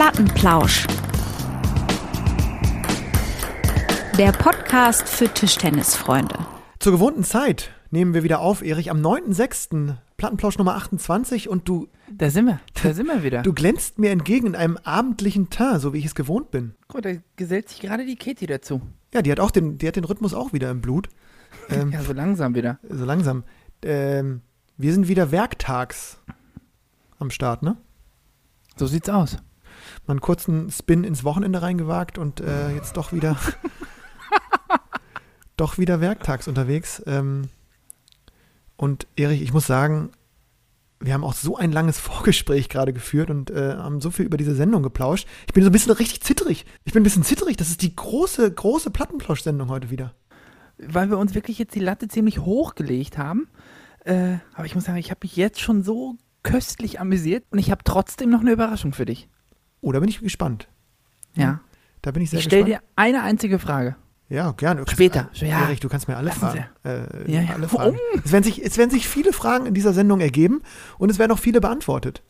[0.00, 0.86] Plattenplausch.
[4.16, 6.38] Der Podcast für Tischtennisfreunde.
[6.78, 9.96] Zur gewohnten Zeit nehmen wir wieder auf, Erich, am 9.6.
[10.16, 13.42] Plattenplausch Nummer 28 und du, Da sind wir, da sind wir wieder.
[13.42, 16.74] du glänzt mir entgegen in einem abendlichen Teint, so wie ich es gewohnt bin.
[16.88, 18.80] Guck, da gesellt sich gerade die Katie dazu.
[19.12, 21.10] Ja, die hat auch den, die hat den Rhythmus auch wieder im Blut.
[21.68, 22.78] Ähm, Ja, so langsam wieder.
[22.88, 23.44] So langsam.
[23.82, 24.40] Ähm,
[24.78, 26.16] wir sind wieder werktags
[27.18, 27.76] am Start, ne?
[28.78, 29.36] So sieht's aus.
[30.10, 33.36] Mal einen kurzen Spin ins Wochenende reingewagt und äh, jetzt doch wieder
[35.56, 37.00] doch wieder werktags unterwegs.
[37.06, 37.48] Ähm,
[38.76, 40.10] und Erich, ich muss sagen,
[40.98, 44.36] wir haben auch so ein langes Vorgespräch gerade geführt und äh, haben so viel über
[44.36, 45.28] diese Sendung geplauscht.
[45.46, 46.66] Ich bin so ein bisschen richtig zittrig.
[46.84, 47.56] Ich bin ein bisschen zittrig.
[47.56, 50.16] Das ist die große, große Plattenplausch-Sendung heute wieder.
[50.76, 53.46] Weil wir uns wirklich jetzt die Latte ziemlich hochgelegt haben.
[54.04, 57.70] Äh, aber ich muss sagen, ich habe mich jetzt schon so köstlich amüsiert und ich
[57.70, 59.28] habe trotzdem noch eine Überraschung für dich.
[59.80, 60.68] Oh, da bin ich gespannt.
[61.34, 61.60] Ja.
[62.02, 62.82] Da bin ich sehr Ich stelle gespannt.
[62.84, 63.96] dir eine einzige Frage.
[64.28, 64.80] Ja, gerne.
[64.80, 65.28] Du kannst- Später.
[65.34, 65.62] Ja.
[65.62, 66.64] Erich, du kannst mir alle Lassen fragen.
[66.84, 67.54] Äh, Ja, ja.
[67.54, 67.96] Alle fragen.
[68.24, 70.62] Es, werden sich, es werden sich viele Fragen in dieser Sendung ergeben
[70.98, 72.22] und es werden auch viele beantwortet.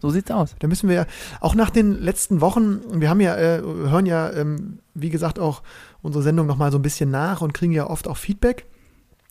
[0.00, 0.56] So sieht's aus.
[0.58, 1.06] Da müssen wir
[1.40, 5.62] auch nach den letzten Wochen, wir haben ja, äh, hören ja, ähm, wie gesagt, auch
[6.02, 8.66] unsere Sendung nochmal so ein bisschen nach und kriegen ja oft auch Feedback.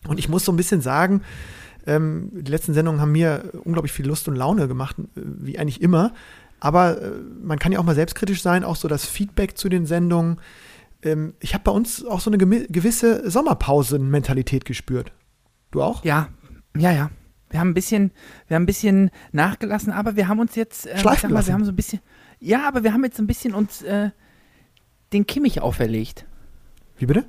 [0.08, 1.24] Und ich muss so ein bisschen sagen,
[1.86, 5.82] ähm, die letzten Sendungen haben mir unglaublich viel Lust und Laune gemacht, äh, wie eigentlich
[5.82, 6.14] immer.
[6.60, 7.12] Aber äh,
[7.42, 10.40] man kann ja auch mal selbstkritisch sein, auch so das Feedback zu den Sendungen.
[11.04, 15.12] Ähm, ich habe bei uns auch so eine gewisse Sommerpausen-Mentalität gespürt.
[15.72, 16.04] Du auch?
[16.04, 16.30] Ja,
[16.76, 17.12] ja, ja.
[17.50, 18.12] Wir haben ein bisschen,
[18.48, 21.64] wir haben ein bisschen nachgelassen, aber wir haben uns jetzt, äh, Schleifen mal, wir haben
[21.64, 22.02] so ein bisschen,
[22.40, 24.10] ja, aber wir haben jetzt ein bisschen uns äh,
[25.14, 26.26] den Kimmich auferlegt.
[26.98, 27.26] Wie bitte?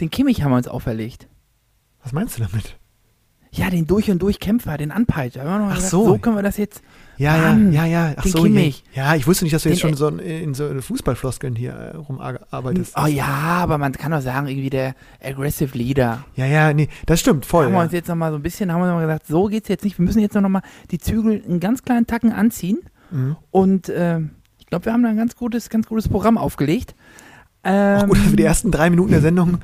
[0.00, 1.28] Den Kimmich haben wir uns auferlegt.
[2.02, 2.78] Was meinst du damit?
[3.50, 5.44] Ja, den durch und durch Kämpfer, den Anpeitscher.
[5.44, 6.04] Ach so.
[6.04, 6.82] so können wir das jetzt.
[7.18, 8.14] Ja, Mann, ja, ja, ja.
[8.16, 8.84] Ach den so, Kimmich.
[8.94, 11.96] Ja, ich wusste nicht, dass du jetzt Den- schon so in, so Fußballfloskeln hier äh,
[11.96, 12.94] rumarbeitest.
[12.96, 16.24] Oh ja, aber man kann doch sagen, irgendwie der Aggressive Leader.
[16.36, 17.64] Ja, ja, nee, das stimmt, voll.
[17.66, 17.84] haben wir Ja.
[17.84, 19.98] uns jetzt nochmal so ein bisschen, haben wir noch mal gesagt, so geht's jetzt nicht.
[19.98, 22.78] Wir müssen jetzt noch mal die Zügel einen ganz kleinen Tacken anziehen.
[23.10, 23.36] Mhm.
[23.50, 24.20] Und äh,
[24.58, 26.94] ich glaube, wir haben da ein ganz gutes, ganz gutes Programm aufgelegt.
[27.64, 27.70] Auch
[28.02, 29.58] Ähm, gut, dass wir die ersten drei Minuten der Sendung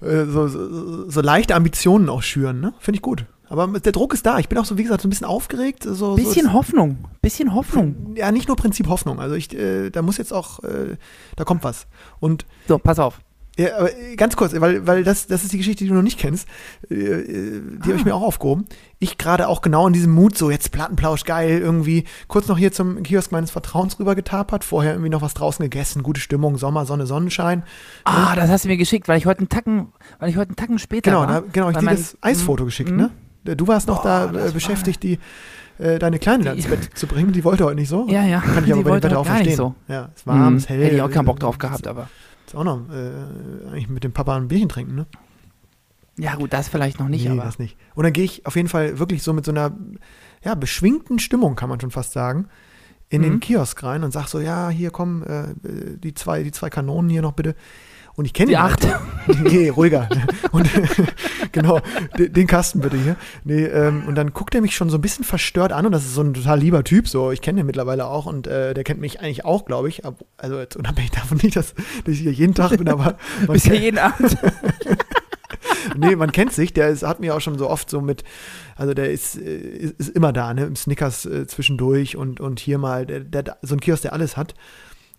[0.00, 2.72] äh, so, so, so leichte Ambitionen auch schüren, ne?
[2.78, 3.26] Finde ich gut.
[3.48, 4.38] Aber der Druck ist da.
[4.38, 5.84] Ich bin auch so, wie gesagt, so ein bisschen aufgeregt.
[5.84, 8.14] So, bisschen so, Hoffnung, bisschen Hoffnung.
[8.16, 9.20] Ja, nicht nur Prinzip Hoffnung.
[9.20, 10.96] Also ich, äh, da muss jetzt auch, äh,
[11.36, 11.86] da kommt was.
[12.18, 13.20] Und So, pass auf.
[13.58, 16.02] Ja, aber äh, ganz kurz, weil, weil das, das ist die Geschichte, die du noch
[16.02, 16.46] nicht kennst.
[16.90, 18.66] Äh, äh, Die habe ich mir auch aufgehoben.
[18.98, 22.70] Ich gerade auch genau in diesem Mut, so jetzt Plattenplausch, geil, irgendwie kurz noch hier
[22.72, 26.84] zum Kiosk meines Vertrauens rüber getapert, vorher irgendwie noch was draußen gegessen, gute Stimmung, Sommer,
[26.84, 27.62] Sonne, Sonnenschein.
[28.04, 30.56] Ah, das hast du mir geschickt, weil ich heute einen Tacken, weil ich heute einen
[30.56, 31.26] Tacken später Genau, war.
[31.26, 32.96] da, genau, ich dir das Eisfoto geschickt, Mhm.
[32.96, 33.10] ne?
[33.54, 35.18] Du warst noch Boah, da äh, war- beschäftigt, die
[35.78, 37.32] äh, deine Kleine Die- ins Bett zu bringen.
[37.32, 38.06] Die wollte heute nicht so.
[38.08, 38.40] Ja, ja.
[38.40, 39.56] Kann ich aber bei dem Wetter auch verstehen.
[39.56, 39.74] so.
[39.88, 40.56] Ja, es war warm, Mhm.
[40.58, 40.82] es hell.
[40.82, 42.08] Hätte ich auch keinen Bock äh, drauf gehabt, aber.
[42.46, 45.06] Ist auch noch äh, eigentlich mit dem Papa ein Bierchen trinken, ne?
[46.18, 47.42] Ja, gut, das vielleicht noch nicht, nee, aber.
[47.44, 47.76] das nicht.
[47.94, 49.72] Und dann gehe ich auf jeden Fall wirklich so mit so einer
[50.42, 52.46] ja, beschwingten Stimmung, kann man schon fast sagen,
[53.10, 53.40] in den Mhm.
[53.40, 55.54] Kiosk rein und sag so, ja, hier kommen äh,
[55.98, 57.54] die zwei, die zwei Kanonen hier noch bitte.
[58.16, 58.84] Und ich kenne Die ihn halt.
[58.84, 59.00] acht.
[59.42, 60.08] Nee, ruhiger.
[60.52, 60.68] Und
[61.52, 61.80] genau,
[62.16, 63.16] den, Kasten bitte hier.
[63.44, 66.04] Nee, ähm, und dann guckt er mich schon so ein bisschen verstört an und das
[66.04, 68.84] ist so ein total lieber Typ, so ich kenne den mittlerweile auch und äh, der
[68.84, 70.04] kennt mich eigentlich auch, glaube ich.
[70.04, 73.16] Ab- Also jetzt unabhängig davon nicht, dass, dass ich hier jeden Tag bin, aber
[73.48, 74.36] ja kennt- jeden Abend.
[75.96, 78.24] nee, man kennt sich, der ist, hat mir auch schon so oft so mit,
[78.76, 82.60] also der ist, äh, ist, ist immer da, ne, im Snickers äh, zwischendurch und, und
[82.60, 84.52] hier mal, der, der, so ein Kiosk, der alles hat.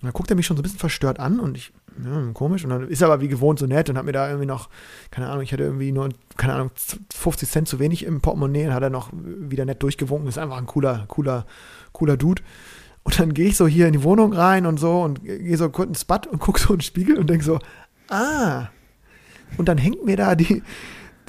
[0.01, 1.71] Und dann guckt er mich schon so ein bisschen verstört an und ich,
[2.03, 2.63] ja, komisch.
[2.63, 4.69] Und dann ist er aber wie gewohnt so nett und hat mir da irgendwie noch,
[5.11, 6.71] keine Ahnung, ich hatte irgendwie nur, keine Ahnung,
[7.13, 10.27] 50 Cent zu wenig im Portemonnaie und hat er noch wieder nett durchgewunken.
[10.27, 11.45] Ist einfach ein cooler, cooler,
[11.91, 12.41] cooler Dude.
[13.03, 15.69] Und dann gehe ich so hier in die Wohnung rein und so und gehe so
[15.69, 17.59] kurz ins Bad und gucke so in den Spiegel und denke so,
[18.09, 18.67] ah.
[19.57, 20.61] Und dann hängt mir da die,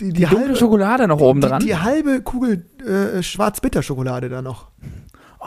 [0.00, 1.60] die, die, Die halbe Schokolade noch oben die, dran.
[1.60, 4.68] die halbe Kugel äh, Schwarz-Bitter-Schokolade da noch.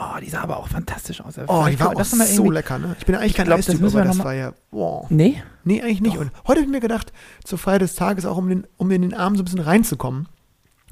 [0.04, 1.38] Oh, die sah aber auch fantastisch aus.
[1.46, 2.96] Oh, die war auch das so lecker, ne?
[2.98, 5.06] Ich bin eigentlich kein Eistyp, aber das war ja, wow.
[5.10, 5.40] Nee?
[5.64, 6.16] Nee, eigentlich nicht.
[6.16, 6.22] Doch.
[6.22, 7.12] Und heute habe ich mir gedacht,
[7.44, 10.28] zur Feier des Tages, auch um, den, um in den Arm so ein bisschen reinzukommen,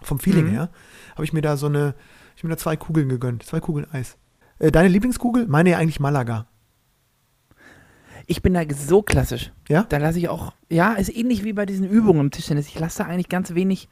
[0.03, 0.51] vom Feeling Mhm.
[0.51, 0.71] her,
[1.15, 1.95] habe ich mir da so eine,
[2.37, 4.17] ich habe mir da zwei Kugeln gegönnt, zwei Kugeln Eis.
[4.59, 5.47] Äh, deine Lieblingskugel?
[5.49, 6.47] Meine ja eigentlich Malaga.
[8.27, 9.51] Ich bin da so klassisch.
[9.69, 9.85] Ja?
[9.89, 12.69] Da lasse ich auch, ja, ist ähnlich wie bei diesen Übungen im Tischtennis.
[12.69, 13.89] Ich lasse da eigentlich ganz wenig,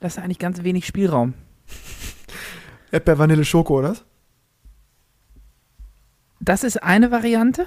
[0.00, 1.34] lasse eigentlich ganz wenig Spielraum.
[2.92, 3.90] Erdbeer, Vanille, Schoko, oder?
[3.90, 4.04] was?
[6.40, 7.66] Das ist eine Variante.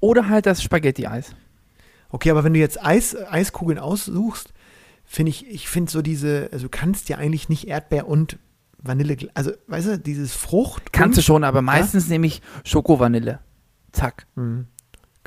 [0.00, 1.34] Oder halt das Spaghetti-Eis.
[2.10, 4.52] Okay, aber wenn du jetzt Eis, Eiskugeln aussuchst,
[5.04, 8.38] finde ich, ich finde so diese, also du kannst ja eigentlich nicht Erdbeer und
[8.78, 10.92] Vanille, also weißt du, dieses Frucht.
[10.92, 13.40] Kannst du schon, aber meistens nehme ich Schoko-Vanille.
[13.92, 14.26] Zack.
[14.36, 14.66] Mhm.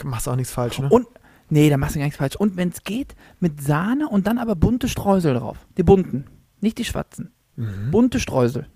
[0.03, 0.89] Machst auch nichts falsch, ne?
[0.89, 1.05] Und,
[1.49, 2.35] nee, da machst du gar nichts falsch.
[2.35, 5.57] Und wenn es geht, mit Sahne und dann aber bunte Streusel drauf.
[5.77, 6.25] Die bunten,
[6.59, 7.31] nicht die schwarzen.
[7.55, 7.91] Mhm.
[7.91, 8.67] Bunte Streusel.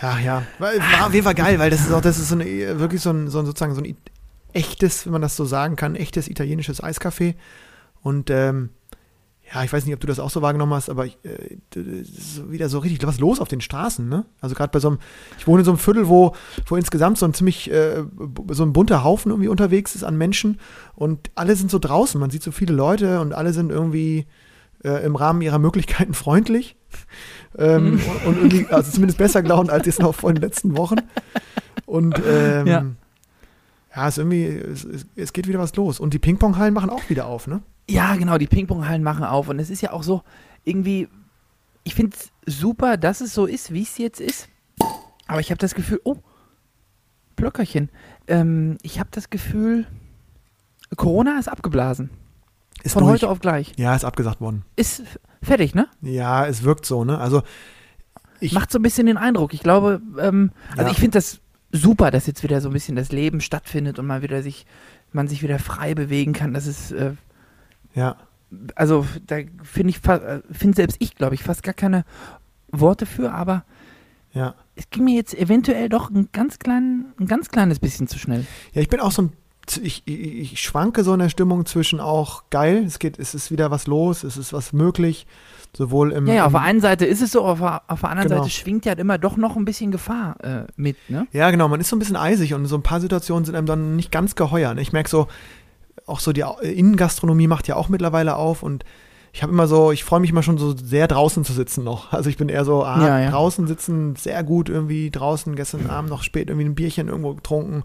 [0.00, 0.42] Ja, ja.
[0.58, 2.44] War, war auf jeden Fall geil, weil das ist auch, das ist so eine,
[2.78, 3.96] wirklich so ein, so ein sozusagen so ein
[4.52, 7.34] echtes, wenn man das so sagen kann, echtes italienisches Eiscafé.
[8.02, 8.70] Und ähm,
[9.52, 12.50] ja, ich weiß nicht, ob du das auch so wahrgenommen hast, aber ich, äh, ist
[12.50, 14.26] wieder so richtig was los auf den Straßen, ne?
[14.40, 14.98] Also gerade bei so einem,
[15.38, 16.34] ich wohne in so einem Viertel, wo,
[16.66, 18.04] wo insgesamt so ein ziemlich, äh,
[18.50, 20.60] so ein bunter Haufen irgendwie unterwegs ist an Menschen
[20.94, 24.26] und alle sind so draußen, man sieht so viele Leute und alle sind irgendwie
[24.84, 26.76] äh, im Rahmen ihrer Möglichkeiten freundlich.
[27.58, 28.00] Ähm, Mhm.
[28.26, 30.96] und, irgendwie, also zumindest besser gelaunt als jetzt noch vor den letzten Wochen.
[31.86, 32.84] Und ähm, Ja.
[33.96, 34.06] ja.
[34.06, 34.86] es ist irgendwie, es,
[35.16, 35.98] es, geht wieder was los.
[35.98, 37.62] Und die Ping-Pong-Hallen machen auch wieder auf, ne?
[37.88, 39.48] Ja, genau, die Ping-Pong-Hallen machen auf.
[39.48, 40.22] Und es ist ja auch so,
[40.64, 41.08] irgendwie,
[41.84, 42.30] ich finde es
[42.60, 44.48] super, dass es so ist, wie es jetzt ist.
[45.26, 46.16] Aber ich habe das Gefühl, oh,
[47.34, 47.88] Blöckerchen.
[48.28, 49.86] Ähm, ich habe das Gefühl,
[50.96, 52.10] Corona ist abgeblasen.
[52.82, 53.14] Ist Von durch.
[53.14, 53.72] heute auf gleich.
[53.76, 54.64] Ja, ist abgesagt worden.
[54.76, 55.02] Ist
[55.42, 55.88] fertig, ne?
[56.02, 57.18] Ja, es wirkt so, ne?
[57.18, 57.42] Also
[58.40, 59.52] ich, Macht so ein bisschen den Eindruck.
[59.52, 60.90] Ich glaube, ähm, also Ja.
[60.90, 61.40] ich finde das
[61.72, 64.64] super, dass jetzt wieder so ein bisschen das Leben stattfindet und man wieder sich,
[65.12, 66.54] man sich wieder frei bewegen kann.
[66.54, 67.12] Das ist, äh,
[67.94, 68.16] ja,
[68.76, 72.04] also da finde ich, finde selbst ich, glaube ich, fast gar keine
[72.70, 73.64] Worte für, aber
[74.32, 74.54] ja.
[74.76, 78.46] es ging mir jetzt eventuell doch ein ganz, klein, ein ganz kleines bisschen zu schnell.
[78.72, 79.32] Ja, ich bin auch so ein,
[79.76, 83.50] ich, ich, ich schwanke so in der Stimmung zwischen auch geil, es geht, es ist
[83.50, 85.26] wieder was los, es ist was möglich,
[85.76, 88.10] sowohl im, Ja, ja, auf der einen Seite ist es so, auf der, auf der
[88.10, 88.42] anderen Genau.
[88.42, 91.26] Seite schwingt ja immer doch noch ein bisschen Gefahr äh, mit, ne?
[91.32, 93.66] Ja, genau, man ist so ein bisschen eisig und so ein paar Situationen sind einem
[93.66, 94.72] dann nicht ganz geheuer.
[94.74, 94.80] Ne?
[94.80, 95.28] Ich merke so,
[96.06, 98.84] auch so die Innengastronomie macht ja auch mittlerweile auf und
[99.34, 102.12] ich habe immer so, ich freue mich immer schon so sehr draußen zu sitzen noch.
[102.12, 103.30] Also ich bin eher so, ah, Ja, ja.
[103.30, 107.82] draußen sitzen, sehr gut irgendwie draußen, gestern Abend noch spät irgendwie ein Bierchen irgendwo getrunken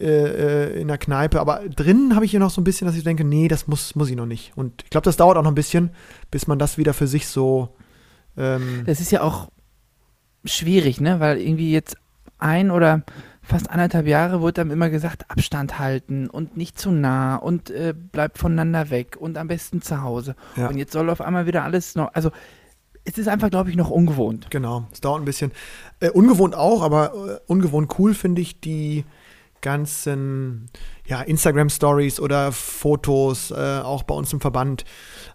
[0.00, 1.40] äh, äh, in der Kneipe.
[1.40, 3.94] Aber drinnen habe ich hier noch so ein bisschen, dass ich denke, nee, das muss,
[3.94, 4.52] muss ich noch nicht.
[4.56, 5.90] Und ich glaube, das dauert auch noch ein bisschen,
[6.30, 7.74] bis man das wieder für sich so
[8.38, 9.48] ähm, Das ist ja auch
[10.44, 11.20] schwierig, ne?
[11.20, 11.96] Weil irgendwie jetzt
[12.38, 13.02] ein oder
[13.42, 17.94] fast anderthalb Jahre wurde dann immer gesagt, Abstand halten und nicht zu nah und äh,
[17.94, 20.36] bleibt voneinander weg und am besten zu Hause.
[20.56, 20.68] Ja.
[20.68, 22.30] Und jetzt soll auf einmal wieder alles noch, also
[23.04, 24.48] es ist einfach, glaube ich, noch ungewohnt.
[24.50, 25.50] Genau, es dauert ein bisschen.
[25.98, 29.04] Äh, ungewohnt auch, aber äh, ungewohnt cool finde ich die
[29.60, 30.70] ganzen
[31.06, 34.84] ja, Instagram-Stories oder Fotos, äh, auch bei uns im Verband,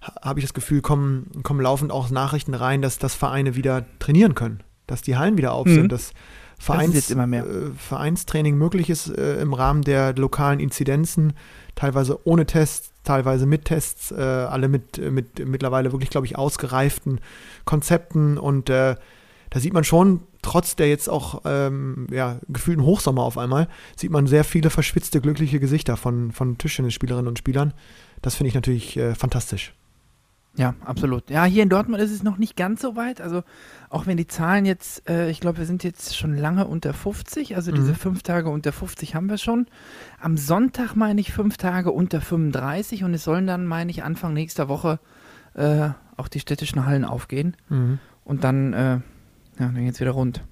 [0.01, 3.85] ha- habe ich das Gefühl, kommen, kommen laufend auch Nachrichten rein, dass, dass Vereine wieder
[3.99, 5.73] trainieren können, dass die Hallen wieder auf Mhm.
[5.73, 6.11] sind, dass
[6.59, 7.45] Vereins, mehr.
[7.45, 11.33] Äh, Vereinstraining möglich ist äh, im Rahmen der lokalen Inzidenzen,
[11.75, 17.19] teilweise ohne Tests, teilweise mit Tests, äh, alle mit, mit mittlerweile wirklich, glaube ich, ausgereiften
[17.65, 18.95] Konzepten und äh,
[19.49, 24.11] da sieht man schon, trotz der jetzt auch ähm, ja, gefühlten Hochsommer auf einmal, sieht
[24.11, 27.73] man sehr viele verschwitzte, glückliche Gesichter von, von Tischtennisspielerinnen und Spielern.
[28.21, 29.73] Das finde ich natürlich äh, fantastisch.
[30.55, 31.31] Ja, absolut.
[31.31, 33.21] Ja, hier in Dortmund ist es noch nicht ganz so weit.
[33.21, 33.41] Also
[33.89, 37.55] auch wenn die Zahlen jetzt, äh, ich glaube, wir sind jetzt schon lange unter 50.
[37.55, 37.95] Also diese Mhm.
[37.95, 39.65] fünf Tage unter 50 haben wir schon.
[40.21, 44.33] Am Sonntag meine ich fünf Tage unter 35 und es sollen dann, meine ich, Anfang
[44.35, 44.99] nächster Woche
[45.55, 47.57] äh, auch die städtischen Hallen aufgehen.
[48.23, 48.99] Und dann, äh,
[49.59, 50.43] ja, dann geht's wieder rund.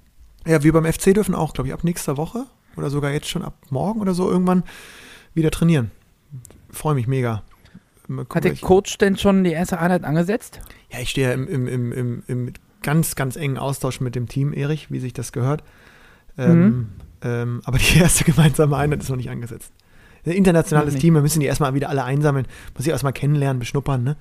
[0.45, 3.43] Ja, wir beim FC dürfen auch, glaube ich, ab nächster Woche oder sogar jetzt schon
[3.43, 4.63] ab morgen oder so irgendwann
[5.33, 5.91] wieder trainieren.
[6.69, 7.43] Freue mich mega.
[8.07, 10.59] Gucken, Hat der Coach denn schon die erste Einheit angesetzt?
[10.91, 14.27] Ja, ich stehe ja im, im, im, im, im ganz, ganz engen Austausch mit dem
[14.27, 15.63] Team, Erich, wie sich das gehört.
[16.37, 16.89] Ähm, Mhm.
[17.23, 19.71] ähm, aber die erste gemeinsame Einheit ist noch nicht angesetzt.
[20.25, 20.95] Ein internationales.
[20.95, 24.17] Team, wir müssen die erstmal wieder alle einsammeln, muss ich erstmal kennenlernen, beschnuppern, ne?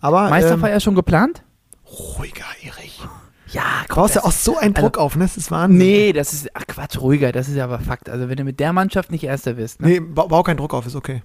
[0.00, 1.42] Aber Meisterfeier schon geplant?
[1.42, 3.00] ähm, ruhiger, Erich.
[3.48, 5.24] Ja, Du baust ja auch so einen also- Druck auf, ne?
[5.24, 5.78] Das ist Wahnsinn.
[5.78, 8.08] Nee, das ist, ach Quatsch, ruhiger, das ist ja aber Fakt.
[8.08, 9.88] Also wenn du mit der Mannschaft nicht Erster wirst, ne?
[9.88, 11.22] Nee, bau, bau keinen Druck auf, ist okay.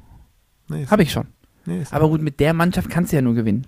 [0.70, 1.28] Nee, Habe ich schon.
[1.66, 3.66] nee, ist Aber gut, mit der Mannschaft kannst du ja nur gewinnen.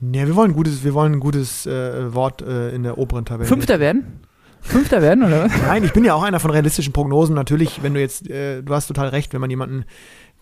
[0.00, 3.24] Nee, wir wollen ein gutes, wir wollen ein gutes äh, Wort äh, in der oberen
[3.24, 3.48] Tabelle.
[3.48, 4.20] Fünfter werden?
[4.60, 5.52] Fünfter werden, oder was?
[5.62, 7.34] Nein, ich bin ja auch einer von realistischen Prognosen.
[7.34, 9.84] Natürlich, wenn du jetzt, äh, du hast total recht, wenn man jemanden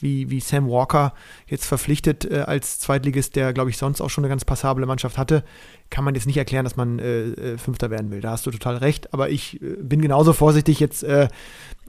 [0.00, 1.15] wie, wie Sam Walker
[1.47, 5.19] jetzt verpflichtet äh, als Zweitligist, der, glaube ich, sonst auch schon eine ganz passable Mannschaft
[5.19, 5.45] hatte,
[5.91, 8.21] kann man jetzt nicht erklären, dass man äh, äh, Fünfter werden will.
[8.21, 9.12] Da hast du total recht.
[9.15, 11.29] Aber ich äh, bin genauso vorsichtig, jetzt äh,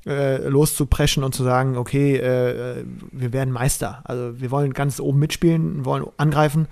[0.05, 4.01] äh, loszupreschen und zu sagen, okay, äh, wir werden Meister.
[4.05, 6.67] Also wir wollen ganz oben mitspielen, wollen angreifen.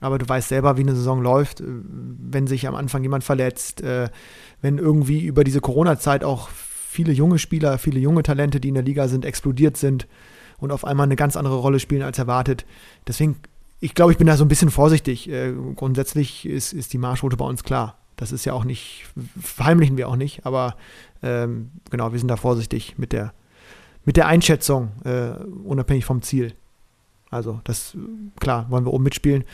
[0.00, 4.78] Aber du weißt selber, wie eine Saison läuft, wenn sich am Anfang jemand verletzt, wenn
[4.78, 9.08] irgendwie über diese Corona-Zeit auch viele junge Spieler, viele junge Talente, die in der Liga
[9.08, 10.08] sind, explodiert sind
[10.60, 12.66] und auf einmal eine ganz andere Rolle spielen als erwartet.
[13.06, 13.36] Deswegen
[13.80, 15.28] ich glaube, ich bin da so ein bisschen vorsichtig.
[15.28, 17.96] Äh, grundsätzlich ist, ist die Marschroute bei uns klar.
[18.16, 19.06] Das ist ja auch nicht,
[19.40, 20.76] verheimlichen wir auch nicht, aber
[21.22, 23.32] ähm, genau, wir sind da vorsichtig mit der,
[24.04, 25.30] mit der Einschätzung, äh,
[25.64, 26.52] unabhängig vom Ziel.
[27.30, 27.96] Also, das,
[28.38, 29.44] klar, wollen wir oben mitspielen.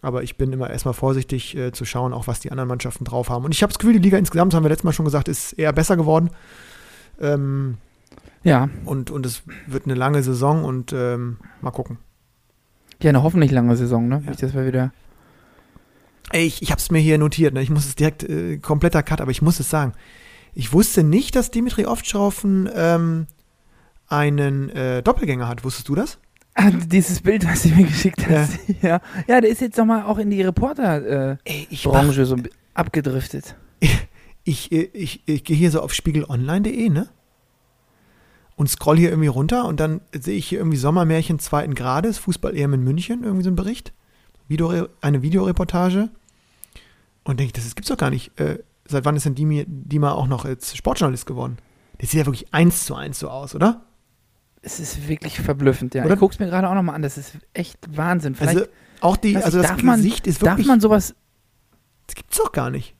[0.00, 3.28] Aber ich bin immer erstmal vorsichtig äh, zu schauen, auch was die anderen Mannschaften drauf
[3.28, 3.44] haben.
[3.44, 5.52] Und ich habe das Gefühl, die Liga insgesamt, haben wir letztes Mal schon gesagt, ist
[5.54, 6.30] eher besser geworden.
[7.20, 7.76] Ähm,
[8.44, 11.98] Ja, und, und es wird eine lange Saison und ähm, mal gucken.
[13.02, 14.22] ja, eine hoffentlich lange Saison, ne?
[14.24, 14.30] Ja.
[14.30, 14.92] Nicht, dass wir wieder.
[16.30, 17.62] Ey, ich, ich habe es mir hier notiert, ne?
[17.62, 19.94] ich muss es direkt, äh, kompletter Cut, aber ich muss es sagen.
[20.54, 23.26] Ich wusste nicht, dass Dimitri Ovtcharov ähm,
[24.08, 25.64] einen äh, Doppelgänger hat.
[25.64, 26.18] Wusstest du das?
[26.54, 28.58] Ah, dieses Bild, was du mir geschickt hast.
[28.82, 32.36] Ja, ja, der ist jetzt nochmal auch in die Reporter-Branche ich, mach, so
[32.74, 33.56] abgedriftet.
[34.44, 37.08] ich, äh, ich, ich gehe hier so auf spiegelonline.de, ne?
[38.58, 42.74] Und scroll hier irgendwie runter und dann sehe ich hier irgendwie Sommermärchen zweiten Grades, Fußball-EM
[42.74, 43.92] in München, irgendwie so ein Bericht.
[44.48, 46.10] Video, eine Videoreportage.
[47.22, 48.38] Und denke ich, das gibt's doch gar nicht.
[48.40, 51.58] Äh, seit wann ist denn Dimi, Dima auch noch als Sportjournalist geworden?
[52.00, 53.84] Der sieht ja wirklich eins zu eins so aus, oder?
[54.60, 56.04] Es ist wirklich verblüffend, ja.
[56.04, 56.14] Oder?
[56.14, 57.02] Ich guck's mir gerade auch nochmal an.
[57.02, 58.34] Das ist echt Wahnsinn.
[58.34, 58.68] Vielleicht, Also
[59.02, 61.14] auch die, also das darf man- Gesicht ist darf wirklich, man sowas,
[62.08, 62.96] das gibt's doch gar nicht.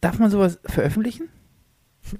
[0.00, 1.28] darf man sowas veröffentlichen?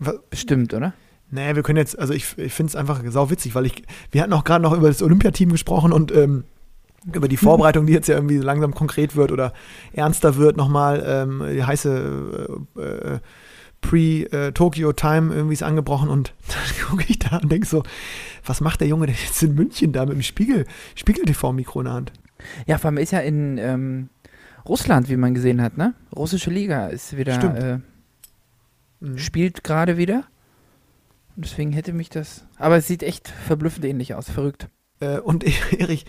[0.01, 0.95] Was- Bestimmt, oder?
[1.33, 4.23] Naja, wir können jetzt, also ich, ich finde es einfach sau witzig, weil ich, wir
[4.23, 6.45] hatten auch gerade noch über das Olympiateam gesprochen und ähm,
[7.13, 9.53] über die Vorbereitung, die jetzt ja irgendwie langsam konkret wird oder
[9.93, 13.19] ernster wird, nochmal ähm, die heiße äh, äh,
[13.81, 17.83] Pre-Tokyo-Time irgendwie ist angebrochen und dann gucke ich da und denke so,
[18.45, 21.95] was macht der Junge denn jetzt in München da mit dem Spiegel, Spiegel-TV-Mikro in der
[21.95, 22.13] Hand?
[22.67, 24.09] Ja, vor allem ist ja in ähm,
[24.69, 25.95] Russland, wie man gesehen hat, ne?
[26.15, 27.79] Russische Liga ist wieder, äh,
[29.03, 29.19] Mhm.
[29.19, 30.25] spielt gerade wieder.
[31.37, 32.45] Und deswegen hätte mich das.
[32.59, 34.29] Aber es sieht echt verblüffend ähnlich aus.
[34.31, 34.69] Verrückt.
[35.01, 35.45] Äh, und
[35.79, 36.05] Erich,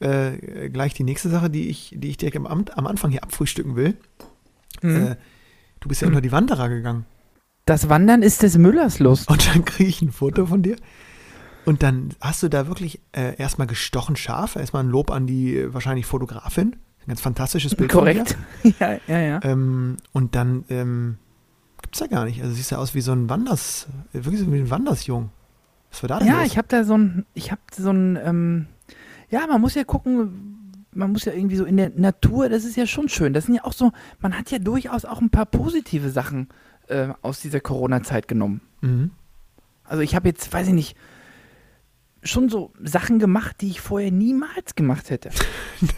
[0.00, 3.22] äh, gleich die nächste Sache, die ich, die ich direkt am, Am- am Anfang hier
[3.22, 3.96] abfrühstücken will.
[4.82, 4.96] Mhm.
[4.96, 5.16] Äh,
[5.80, 6.12] du bist ja Mhm.
[6.14, 7.04] unter die Wanderer gegangen.
[7.66, 9.28] Das Wandern ist des Müllers Lust.
[9.30, 10.76] Und dann kriege ich ein Foto von dir.
[11.64, 14.56] Und dann hast du da wirklich äh, erstmal gestochen scharf.
[14.56, 16.72] Erstmal ein Lob an die äh, wahrscheinlich Fotografin.
[17.04, 18.36] Ein ganz fantastisches Bild Korrekt.
[18.80, 19.40] ja, ja, ja.
[19.44, 21.18] Ähm, und dann ähm,
[21.82, 22.40] gibt es ja gar nicht.
[22.42, 25.30] Also siehst du aus wie so ein Wanders, wirklich so wie ein Wandersjung.
[25.90, 26.46] Was war da denn Ja, los?
[26.46, 28.66] ich habe da so ein, ich habe so ein, ähm,
[29.30, 32.76] ja, man muss ja gucken, man muss ja irgendwie so in der Natur, das ist
[32.76, 33.32] ja schon schön.
[33.32, 36.48] Das sind ja auch so, man hat ja durchaus auch ein paar positive Sachen
[36.88, 38.60] äh, aus dieser Corona-Zeit genommen.
[38.80, 39.10] Mhm.
[39.84, 40.96] Also ich habe jetzt, weiß ich nicht,
[42.22, 45.30] schon so Sachen gemacht, die ich vorher niemals gemacht hätte.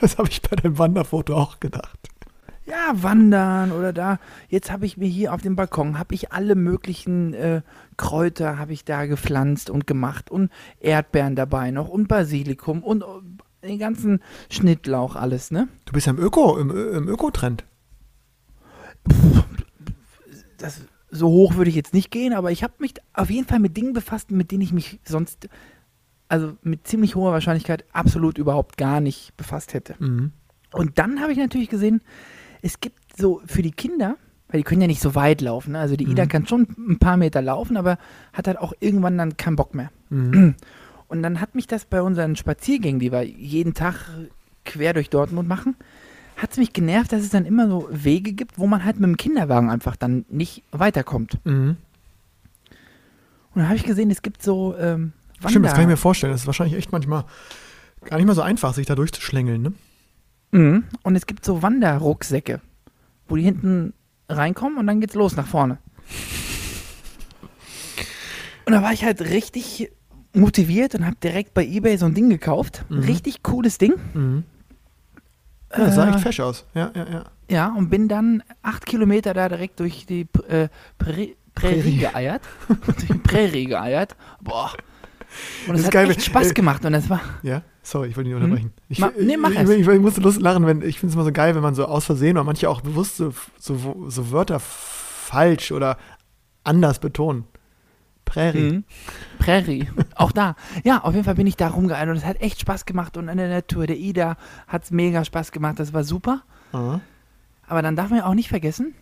[0.01, 1.99] Das habe ich bei deinem Wanderfoto auch gedacht.
[2.67, 4.19] Ja, wandern oder da.
[4.49, 7.63] Jetzt habe ich mir hier auf dem Balkon, habe ich alle möglichen äh,
[7.97, 13.69] Kräuter habe ich da gepflanzt und gemacht und Erdbeeren dabei noch und Basilikum und äh,
[13.69, 15.69] den ganzen Schnittlauch alles, ne?
[15.85, 17.65] Du bist ja im Öko, im, im Ökotrend.
[20.59, 23.61] Das, so hoch würde ich jetzt nicht gehen, aber ich habe mich auf jeden Fall
[23.61, 25.49] mit Dingen befasst, mit denen ich mich sonst,
[26.29, 29.95] also mit ziemlich hoher Wahrscheinlichkeit absolut überhaupt gar nicht befasst hätte.
[29.99, 30.33] Mhm.
[30.73, 32.01] Und dann habe ich natürlich gesehen,
[32.65, 34.17] es gibt so für die Kinder,
[34.49, 35.73] weil die können ja nicht so weit laufen.
[35.73, 35.79] Ne?
[35.79, 36.29] Also die Ida Mhm.
[36.29, 37.99] kann schon ein paar Meter laufen, aber
[38.33, 39.91] hat halt auch irgendwann dann keinen Bock mehr.
[40.09, 40.55] Mhm.
[41.09, 43.95] Und dann hat mich das bei unseren Spaziergängen, die wir jeden Tag
[44.65, 45.77] quer durch Dortmund machen,
[46.39, 49.09] hat es mich genervt, dass es dann immer so Wege gibt, wo man halt mit
[49.09, 51.39] dem Kinderwagen einfach dann nicht weiterkommt.
[51.45, 51.77] Mhm.
[53.55, 55.97] Und dann habe ich gesehen, es gibt so ähm, Wander Stimmt, das kann ich mir
[55.97, 56.33] vorstellen.
[56.33, 57.25] Das ist wahrscheinlich echt manchmal
[58.05, 59.63] gar nicht mal so einfach, sich da durchzuschlängeln.
[59.63, 59.73] Ne?
[60.55, 60.85] Mhm.
[61.03, 62.61] Und es gibt so Wanderrucksäcke,
[63.29, 63.93] wo die hinten
[64.29, 65.79] reinkommen und dann geht's los nach vorne.
[68.65, 69.91] Und da war ich halt richtig
[70.33, 72.85] motiviert und habe direkt bei eBay so ein Ding gekauft.
[72.89, 73.01] Mhm.
[73.01, 73.95] richtig cooles Ding.
[74.15, 74.45] Mhm.
[75.73, 76.65] Ja, das sah Äh, echt fesch aus.
[76.75, 77.25] Ja, ja, ja.
[77.51, 80.69] Ja, und bin dann acht Kilometer da direkt durch die äh,
[80.99, 82.43] Prä Prärie geeiert.
[82.87, 84.17] durch die Prärie geeiert.
[84.41, 84.73] Boah.
[85.69, 86.85] Und es hat geil, echt Spaß äh, gemacht.
[86.85, 87.21] Und das war.
[87.43, 88.45] Ja, sorry, ich wollte nicht Mhm.
[88.45, 88.73] unterbrechen.
[88.89, 89.71] Ich, Ma- nee, mach ich, es.
[89.71, 91.85] ich, ich, musste Lust lachen, wenn ich finde es immer so geil, wenn man so
[91.87, 95.97] aus Versehen oder manche auch bewusst so, so, so Wörter falsch oder
[96.65, 97.45] anders betonen.
[98.25, 98.73] Prärie.
[98.73, 98.85] Mhm.
[99.39, 99.87] Prärie.
[100.17, 100.57] Auch da.
[100.83, 103.17] Ja, auf jeden Fall bin ich da rumgeeilt und es hat echt Spaß gemacht.
[103.19, 104.37] Und an der Natur, der Ida
[104.67, 105.79] hat es mega Spaß gemacht.
[105.79, 106.43] Das war super.
[106.73, 107.01] Aha.
[107.67, 108.95] Aber dann darf man ja auch nicht vergessen,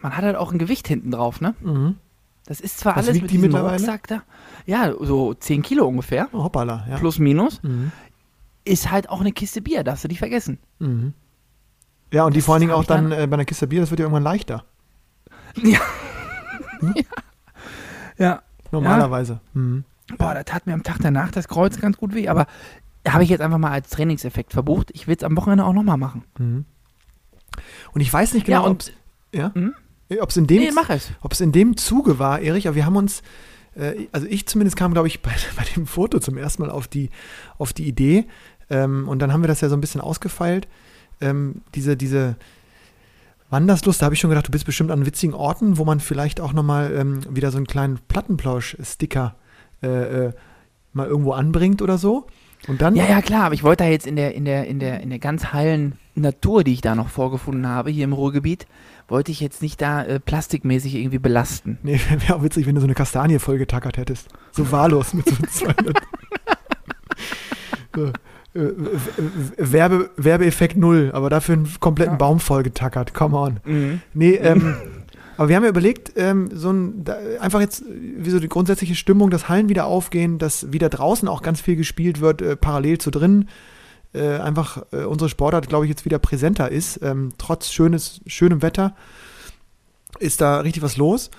[0.00, 1.54] man hat halt auch ein Gewicht hinten drauf, ne?
[1.60, 1.96] Mhm.
[2.48, 3.54] Das ist zwar Was alles mit die diesem?
[3.54, 4.22] Rucksack da.
[4.64, 6.28] Ja, so 10 Kilo ungefähr.
[6.32, 6.96] Oh, hoppala, ja.
[6.96, 7.62] Plus, minus.
[7.62, 7.92] Mhm.
[8.64, 10.58] Ist halt auch eine Kiste Bier, darfst du nicht vergessen.
[10.78, 11.12] Mhm.
[12.10, 13.80] Ja, und die Das vor allen Dingen auch dann- dann äh, bei einer Kiste Bier,
[13.80, 14.64] das wird ja irgendwann leichter.
[18.18, 18.42] Ja.
[18.70, 19.40] Normalerweise.
[19.54, 19.84] Mhm.
[20.16, 22.28] Boah, da tat mir am Tag danach das Kreuz ganz gut weh.
[22.28, 22.46] Aber
[23.06, 24.90] habe ich jetzt einfach mal als Trainingseffekt verbucht.
[24.94, 26.24] Ich will es am Wochenende auch nochmal machen.
[26.38, 26.64] Mhm.
[27.92, 28.92] Und ich weiß nicht genau, ja, ob und
[29.34, 29.50] ja?
[29.54, 29.74] Mhm.
[30.08, 31.10] Es in dem nee, mach es.
[31.20, 33.22] ob es in dem Zuge war, Erich, aber wir haben uns,
[33.74, 36.88] äh, also ich zumindest kam, glaube ich, bei, bei dem Foto zum ersten Mal auf
[36.88, 37.10] die,
[37.58, 38.26] auf die Idee.
[38.70, 40.68] Ähm, und dann haben wir das ja so ein bisschen ausgefeilt.
[41.20, 42.36] Ähm, diese, diese
[43.50, 46.40] Wanderslust, da habe ich schon gedacht, du bist bestimmt an witzigen Orten, wo man vielleicht
[46.40, 49.36] auch nochmal ähm, wieder so einen kleinen Plattenplausch-Sticker
[49.82, 50.32] äh, äh,
[50.92, 52.26] mal irgendwo anbringt oder so.
[52.66, 52.96] Und dann.
[52.96, 55.10] Ja, ja, klar, aber ich wollte da jetzt in der, in der, in der, in
[55.10, 58.66] der ganz heilen Natur, die ich da noch vorgefunden habe, hier im Ruhrgebiet,
[59.08, 61.78] wollte ich jetzt nicht da äh, plastikmäßig irgendwie belasten.
[61.82, 64.28] Nee, wäre auch witzig, wenn du so eine Kastanie vollgetackert hättest.
[64.52, 65.96] So wahllos mit so 200.
[67.94, 68.06] so,
[68.54, 68.72] äh,
[69.56, 72.18] Werbe, Werbeeffekt null, aber dafür einen kompletten Ja.
[72.18, 73.14] Baum vollgetackert.
[73.14, 73.60] Come on.
[73.64, 74.00] Mhm.
[74.14, 74.76] Nee, ähm,
[75.36, 77.84] aber wir haben ja überlegt, ähm, so ein, da, einfach jetzt, äh,
[78.16, 81.76] wie so die grundsätzliche Stimmung, dass Hallen wieder aufgehen, dass wieder draußen auch ganz viel
[81.76, 83.48] gespielt wird, äh, parallel zu drinnen.
[84.14, 87.00] Äh, einfach äh, unsere Sportart, glaube ich, jetzt wieder präsenter ist.
[87.02, 88.94] Ähm, trotz schönes, schönem Wetter
[90.18, 91.30] ist da richtig was los.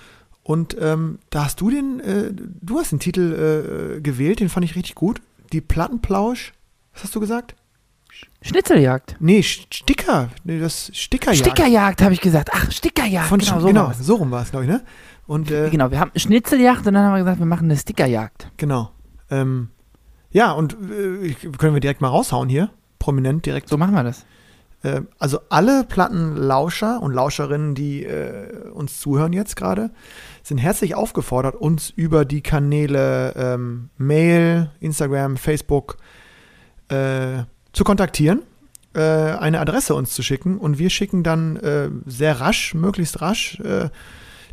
[0.42, 4.64] Und ähm, da hast du den, äh, du hast den Titel äh, gewählt, den fand
[4.64, 5.20] ich richtig gut.
[5.52, 6.52] Die Plattenplausch,
[6.94, 7.54] was hast du gesagt?
[8.42, 9.16] Schnitzeljagd.
[9.20, 11.46] Nee, Sticker, nee, das Stickerjagd.
[11.46, 12.50] Stickerjagd, habe ich gesagt.
[12.52, 13.28] Ach, Stickerjagd.
[13.28, 14.82] Von, genau, genau, so genau so rum war es, glaube ich, ne?
[15.26, 18.50] Und äh, Genau, wir haben Schnitzeljagd und dann haben wir gesagt, wir machen eine Stickerjagd.
[18.56, 18.90] Genau.
[19.30, 19.68] Ähm,
[20.32, 22.70] ja, und äh, können wir direkt mal raushauen hier.
[22.98, 23.68] Prominent direkt.
[23.68, 24.24] So machen wir das.
[24.82, 29.90] Äh, also alle Plattenlauscher und Lauscherinnen, die äh, uns zuhören jetzt gerade,
[30.42, 35.96] sind herzlich aufgefordert, uns über die Kanäle ähm, Mail, Instagram, Facebook
[36.88, 38.42] äh, zu kontaktieren,
[38.94, 43.60] äh, eine Adresse uns zu schicken und wir schicken dann äh, sehr rasch, möglichst rasch,
[43.60, 43.90] äh,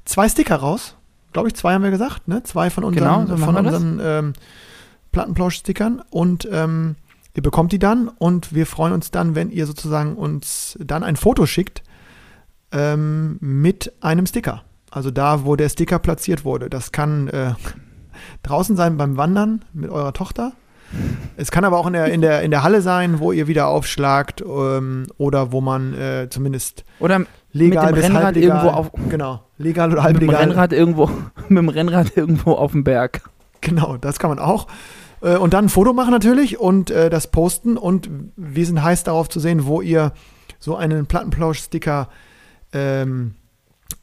[0.06, 0.96] zwei Sticker raus.
[1.34, 2.42] Glaube ich, zwei haben wir gesagt, ne?
[2.44, 4.34] Zwei von unseren, Genau, so von unseren ähm,
[5.18, 6.96] Plattenplausch-Stickern und ähm,
[7.34, 11.16] ihr bekommt die dann und wir freuen uns dann, wenn ihr sozusagen uns dann ein
[11.16, 11.82] Foto schickt
[12.72, 14.64] ähm, mit einem Sticker.
[14.92, 16.70] Also da, wo der Sticker platziert wurde.
[16.70, 17.54] Das kann äh,
[18.44, 20.54] draußen sein beim Wandern mit eurer Tochter.
[21.36, 23.68] Es kann aber auch in der, in der, in der Halle sein, wo ihr wieder
[23.68, 28.92] aufschlagt ähm, oder wo man äh, zumindest Oder legal dem bis Rennrad halblegal, irgendwo auf-
[29.10, 30.42] genau, legal oder mit dem halblegal.
[30.44, 31.10] Rennrad irgendwo,
[31.50, 33.22] mit dem Rennrad irgendwo auf dem Berg.
[33.60, 34.68] Genau, das kann man auch.
[35.22, 37.78] Äh, Und dann ein Foto machen natürlich und äh, das posten.
[37.78, 40.14] Und wir sind heiß darauf zu sehen, wo ihr
[40.60, 42.10] so einen Plattenplausch-Sticker
[42.74, 43.36] ähm,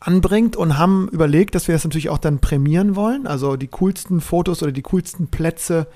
[0.00, 3.26] anbringt und haben überlegt, dass wir das natürlich auch dann prämieren wollen.
[3.26, 5.86] Also die coolsten Fotos oder die coolsten Plätze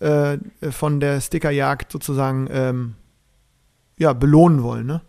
[0.00, 0.38] äh,
[0.70, 2.94] von der Stickerjagd sozusagen ähm,
[3.98, 4.86] ja, belohnen wollen.
[4.86, 5.00] Ne?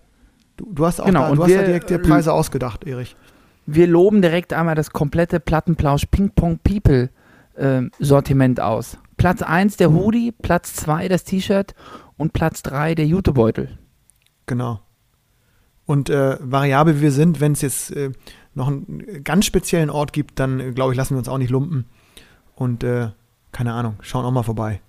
[0.58, 2.86] Du, du hast auch Genau, da, du hast da wir, direkt dir äh, Preise ausgedacht,
[2.86, 3.16] Erich.
[3.66, 7.10] Wir loben direkt einmal das komplette Plattenplausch Ping Pong People
[7.58, 8.98] ähm, Sortiment aus.
[9.20, 11.76] Platz 1 der Hoodie, Platz 2 das T-Shirt
[12.18, 13.78] und Platz 3 der Jutebeutel.
[14.48, 14.80] Genau.
[15.86, 18.12] Und äh, variabel wie wir sind, wenn es jetzt äh,
[18.56, 21.50] noch einen ganz speziellen Ort gibt, dann äh, glaube ich, lassen wir uns auch nicht
[21.52, 21.86] lumpen.
[22.56, 23.10] Und äh,
[23.52, 24.82] keine Ahnung, schauen auch mal vorbei.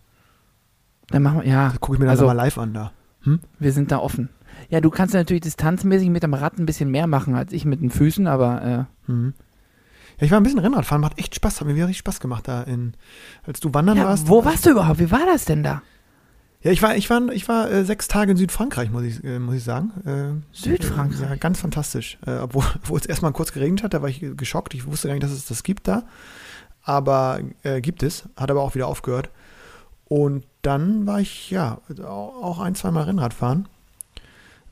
[1.08, 2.92] Dann machen wir, ja, Gucke ich mir dann Also- mal live an da.
[3.58, 4.28] wir sind da offen.
[4.68, 7.80] Ja, du kannst natürlich distanzmäßig mit dem Rad ein bisschen mehr machen als ich mit
[7.82, 9.34] den Füßen, aber äh, Mhm.
[10.20, 12.46] Ja, ich war ein bisschen Rennradfahren, macht echt Spaß, hat mir wieder richtig Spaß gemacht
[12.46, 12.92] da in,
[13.46, 14.28] als du wandern ja, warst.
[14.28, 14.98] wo warst du überhaupt?
[14.98, 15.82] Wie war das denn da?
[16.62, 19.38] Ja, ich war, ich war, ich war äh, sechs Tage in Südfrankreich, muss ich, äh,
[19.38, 19.92] muss ich sagen.
[20.04, 21.30] Äh, Südfrankreich?
[21.30, 22.18] Ja, ganz fantastisch.
[22.26, 24.74] Äh, obwohl, obwohl es erstmal kurz geregnet hat, da war ich geschockt.
[24.74, 26.02] Ich wusste gar nicht, dass es das gibt da.
[26.82, 29.30] Aber äh, gibt es, hat aber auch wieder aufgehört.
[30.04, 33.66] Und dann war ich, ja, auch ein, zweimal Rennrad fahren.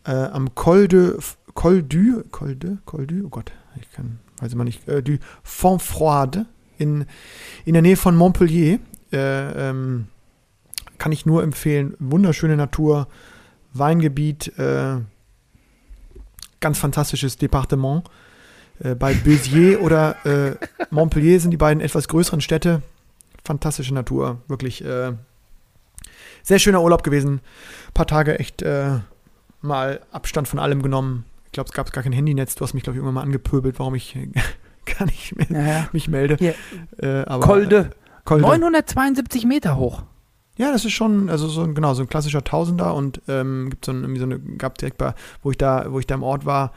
[0.05, 1.17] Äh, am Col de,
[1.55, 5.03] Col du, Col de, Col du, oh Gott, ich kann, weiß ich mal nicht, äh,
[5.03, 6.47] du Fontfroide
[6.79, 7.07] in,
[7.65, 8.79] in der Nähe von Montpellier.
[9.13, 10.09] Äh, ähm,
[10.99, 11.95] kann ich nur empfehlen.
[11.99, 13.09] Wunderschöne Natur,
[13.73, 14.97] Weingebiet, äh,
[16.61, 18.05] ganz fantastisches Departement.
[18.81, 20.57] Äh, bei Béziers oder äh,
[20.91, 22.83] Montpellier sind die beiden etwas größeren Städte.
[23.45, 25.13] Fantastische Natur, wirklich äh,
[26.43, 27.41] sehr schöner Urlaub gewesen.
[27.89, 28.65] Ein paar Tage echt
[29.61, 31.25] mal Abstand von allem genommen.
[31.49, 32.55] Ich glaube, es gab gar kein Handynetz.
[32.55, 34.17] Du hast mich, glaube ich, irgendwann mal angepöbelt, warum ich
[34.99, 35.89] gar nicht mehr Naja.
[35.93, 36.37] mich melde.
[36.39, 36.55] Hier,
[36.99, 37.91] Äh, aber, Kolde.
[38.25, 38.43] Kolde.
[38.43, 40.03] 972 Meter hoch.
[40.59, 43.85] Ja, das ist schon, also so ein, genau, so ein klassischer Tausender und ähm, gibt
[43.87, 46.45] so, ein, so eine, gab direkt bei, wo ich da, wo ich da im Ort
[46.45, 46.73] war,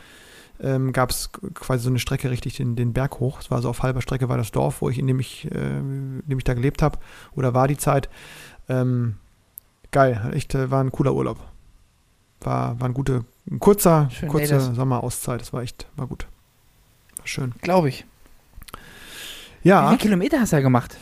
[0.61, 3.39] ähm, gab es quasi so eine Strecke richtig den, den Berg hoch.
[3.41, 5.79] Es war so auf halber Strecke war das Dorf, wo ich, in dem ich, äh,
[5.79, 6.99] in dem ich da gelebt habe,
[7.35, 8.07] oder war die Zeit.
[8.69, 9.15] Ähm,
[9.91, 11.39] geil, echt, äh, war ein cooler Urlaub.
[12.41, 15.41] War, war ein guter, ein kurzer, Schön, kurze Sommerauszeit.
[15.41, 16.27] Das war echt, war gut.
[17.17, 17.53] War schön.
[17.61, 18.05] Glaube ich.
[19.63, 20.97] Wie Ja, viele Kilometer hast du da gemacht?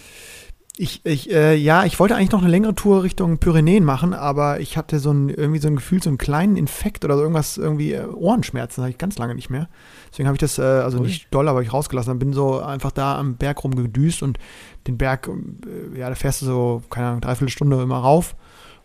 [0.81, 4.61] Ich, ich, äh, ja, ich wollte eigentlich noch eine längere Tour Richtung Pyrenäen machen, aber
[4.61, 7.57] ich hatte so ein, irgendwie so ein Gefühl, so einen kleinen Infekt oder so irgendwas,
[7.57, 9.67] irgendwie äh, Ohrenschmerzen, habe ich ganz lange nicht mehr.
[10.09, 11.07] Deswegen habe ich das, äh, also Ui.
[11.07, 12.11] nicht doll, aber ich rausgelassen.
[12.11, 14.39] Dann bin so einfach da am Berg rumgedüst und
[14.87, 18.35] den Berg, äh, ja, da fährst du so, keine Ahnung, dreiviertel Stunde immer rauf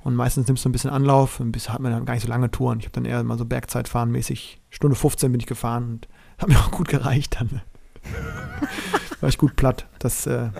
[0.04, 2.28] und meistens nimmst du ein bisschen Anlauf und bis hat man dann gar nicht so
[2.28, 2.78] lange Touren.
[2.78, 6.48] Ich habe dann eher mal so Bergzeitfahren mäßig, Stunde 15 bin ich gefahren und hat
[6.48, 7.60] mir auch gut gereicht dann.
[9.20, 9.86] War ich gut platt.
[9.98, 10.50] Das äh,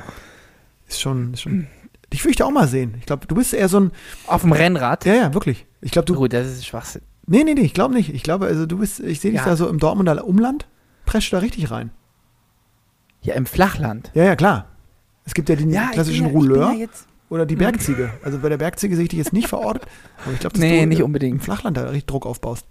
[0.89, 1.67] ist schon, ist schon.
[2.13, 2.95] Dich würde ich da auch mal sehen.
[2.99, 3.91] Ich glaube, du bist eher so ein.
[4.27, 5.05] Auf dem Rennrad?
[5.05, 5.67] Ja, ja, wirklich.
[5.83, 6.15] Ich glaube, du.
[6.15, 7.03] Gut, das ist Schwachsinn.
[7.27, 8.15] Nee, nee, nee, ich glaube nicht.
[8.15, 9.47] Ich glaube, also du bist, ich sehe dich Ja.
[9.47, 10.67] da so im Dortmunder Umland,
[11.07, 11.91] prescht da richtig rein.
[13.23, 14.11] Ja, im Flachland.
[14.15, 14.67] Ja, ja, klar.
[15.25, 18.11] Es gibt ja den Ja, klassischen ja, Rouleur ja jetzt, oder die Bergziege.
[18.23, 19.87] Also bei der Bergziege sehe ich dich jetzt nicht verortet,
[20.23, 21.43] aber ich glaube, dass Nee, du nicht im unbedingt.
[21.43, 22.67] Flachland da richtig Druck aufbaust.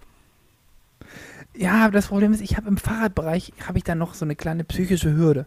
[1.56, 4.34] Ja, aber das Problem ist, ich habe im Fahrradbereich, habe ich da noch so eine
[4.34, 5.46] kleine psychische Hürde.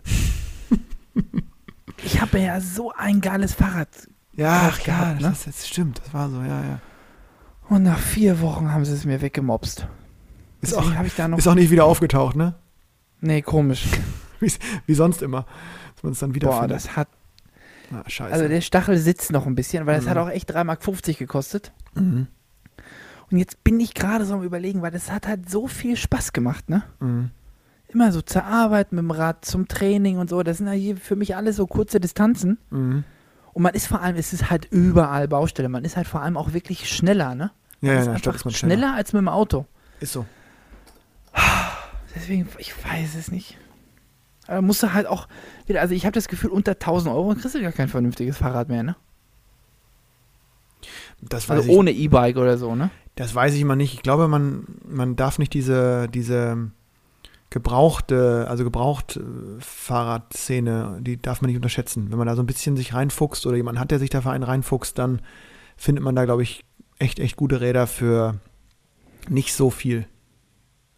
[2.04, 3.90] ich habe ja so ein geiles Fahrrad.
[4.34, 5.30] Ja, Kraft ja, gehabt, ne?
[5.30, 6.00] das, das stimmt.
[6.04, 6.80] Das war so, ja, ja.
[7.70, 9.88] Und nach vier Wochen haben sie es mir weggemobst.
[10.62, 10.90] Ist auch,
[11.38, 12.56] ist auch nicht wieder aufgetaucht, ne?
[13.22, 13.86] nee, komisch.
[14.40, 14.52] Wie,
[14.86, 15.48] wie sonst immer.
[15.96, 17.08] Dass man es dann wieder Boah, das hat.
[17.92, 18.34] Ah, scheiße.
[18.34, 20.10] Also der Stachel sitzt noch ein bisschen, weil das Mhm.
[20.10, 21.72] hat auch echt 3,50 Mark gekostet.
[21.96, 22.28] mhm.
[23.30, 26.32] Und jetzt bin ich gerade so am überlegen, weil das hat halt so viel Spaß
[26.32, 26.84] gemacht, ne?
[27.02, 27.32] Mhm.
[27.90, 30.44] Immer so zur Arbeit mit dem Rad, zum Training und so.
[30.44, 32.58] Das sind ja hier für mich alles so kurze Distanzen.
[32.70, 33.04] Mhm.
[33.52, 35.68] Und man ist vor allem, es ist halt überall Baustelle.
[35.68, 37.52] Man ist halt vor allem auch wirklich schneller, ne?
[37.82, 38.54] Ja, Man ja, ja, man schneller.
[38.56, 38.94] schneller.
[38.96, 39.66] als mit dem Auto.
[40.00, 40.26] Ist so.
[42.16, 43.58] Deswegen, ich weiß es nicht.
[44.48, 45.28] Aber musst du halt auch
[45.66, 48.70] wieder, also ich habe das Gefühl, unter 1000 Euro kriegst du gar kein vernünftiges Fahrrad
[48.70, 48.96] mehr, ne?
[51.22, 52.92] Das weiß, Also ohne E-Bike oder so, ne?
[53.18, 53.96] das weiß ich mal nicht.
[53.96, 56.72] Ich glaube, man, man darf nicht diese, diese
[57.50, 62.12] gebrauchte, also gebraucht äh, Fahrradszene, die darf man nicht unterschätzen.
[62.12, 64.30] Wenn man da so ein bisschen sich reinfuchst oder jemand hat, der sich da für
[64.30, 65.22] einen reinfuchst, dann
[65.76, 66.64] findet man da, glaube ich,
[67.00, 68.36] echt, echt gute Räder für
[69.30, 70.08] nicht so viel.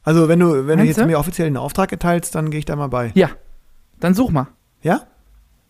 [0.09, 1.05] Also wenn du, wenn du Meinst jetzt du?
[1.05, 3.11] mir offiziell einen Auftrag erteilst, dann gehe ich da mal bei.
[3.13, 3.29] Ja.
[3.99, 4.47] Dann such mal.
[4.81, 5.01] Ja?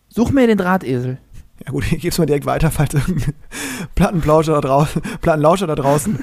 [0.08, 1.18] Such mir den Drahtesel.
[1.62, 3.34] Ja gut, ich gebe es mal direkt weiter, falls irgendein
[3.94, 6.18] Plattenplauscher da draußen, Plattenlauscher da draußen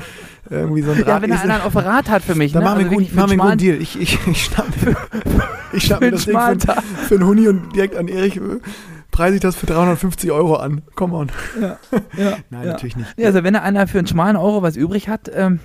[0.49, 2.69] irgendwie so ein Ja, wenn Draht einer einen Offerat hat für mich, Dann ne?
[2.71, 3.81] machen wir, Also gut, wirklich machen wir einen einen guten Deal.
[3.83, 4.95] Ich, ich, ich schnapp mir,
[5.73, 8.41] ich schnapp mir einen das Ding für, für einen Huni und direkt an Erich äh,
[9.11, 10.81] preise ich das für 350 Euro an.
[10.95, 11.31] Come on.
[11.61, 11.77] Ja,
[12.17, 12.71] ja, Nein, ja.
[12.71, 13.13] natürlich nicht.
[13.15, 15.59] Ja, also wenn da einer für einen schmalen Euro was übrig hat, ähm,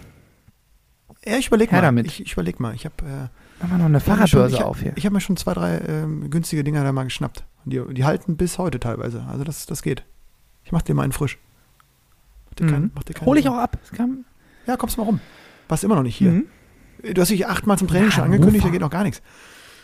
[1.25, 1.87] Ja, ich überleg Her mal.
[1.87, 2.07] damit.
[2.07, 2.75] Ich, ich überleg mal.
[2.75, 4.93] Ich habe äh, wir noch eine Fahrradbörse hab- auf hier.
[4.97, 7.45] Ich habe mir schon zwei, drei ähm, günstige Dinger da mal geschnappt.
[7.65, 9.25] Die, die halten bis heute teilweise.
[9.31, 10.03] Also das, das geht.
[10.65, 11.39] Ich mach dir mal einen frisch.
[12.47, 12.91] Mach dir keinen- Mhm.
[12.95, 13.79] mach dir keinen Hol ich auch ab.
[14.67, 15.21] Ja, kommst mal rum.
[15.69, 16.31] Warst immer noch nicht hier.
[16.33, 16.45] Mhm.
[17.15, 19.23] Du hast dich achtmal zum Training Ja, schon angekündigt, da geht noch gar nichts.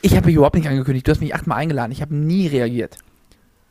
[0.03, 1.07] Ich habe mich überhaupt nicht angekündigt.
[1.07, 1.90] Du hast mich achtmal eingeladen.
[1.92, 2.96] Ich habe nie reagiert.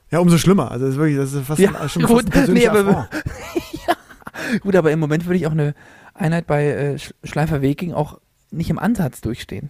[0.10, 0.72] Ja, umso schlimmer.
[0.72, 2.34] Also das ist wirklich, das ist fast, Ja, ein, schon gut.
[2.34, 3.08] fast ein Nee, aber- Affront.
[4.62, 5.74] Gut, aber im Moment würde ich auch eine
[6.18, 8.20] Einheit bei äh, Sch- Schleifer Weking auch
[8.52, 9.70] nicht im Ansatz durchstehen.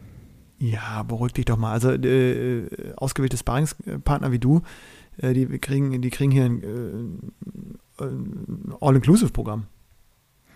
[0.60, 1.72] Ja, beruhig dich doch mal.
[1.74, 4.62] Also äh, äh, ausgewählte Sparringspartner wie du,
[5.18, 6.64] äh, die kriegen, die kriegen hier ein,
[8.00, 9.66] äh, ein All-Inclusive-Programm.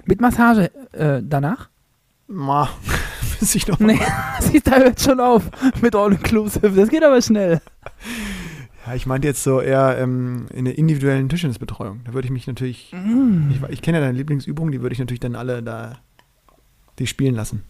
[0.05, 1.69] Mit Massage äh, danach?
[2.27, 2.69] Ma,
[3.39, 3.99] bis ich noch Nee,
[4.39, 5.43] siehst du, da hört schon auf
[5.81, 6.71] mit All Inclusive.
[6.71, 7.61] Das geht aber schnell.
[8.91, 12.01] Ja, ich meinte jetzt so eher ähm, in der individuellen Tischtennisbetreuung.
[12.03, 13.49] Da würde ich mich natürlich, Mm.
[13.51, 15.99] ich, ich kenne ja deine Lieblingsübungen, die würde ich natürlich dann alle da
[16.99, 17.63] die spielen lassen.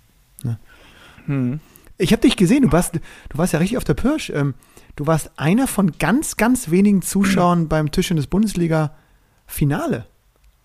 [1.27, 1.59] Hm.
[1.99, 4.31] Ich habe dich gesehen, du warst, du warst ja richtig auf der Pirsch.
[4.31, 4.55] Ähm,
[4.95, 10.05] du warst einer von ganz, ganz wenigen Zuschauern beim Tischtennis-Bundesliga-Finale,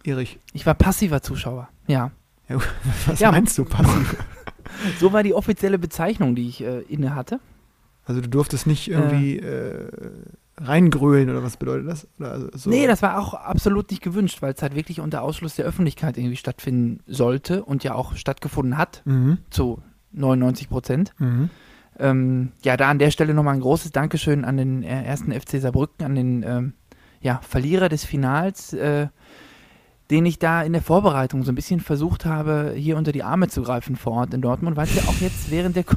[0.05, 0.38] Erich.
[0.55, 1.69] Ich war passiver Zuschauer.
[1.87, 2.12] Ja.
[2.49, 2.59] Ja,
[3.07, 3.31] was Ja.
[3.31, 4.16] meinst du, passiv?
[5.01, 7.40] So war die offizielle Bezeichnung, die ich äh, inne hatte.
[8.05, 9.88] Also du durftest nicht irgendwie äh,
[10.59, 12.07] reingrölen oder was bedeutet das?
[12.19, 12.71] Oder also so.
[12.71, 16.16] Nee, das war auch absolut nicht gewünscht, weil es halt wirklich unter Ausschluss der Öffentlichkeit
[16.16, 19.38] irgendwie stattfinden sollte und ja auch stattgefunden hat, Mhm.
[19.51, 21.12] zu 99 Prozent.
[21.19, 21.51] Mhm.
[21.99, 25.61] Ähm, ja, da an der Stelle nochmal ein großes Dankeschön an den äh, ersten FC
[25.61, 26.73] Saarbrücken, an den ähm,
[27.21, 29.09] ja, Verlierer des Finals, äh,
[30.11, 33.49] den ich da in der Vorbereitung so ein bisschen versucht habe, hier unter die Arme
[33.49, 35.97] zu greifen vor Ort in Dortmund, weil es ja auch jetzt während der Co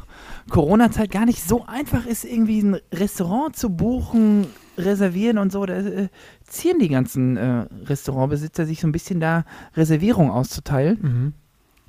[0.49, 5.65] Corona-Zeit gar nicht so einfach ist, irgendwie ein Restaurant zu buchen, reservieren und so.
[5.65, 6.07] Da äh,
[6.43, 9.45] ziehen die ganzen äh, Restaurantbesitzer sich so ein bisschen da
[9.75, 10.97] Reservierung auszuteilen.
[11.01, 11.33] Mhm.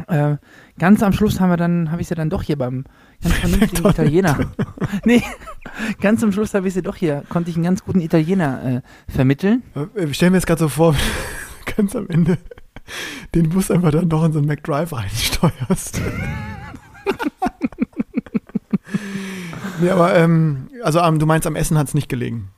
[0.08, 0.36] Äh,
[0.78, 2.84] ganz am Schluss haben wir dann, habe ich sie dann doch hier beim
[3.22, 3.88] ganz vernünftigen.
[3.90, 4.38] Italiener.
[5.04, 5.22] nee,
[6.00, 9.12] ganz am Schluss habe ich sie doch hier, konnte ich einen ganz guten Italiener äh,
[9.12, 9.62] vermitteln.
[9.74, 10.94] Äh, Ich stelle mir jetzt gerade so vor,
[11.80, 12.36] ganz am Ende
[13.34, 16.00] den Bus einfach dann doch in so einen McDrive reinsteuerst.
[19.80, 22.50] nee, aber ähm, also am, du meinst, am Essen hat es nicht gelegen.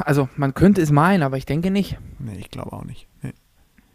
[0.00, 1.98] also man könnte es meinen, aber ich denke nicht.
[2.20, 3.08] Nee, ich glaube auch nicht.
[3.22, 3.32] Nee.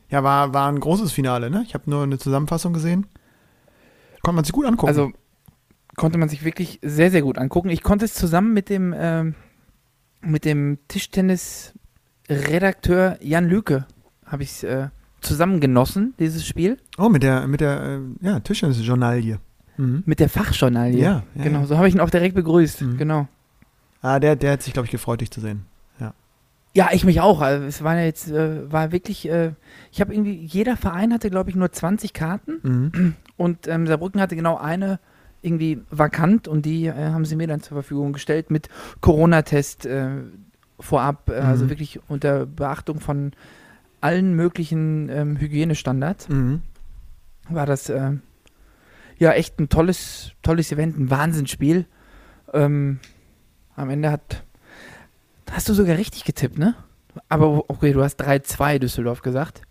[0.09, 1.63] Ja, war, war ein großes Finale, ne?
[1.65, 3.07] Ich habe nur eine Zusammenfassung gesehen.
[4.23, 4.89] Konnte man sich gut angucken.
[4.89, 5.11] Also
[5.95, 7.69] konnte man sich wirklich sehr, sehr gut angucken.
[7.69, 9.35] Ich konnte es zusammen mit dem, ähm,
[10.21, 10.79] mit dem
[12.27, 13.85] Tischtennis-Redakteur Jan Lüke,
[14.25, 14.89] habe ich es äh,
[15.21, 16.77] zusammen genossen, dieses Spiel.
[16.97, 19.39] oh, mit der, mit der äh, ja, Tischtennis-Journalie.
[19.77, 20.03] Mhm.
[20.05, 21.01] Mit der Fachjournalie.
[21.01, 21.65] Ja, ja, genau, ja.
[21.65, 22.81] so habe ich ihn auch direkt begrüßt.
[22.81, 22.97] Mhm.
[22.97, 23.27] Genau.
[24.01, 25.65] Ah, der, der hat sich, glaube ich, gefreut, dich zu sehen.
[26.75, 27.39] Ja, ich mich auch.
[27.39, 29.53] Also es war ja jetzt, äh, war wirklich, äh,
[29.93, 33.15] ich habe irgendwie, jeder Verein hatte, glaube ich, nur 20 Karten Mhm.
[33.37, 34.99] und ähm, Saarbrücken hatte genau eine
[35.41, 38.67] irgendwie vakant und die äh, haben sie mir dann zur Verfügung gestellt mit
[38.99, 40.09] Corona-Test äh,
[40.79, 41.69] vorab, äh, also Mhm.
[41.69, 43.31] wirklich unter Beachtung von
[44.01, 46.29] allen möglichen ähm, Hygienestandards.
[46.29, 46.61] Mhm.
[47.49, 48.11] War das äh,
[49.17, 51.85] ja echt ein tolles, tolles Event, ein Wahnsinnsspiel.
[52.53, 52.99] Ähm,
[53.75, 54.43] am Ende hat,
[55.51, 56.75] hast du sogar richtig getippt, ne?
[57.29, 59.61] Aber okay, du hast 3-2 Düsseldorf gesagt.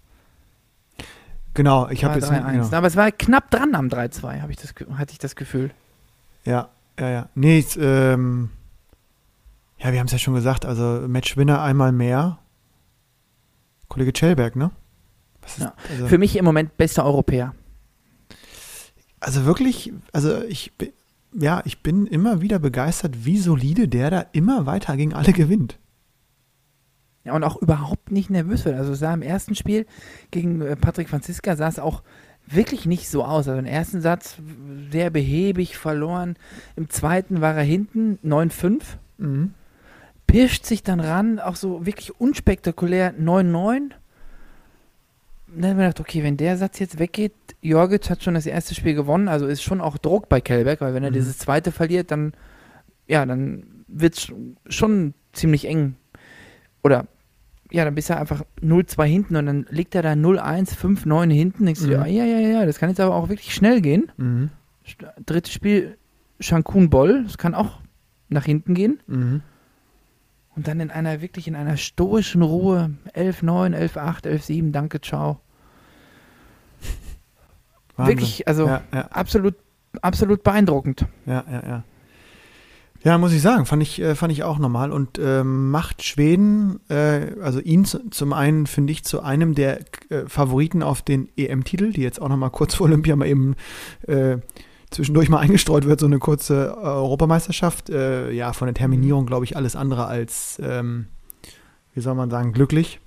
[1.54, 2.30] Genau, ich habe jetzt.
[2.30, 2.50] 3-1.
[2.52, 2.76] Genau.
[2.76, 5.70] Aber es war knapp dran am 3-2, habe ich das, ge- hatte ich das Gefühl.
[6.44, 7.28] Ja, ja, ja.
[7.34, 8.50] Nee, ähm,
[9.84, 12.38] ja, wir haben es ja schon gesagt, also Matchwinner einmal mehr.
[13.88, 14.70] Kollege Czellberg, ne?
[15.42, 15.74] Was Ja.
[15.90, 17.54] also, Für mich im Moment bester Europäer.
[19.20, 20.72] also wirklich, also ich,
[21.32, 25.78] ja, ich bin immer wieder begeistert, wie solide der da immer weiter gegen alle gewinnt.
[27.24, 28.76] Ja, und auch überhaupt nicht nervös wird.
[28.76, 29.86] Also sah im ersten Spiel
[30.30, 32.02] gegen äh, Patrick Franziska sah es auch
[32.46, 33.48] wirklich nicht so aus.
[33.48, 34.36] Also im ersten Satz
[34.90, 36.36] sehr behäbig verloren.
[36.76, 38.82] Im zweiten war er hinten 9-5.
[39.16, 39.54] Mhm.
[40.34, 43.90] Pirscht sich dann ran, auch so wirklich unspektakulär 9-9.
[45.56, 48.74] Dann haben wir gedacht, okay, wenn der Satz jetzt weggeht, Jorgic hat schon das erste
[48.74, 51.14] Spiel gewonnen, also ist schon auch Druck bei Kellberg, weil wenn er Mhm.
[51.14, 52.32] dieses zweite verliert, dann,
[53.06, 54.32] ja, dann wird es
[54.68, 55.94] schon ziemlich eng.
[56.82, 57.06] Oder,
[57.70, 61.66] ja, dann bist du einfach 0-2 hinten und dann liegt er da 0-1, 5-9 hinten.
[61.66, 61.90] Denkst du, Mhm.
[61.90, 64.10] dir, ah, ja, ja, ja, das kann jetzt aber auch wirklich schnell gehen.
[64.16, 64.50] Mhm.
[65.24, 65.96] Drittes Spiel,
[66.40, 67.78] Shankun Boll, das kann auch
[68.28, 68.98] nach hinten gehen.
[69.06, 69.42] Mhm.
[70.56, 75.40] Und dann in einer, wirklich in einer stoischen Ruhe, 11-9, 11-8, 11-7, danke, ciao.
[77.96, 78.16] Wahnsinn.
[78.16, 79.54] Wirklich, also Ja, ja, absolut,
[80.00, 81.06] absolut beeindruckend.
[81.26, 81.84] ja, ja, ja.
[83.04, 86.80] Ja, muss ich sagen, fand ich, äh, fand ich auch normal und ähm, macht Schweden,
[86.88, 91.28] äh, also ihn zu, zum einen finde ich zu einem der äh, Favoriten auf den
[91.36, 93.56] EM-Titel, die jetzt auch noch mal kurz vor Olympia mal eben
[94.08, 94.38] äh,
[94.94, 97.90] zwischendurch mal eingestreut wird, so eine kurze äh, Europameisterschaft.
[97.90, 101.06] Äh, ja, von der Terminierung glaube ich alles andere als, ähm,
[101.94, 103.00] wie soll man sagen, glücklich.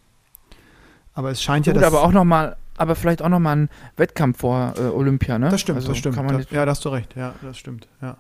[1.14, 4.40] Aber es scheint ja, Gut, dass, aber auch nochmal, aber vielleicht auch nochmal ein Wettkampf
[4.40, 5.50] vor äh, Olympia, ne?
[5.50, 6.22] Das stimmt, Also das stimmt.
[6.32, 7.16] Nicht, ja, da hast du recht.
[7.16, 7.88] Ja, das stimmt.
[8.02, 8.18] Ja.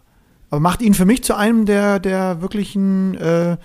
[0.49, 3.58] Aber macht ihn für mich zu einem der, der wirklichen äh,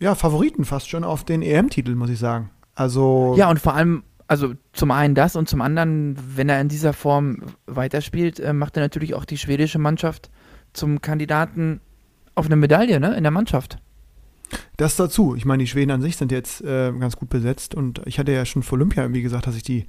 [0.00, 2.50] ja, Favoriten fast schon auf den EM-Titel, muss ich sagen.
[2.74, 6.68] Also, ja, und vor allem, also zum einen das und zum anderen, wenn er in
[6.68, 10.30] dieser Form weiterspielt, äh, macht er natürlich auch die schwedische Mannschaft
[10.74, 11.80] zum Kandidaten
[12.34, 13.16] auf eine Medaille, ne?
[13.16, 13.78] In der Mannschaft.
[14.76, 15.34] das dazu.
[15.34, 18.32] Ich meine, die Schweden an sich sind jetzt äh, ganz gut besetzt und ich hatte
[18.32, 19.86] ja schon vor Olympia irgendwie gesagt, dass ich die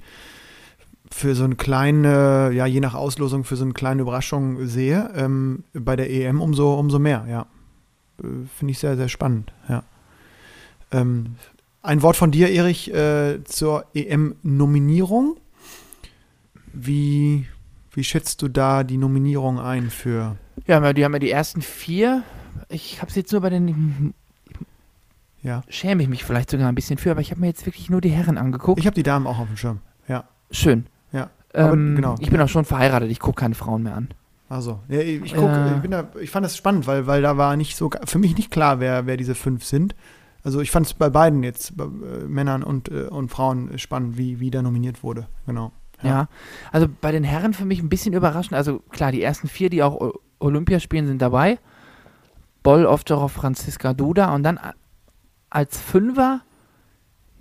[1.12, 5.10] für so eine kleine, ja, je nach Auslosung, für so eine kleine Überraschung sehe.
[5.14, 7.46] Ähm, bei der EM umso, umso mehr, ja.
[8.22, 9.82] Äh, Finde ich sehr, sehr spannend, ja.
[10.92, 11.36] Ähm,
[11.82, 15.36] ein Wort von dir, Erich, äh, zur EM-Nominierung.
[16.72, 17.46] Wie,
[17.92, 20.36] wie schätzt du da die Nominierung ein für.
[20.66, 22.22] Ja, die haben ja die ersten vier.
[22.68, 24.14] Ich habe es jetzt nur bei den,
[25.42, 25.62] Ja.
[25.68, 28.00] schäme ich mich vielleicht sogar ein bisschen für, aber ich habe mir jetzt wirklich nur
[28.00, 28.78] die Herren angeguckt.
[28.78, 29.80] Ich habe die Damen auch auf dem Schirm.
[30.06, 30.24] Ja.
[30.50, 30.86] Schön.
[31.12, 31.30] Ja.
[31.54, 32.14] Aber Ähm, genau.
[32.20, 34.08] Ich bin auch schon verheiratet, ich gucke keine Frauen mehr an.
[34.48, 35.80] Also, ja, ich, guck, Ja.
[35.82, 38.50] ich, da, ich fand das spannend, weil, weil da war nicht so, für mich nicht
[38.50, 39.94] klar, wer, wer diese fünf sind.
[40.42, 44.16] Also ich fand es bei beiden jetzt, bei äh, Männern und, äh, und Frauen, spannend,
[44.16, 45.26] wie, wie da nominiert wurde.
[45.46, 45.72] Genau.
[46.02, 46.28] Ja.
[46.72, 48.54] Also bei den Herren für mich ein bisschen überraschend.
[48.54, 51.58] Also klar, die ersten vier, die auch Olympia spielen, sind dabei.
[52.62, 54.58] Boll, Ovtcharov, Franziska Duda und dann
[55.50, 56.40] als Fünfer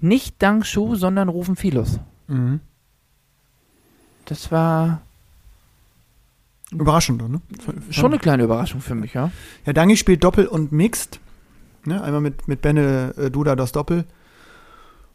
[0.01, 1.99] nicht Dang Shu, sondern Rufen Philos.
[2.27, 2.59] Mhm.
[4.25, 5.01] Das war
[6.71, 7.41] Überraschend, ne?
[7.89, 9.31] schon eine kleine Überraschung für mich, ja.
[9.65, 11.19] Ja, Dangi spielt Doppel und Mixed.
[11.85, 12.01] Ne?
[12.01, 14.05] Einmal mit, mit Benne äh, Duda das Doppel.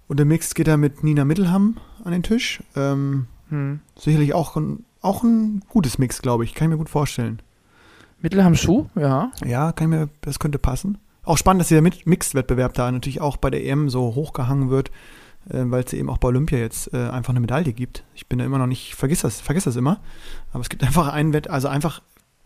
[0.09, 2.63] Und im Mixed geht er mit Nina Mittelham an den Tisch.
[2.77, 3.81] Ähm, Hm.
[3.97, 6.55] sicherlich auch ein, auch ein gutes Mix, glaube ich.
[6.55, 7.41] Kann ich mir gut vorstellen.
[8.21, 9.31] Mittelham Schuh, ja.
[9.45, 10.99] Ja, kann ich mir, das könnte passen.
[11.25, 14.91] Auch spannend, dass dieser Mixed-Wettbewerb da natürlich auch bei der EM so hochgehangen wird,
[15.49, 18.05] äh, weil es eben auch bei Olympia jetzt äh, einfach eine Medaille gibt.
[18.15, 20.01] Ich bin da immer noch nicht, vergiss das, vergiss das immer.
[20.53, 22.01] Aber es gibt einfach einen Wett, also einfach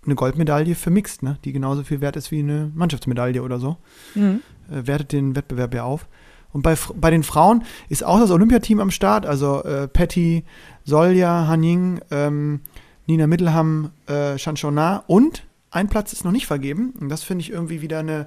[0.09, 1.38] eine Goldmedaille für Mixed, ne?
[1.44, 3.77] die genauso viel wert ist wie eine Mannschaftsmedaille oder so.
[4.14, 4.40] Mhm.
[4.71, 6.07] Äh, wertet den Wettbewerb ja auf.
[6.53, 10.44] Und bei, bei den Frauen ist auch das Olympiateam am Start, also äh, Patty,
[10.85, 12.61] Solja, Hanning, ähm,
[13.07, 16.94] Nina Mittelham, äh, Chanchona und ein Platz ist noch nicht vergeben.
[16.99, 18.27] Und das finde ich irgendwie wieder eine,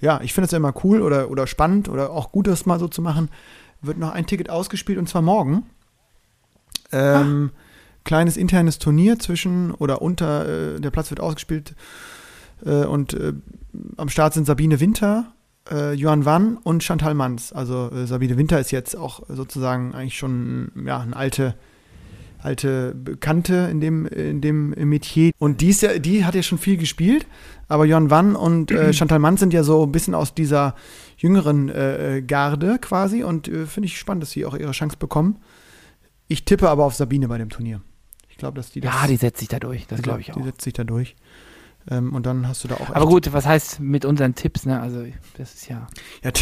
[0.00, 2.78] ja, ich finde es ja immer cool oder, oder spannend oder auch gut, das mal
[2.78, 3.30] so zu machen.
[3.80, 5.64] Wird noch ein Ticket ausgespielt und zwar morgen.
[6.92, 7.50] Ähm,
[8.04, 11.74] kleines internes Turnier zwischen oder unter, äh, der Platz wird ausgespielt
[12.64, 13.32] äh, und äh,
[13.96, 15.32] am Start sind Sabine Winter,
[15.70, 17.52] äh, Johann Wann und Chantal Manns.
[17.52, 21.54] Also äh, Sabine Winter ist jetzt auch sozusagen eigentlich schon ja, eine alte,
[22.38, 25.32] alte Bekannte in dem, in dem Metier.
[25.38, 27.26] Und die, ist ja, die hat ja schon viel gespielt,
[27.68, 30.74] aber Johann Wann und äh, Chantal Manns sind ja so ein bisschen aus dieser
[31.16, 35.38] jüngeren äh, Garde quasi und finde ich spannend, dass sie auch ihre Chance bekommen.
[36.26, 37.80] Ich tippe aber auf Sabine bei dem Turnier.
[38.42, 38.92] Glaube, dass die das.
[38.92, 40.36] Ja, die setzt sich da durch, das glaube ich auch.
[40.36, 41.14] Die setzt sich da durch.
[41.88, 42.90] Ähm, und dann hast du da auch.
[42.90, 44.80] Aber gut, was heißt mit unseren Tipps, ne?
[44.80, 45.06] Also,
[45.38, 45.86] das ist ja.
[46.24, 46.32] Ja,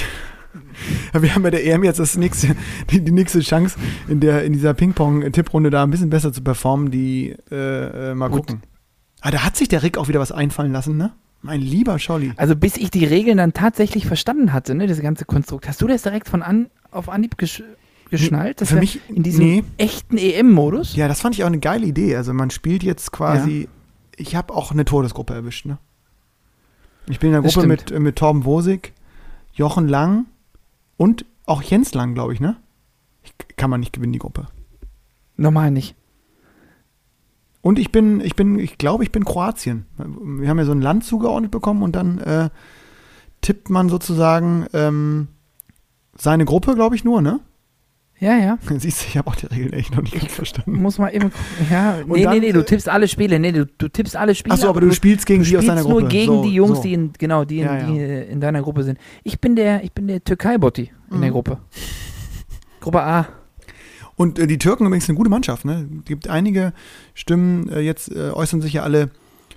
[1.21, 2.57] wir haben bei der EM jetzt das nächste,
[2.89, 6.91] die, die nächste Chance, in, der, in dieser Ping-Pong-Tipprunde da ein bisschen besser zu performen,
[6.91, 8.47] die äh, äh, mal Gut.
[8.47, 8.63] gucken.
[9.21, 11.13] Ah, da hat sich der Rick auch wieder was einfallen lassen, ne?
[11.43, 12.33] Mein lieber Scholli.
[12.39, 15.87] Also, bis ich die Regeln dann tatsächlich verstanden hatte, ne, das ganze Konstrukt, hast du
[15.87, 17.63] das direkt von an, auf Anhieb gesch
[18.11, 18.61] geschnallt?
[18.61, 19.65] dass Für mich- in diesem nee.
[19.77, 20.97] echten EM-Modus?
[20.97, 22.17] Ja, das fand ich auch eine geile Idee.
[22.17, 23.69] Also man spielt jetzt quasi,
[24.17, 25.79] ich habe auch eine Todesgruppe erwischt, ne?
[27.09, 28.93] Ich bin in der Gruppe mit, mit Torben Wosig,
[29.53, 30.27] Jochen Lang
[30.97, 32.57] und auch Jens Lang, glaube ich, ne?
[33.23, 34.47] Ich, kann man nicht gewinnen, die Gruppe.
[35.37, 35.95] Normal nicht.
[37.63, 39.87] Und ich bin, ich bin, ich glaube, ich bin Kroatien.
[39.99, 42.51] Wir haben ja so ein Land zugeordnet bekommen und dann äh,
[43.43, 45.29] tippt man sozusagen ähm,
[46.17, 47.41] seine Gruppe, glaube ich, nur, ne?
[48.21, 48.59] Ja, ja.
[48.79, 50.73] Siehst du, ich habe auch die Regeln echt noch nicht ganz verstanden.
[50.83, 51.33] Muss mal eben.
[51.71, 53.39] Ja, Und nee, dann, nee, nee, du tippst alle Spiele.
[53.41, 54.55] Nee, du, du tippst alle Spiele.
[54.55, 56.01] Achso, aber du spielst gegen du sie aus spielst deiner Gruppe.
[56.03, 56.83] nur gegen so, die Jungs, so.
[56.83, 57.87] die in, genau, die, in, Ja, ja.
[57.87, 58.99] die äh, in deiner Gruppe sind.
[59.25, 61.33] Ich bin der, ich bin der Türkei-Botti in der Mhm.
[61.35, 61.59] Gruppe.
[62.81, 63.27] Gruppe A.
[64.17, 65.89] Und äh, die Türken übrigens eine gute Mannschaft, ne?
[66.05, 66.75] gibt einige
[67.15, 69.09] Stimmen, äh, jetzt äh, äußern sich ja alle,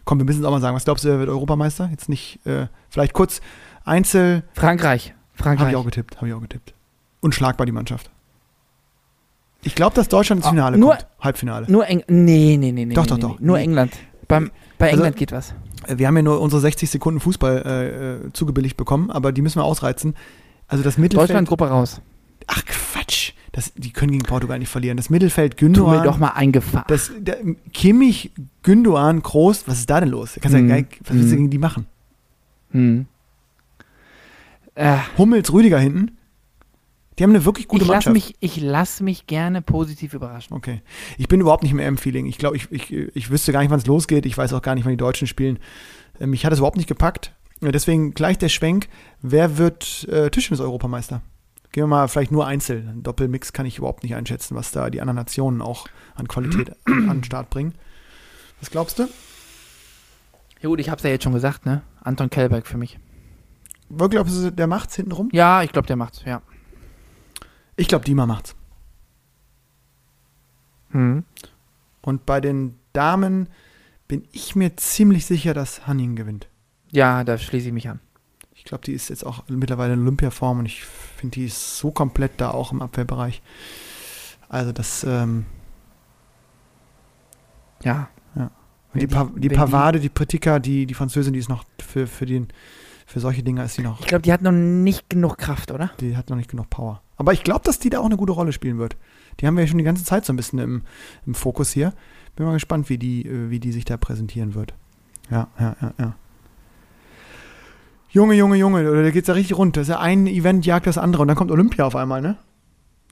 [0.06, 1.90] komm, wir müssen es auch mal sagen, was glaubst du, wer wird Europameister?
[1.92, 3.42] Jetzt nicht, äh, vielleicht kurz
[3.84, 5.10] Einzel, Frankreich.
[5.34, 5.70] habe Frankreich.
[5.72, 6.74] ich auch getippt, habe ich auch getippt.
[7.20, 8.10] Unschlagbar die Mannschaft.
[9.64, 11.66] Ich glaube, dass Deutschland ins Ah, Finale nur- kommt, Halbfinale.
[11.72, 12.94] Nur Eng nee, nee, nee, nee.
[12.94, 13.40] Doch, nee, doch, doch.
[13.40, 13.46] nee.
[13.46, 13.60] Nur.
[13.60, 13.94] England.
[14.28, 15.54] Beim, bei Also- England geht was.
[15.88, 19.42] Äh, Wir haben ja nur unsere 60 Sekunden Fußball äh, äh, zugebilligt bekommen, aber die
[19.42, 20.16] müssen wir ausreizen.
[20.68, 21.30] Also das Mittelfeld.
[21.30, 22.02] Deutschland Gruppe raus.
[22.48, 24.98] Ach Quatsch, das, die können gegen Portugal nicht verlieren.
[24.98, 26.04] Das Mittelfeld Tu mir Gündogan.
[26.04, 26.86] doch mal eingefahren.
[26.88, 27.38] Das, der,
[27.74, 28.32] Kimmich,
[28.64, 30.38] Gündogan, Groß, was ist da denn los?
[30.42, 30.70] Kannst Mhm.
[30.70, 31.38] ja, gar- was willst du Mhm.
[31.38, 31.86] gegen die machen?
[32.72, 33.06] Hm.
[34.76, 36.18] Äh, Hummels, Rüdiger hinten.
[37.18, 38.14] Die haben eine wirklich gute ich lasse Mannschaft.
[38.14, 40.56] mich, ich lass mich gerne positiv überraschen.
[40.56, 40.82] Okay.
[41.18, 42.26] Ich bin überhaupt nicht mehr im Feeling.
[42.26, 44.26] Ich glaube, ich, ich, ich wüsste gar nicht, wann es losgeht.
[44.26, 45.60] Ich weiß auch gar nicht, wann die Deutschen spielen.
[46.20, 47.34] Äh, Mich hat es überhaupt nicht gepackt.
[47.62, 48.90] Deswegen gleich der Schwenk.
[49.22, 51.22] Wer wird äh, Tischtennis-Europameister?
[51.72, 52.88] Gehen wir mal vielleicht nur einzeln.
[52.90, 56.76] Ein Doppelmix kann ich überhaupt nicht einschätzen, was da die anderen Nationen auch an Qualität
[56.86, 57.74] an an den Start bringen.
[58.60, 59.08] Was glaubst du?
[60.62, 61.82] Ja gut, ich hab's ja jetzt schon gesagt, ne?
[62.02, 63.00] Anton Kellberg für mich.
[63.90, 65.30] Wirklich, glaubst du, der macht's hintenrum?
[65.32, 66.42] Ja, ich glaube, der macht's, ja.
[67.76, 68.56] Ich glaube, Dima macht's.
[70.92, 71.24] Hm.
[72.02, 73.50] Und bei den Damen
[74.08, 76.48] bin ich mir ziemlich sicher, dass Hanning gewinnt.
[76.92, 78.00] Ja, da schließe ich mich an.
[78.54, 81.92] Ich glaube, die ist jetzt auch mittlerweile in Olympiaform und ich finde, die ist so
[81.92, 83.42] komplett da auch im Abwehrbereich.
[84.48, 85.46] Also das, ähm,
[87.84, 88.10] Ja.
[88.36, 88.50] und
[88.94, 92.26] Wenn die, pa die Pavade, die Pritika, die, die Französin, die ist noch für, für,
[92.28, 92.48] den,
[93.06, 95.92] für solche Dinger ist die noch, Ich glaube, die hat noch nicht genug Kraft, oder?
[96.00, 97.02] die hat noch nicht genug Power.
[97.18, 98.98] Aber ich glaube, dass die da auch eine gute Rolle spielen wird.
[99.40, 100.82] Die haben wir ja schon die ganze Zeit so ein bisschen im,
[101.26, 101.94] im Fokus hier.
[102.36, 104.74] Bin mal gespannt, wie die, äh, wie die sich da präsentieren wird.
[105.30, 106.16] Ja, ja, ja, ja.
[108.10, 109.76] Junge, Junge, Junge, da geht's ja richtig rund.
[109.76, 112.38] Das ist ja ein Event jagt das andere und dann kommt Olympia auf einmal, ne?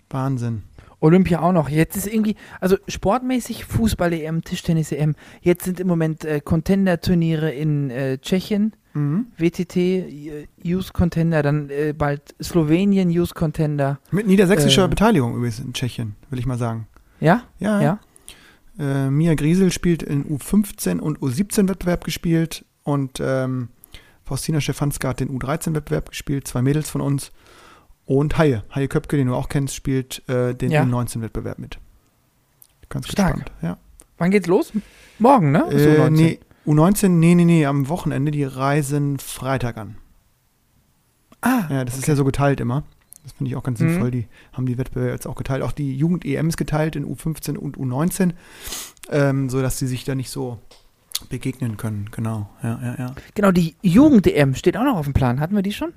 [0.09, 0.63] Wahnsinn.
[0.99, 1.69] Olympia auch noch.
[1.69, 5.15] Jetzt ist irgendwie, also sportmäßig Fußball-EM, Tischtennis-EM.
[5.41, 9.27] Jetzt sind im Moment äh, Contender-Turniere in äh, Tschechien, Mhm.
[9.37, 13.99] WTT, äh, Youth Contender, dann äh, bald Slowenien Youth Contender.
[14.11, 14.87] Mit niedersächsischer Äh.
[14.89, 16.87] Beteiligung übrigens in Tschechien, will ich mal sagen.
[17.19, 17.43] Ja?
[17.59, 17.99] Ja, Ja.
[18.79, 23.67] Äh, Mia Griesel spielt in U15 und U17-Wettbewerb gespielt und ähm,
[24.23, 27.31] Faustina Stefanska hat den U13-Wettbewerb gespielt, zwei Mädels von uns.
[28.05, 30.83] Und Haie, Haie Köpke, den du auch kennst, spielt äh, den Ja.
[30.83, 31.79] U19-Wettbewerb mit.
[32.89, 33.33] Ganz Stark.
[33.35, 33.51] gespannt.
[33.61, 33.77] Ja.
[34.17, 34.71] Wann geht's los?
[35.19, 35.65] Morgen, ne?
[35.71, 36.09] Äh, U19.
[36.11, 39.95] nee, U19, nee, nee, nee, am Wochenende, die reisen Freitag an.
[41.41, 42.83] Ah, Ja, das ist ja so geteilt immer.
[43.23, 43.89] Das finde ich auch ganz Mhm.
[43.89, 44.11] sinnvoll.
[44.11, 45.63] Die haben die Wettbewerbe jetzt auch geteilt.
[45.63, 48.33] Auch die Jugend-EM ist geteilt in U15 und U19,
[49.09, 50.59] ähm, sodass sie sich da nicht so
[51.29, 52.09] begegnen können.
[52.11, 53.15] Genau, ja, ja, ja.
[53.35, 55.39] Genau, die Jugend-DM steht auch noch auf dem Plan.
[55.39, 55.93] Hatten wir die schon?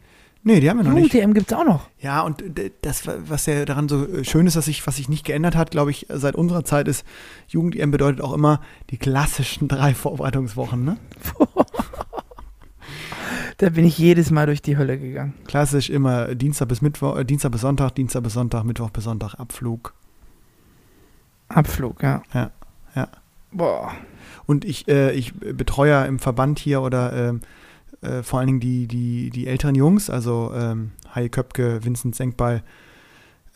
[0.47, 1.15] Nee, die haben wir noch nicht.
[1.15, 1.89] Jugend-DM gibt es auch noch.
[1.99, 2.45] Ja, und
[2.83, 5.71] das, was ja daran so äh, schön ist, dass sich, was sich nicht geändert hat,
[5.71, 7.05] glaube ich, seit unserer Zeit ist,
[7.49, 10.99] Jugend-EM bedeutet auch immer die klassischen drei Vorbereitungswochen, ne?
[13.59, 15.33] Da bin ich jedes Mal durch die Hölle gegangen.
[15.47, 19.35] Klassisch immer Dienstag bis Mittwoch, äh, Dienstag bis Sonntag, Dienstag bis Sonntag, Mittwoch bis Sonntag,
[19.35, 19.95] Abflug.
[21.49, 22.23] Abflug, ja.
[22.35, 22.51] Ja,
[22.97, 23.09] ja.
[23.53, 23.93] Boah.
[24.47, 27.41] Und ich, äh, ich betreue ja im Verband hier oder ähm,
[28.05, 32.63] äh, vor allen Dingen die, die, die älteren Jungs, also ähm, Hai Köpke, Vincent Senkball,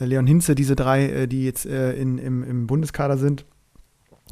[0.00, 3.44] äh, Leon Hinze, diese drei, äh, die jetzt äh, in, im, im Bundeskader sind,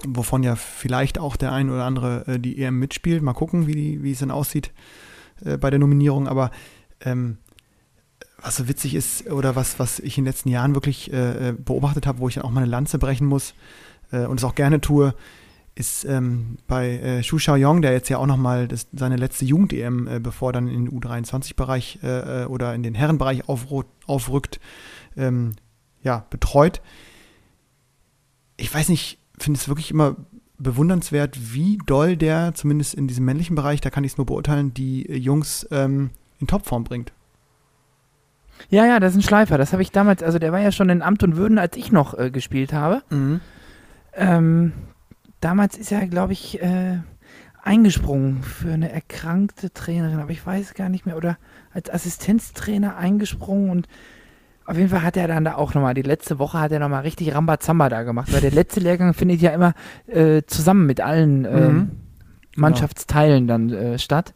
[0.06, 3.22] wovon ja vielleicht auch der ein oder andere die EM mitspielt.
[3.22, 4.72] Mal gucken, wie, die, wie es dann aussieht
[5.42, 6.28] bei der Nominierung.
[6.28, 6.50] Aber
[7.00, 7.38] ähm,
[8.42, 11.10] was so witzig ist oder was, was ich in den letzten Jahren wirklich
[11.64, 13.54] beobachtet habe, wo ich dann auch mal eine Lanze brechen muss
[14.10, 15.14] und es auch gerne tue,
[15.76, 20.18] ist ähm, bei äh, Xu Xiaoyong, der jetzt ja auch nochmal seine letzte Jugend-EM, äh,
[20.18, 24.58] bevor dann in den U23-Bereich äh, äh, oder in den Herrenbereich aufrückt,
[25.16, 25.52] ähm,
[26.02, 26.80] ja, betreut.
[28.56, 30.16] Ich weiß nicht, finde es wirklich immer
[30.58, 34.72] bewundernswert, wie doll der, zumindest in diesem männlichen Bereich, da kann ich es nur beurteilen,
[34.72, 36.08] die äh, Jungs ähm,
[36.40, 37.12] in Topform bringt.
[38.70, 39.58] Ja, ja, das ist ein Schleifer.
[39.58, 41.92] Das habe ich damals, also der war ja schon in Amt und Würden, als ich
[41.92, 43.02] noch äh, gespielt habe.
[44.14, 44.72] Ähm,
[45.40, 46.98] damals ist er, glaube ich, äh,
[47.62, 51.36] eingesprungen für eine erkrankte Trainerin, aber ich weiß gar nicht mehr, oder
[51.72, 53.88] als Assistenztrainer eingesprungen und
[54.64, 57.02] auf jeden Fall hat er dann da auch nochmal, die letzte Woche hat er nochmal
[57.02, 59.74] richtig Rambazamba da gemacht, weil der letzte Lehrgang findet ja immer
[60.06, 61.90] äh, zusammen mit allen ähm,
[62.56, 62.62] Mhm.
[62.62, 64.32] Mannschaftsteilen dann äh, statt.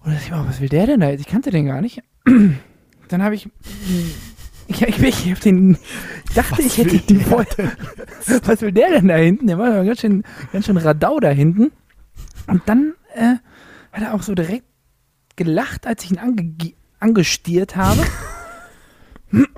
[0.00, 1.20] Und da dachte ich, oh, was will der denn da jetzt?
[1.20, 2.02] Ich kannte den gar nicht.
[3.08, 3.48] Dann habe ich,
[4.68, 5.76] ich, ich, ich, hab den,
[6.28, 7.72] ich dachte, Was ich hätte der vorher,
[8.44, 9.46] was will der denn da hinten?
[9.46, 11.72] Der war ja ganz schön, ganz schön Radau da hinten.
[12.46, 13.34] Und dann äh,
[13.92, 14.64] hat er auch so direkt
[15.36, 16.54] gelacht, als ich ihn ange
[17.00, 18.02] angestiert habe.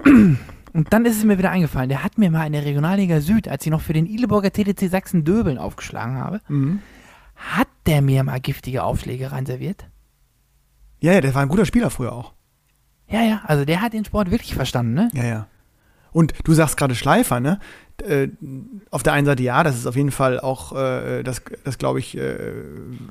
[0.75, 3.49] Und dann ist es mir wieder eingefallen, der hat mir mal in der Regionalliga Süd,
[3.49, 6.81] als ich noch für den Ileburger TTC Sachsen-Döbeln aufgeschlagen habe, Mhm.
[7.37, 9.87] hat der mir mal giftige Aufschläge reinserviert.
[11.01, 12.34] Ja, ja, der war ein guter Spieler früher auch.
[13.09, 15.11] Ja, ja, also der hat den Sport wirklich verstanden, ne?
[15.13, 15.47] Ja, ja.
[16.13, 17.59] Und du sagst gerade Schleifer, ne?
[18.03, 18.29] Äh,
[18.91, 21.99] auf der einen Seite ja, das ist auf jeden Fall auch, äh, das, das glaube
[21.99, 22.53] ich, äh,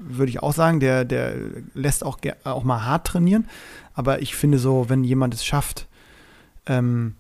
[0.02, 1.36] würde ich auch sagen, der, der
[1.74, 3.48] lässt auch, auch mal hart trainieren.
[3.94, 5.88] Aber ich finde so, wenn jemand es schafft,
[6.66, 7.16] ähm,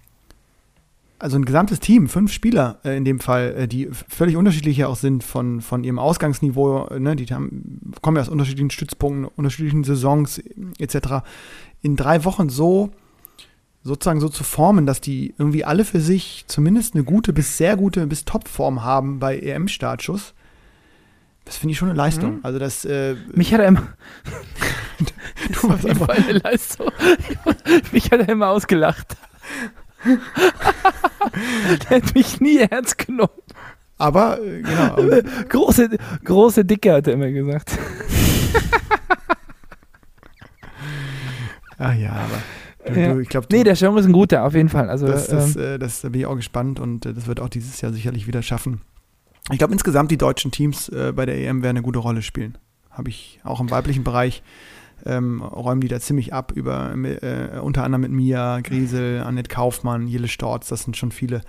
[1.19, 4.87] also ein gesamtes Team, fünf Spieler äh, in dem Fall, äh, die völlig unterschiedlich ja
[4.87, 9.25] auch sind von, von ihrem Ausgangsniveau, äh, ne, die haben, kommen ja aus unterschiedlichen Stützpunkten,
[9.25, 10.41] unterschiedlichen Saisons
[10.79, 11.23] etc.,
[11.81, 12.91] in drei Wochen so
[13.85, 17.75] sozusagen so zu formen, dass die irgendwie alle für sich zumindest eine gute bis sehr
[17.75, 20.33] gute bis Topform haben bei EM-Startschuss.
[21.43, 22.35] Das finde ich schon eine Leistung.
[22.35, 22.39] Mhm.
[22.43, 23.83] Also das, äh, Mich hat er immer.
[24.99, 26.89] das Du auf warst einfach- eine Leistung.
[27.91, 29.17] Mich hat er immer ausgelacht.
[31.89, 33.29] der hat mich nie ernst genommen.
[33.97, 34.95] aber äh, genau.
[35.49, 35.89] Große,
[36.23, 37.77] große Dicke hat er immer gesagt.
[41.77, 43.13] Ah ja, aber du, Ja.
[43.13, 44.89] du, ich glaube, Nee, der Schirm ist ein guter, auf jeden Fall.
[44.89, 47.39] Also, das, das, ähm, äh, das da bin ich auch gespannt und äh, das wird
[47.39, 48.81] auch dieses Jahr sicherlich wieder schaffen.
[49.51, 52.57] Ich glaube insgesamt die deutschen Teams äh, bei der EM werden eine gute Rolle spielen.
[52.89, 54.43] Habe ich auch im weiblichen Bereich
[55.05, 60.07] ähm, räumen die da ziemlich ab über äh, unter anderem mit Mia Griesel, Annette Kaufmann,
[60.07, 60.69] Jille Storz.
[60.69, 61.41] Das sind schon viele,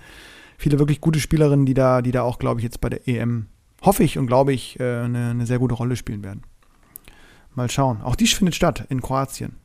[0.57, 3.47] viele wirklich gute Spielerinnen, die da, die da auch, glaube ich, jetzt bei der EM
[3.81, 6.43] hoffe ich und glaube ich äh, eine, eine sehr gute Rolle spielen werden.
[7.53, 8.01] Mal schauen.
[8.01, 9.55] Auch die findet statt in Kroatien.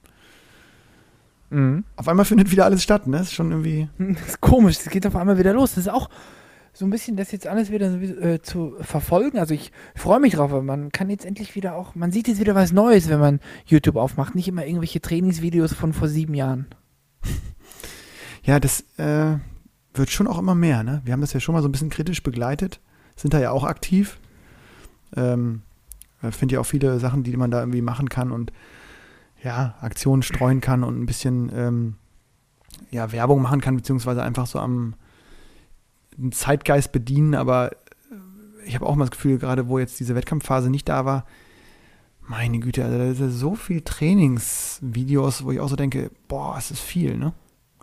[1.50, 1.84] mhm.
[1.96, 3.18] Auf einmal findet wieder alles statt, ne?
[3.18, 3.88] Das ist schon irgendwie.
[3.98, 5.74] Das ist komisch, es geht auf einmal wieder los.
[5.74, 6.08] Das ist auch
[6.80, 9.38] so ein bisschen das jetzt alles wieder äh, zu verfolgen.
[9.38, 12.40] Also ich freue mich drauf, weil man kann jetzt endlich wieder auch, man sieht jetzt
[12.40, 14.34] wieder was Neues, wenn man YouTube aufmacht.
[14.34, 16.66] Nicht immer irgendwelche Trainingsvideos von vor sieben Jahren.
[18.42, 19.36] Ja, das äh,
[19.92, 21.02] wird schon auch immer mehr, ne?
[21.04, 22.80] Wir haben das ja schon mal so ein bisschen kritisch begleitet,
[23.14, 24.18] sind da ja auch aktiv.
[25.14, 25.60] Ähm,
[26.30, 28.50] Finde ja auch viele Sachen, die man da irgendwie machen kann und
[29.44, 31.96] ja, Aktionen streuen kann und ein bisschen ähm,
[32.90, 34.94] ja, Werbung machen kann, beziehungsweise einfach so am
[36.20, 37.76] den Zeitgeist bedienen, aber äh,
[38.66, 41.24] ich habe auch mal das Gefühl, gerade wo jetzt diese Wettkampfphase nicht da war,
[42.26, 46.56] meine Güte, also da ist ja so viel Trainingsvideos, wo ich auch so denke, boah,
[46.58, 47.32] es ist viel, ne?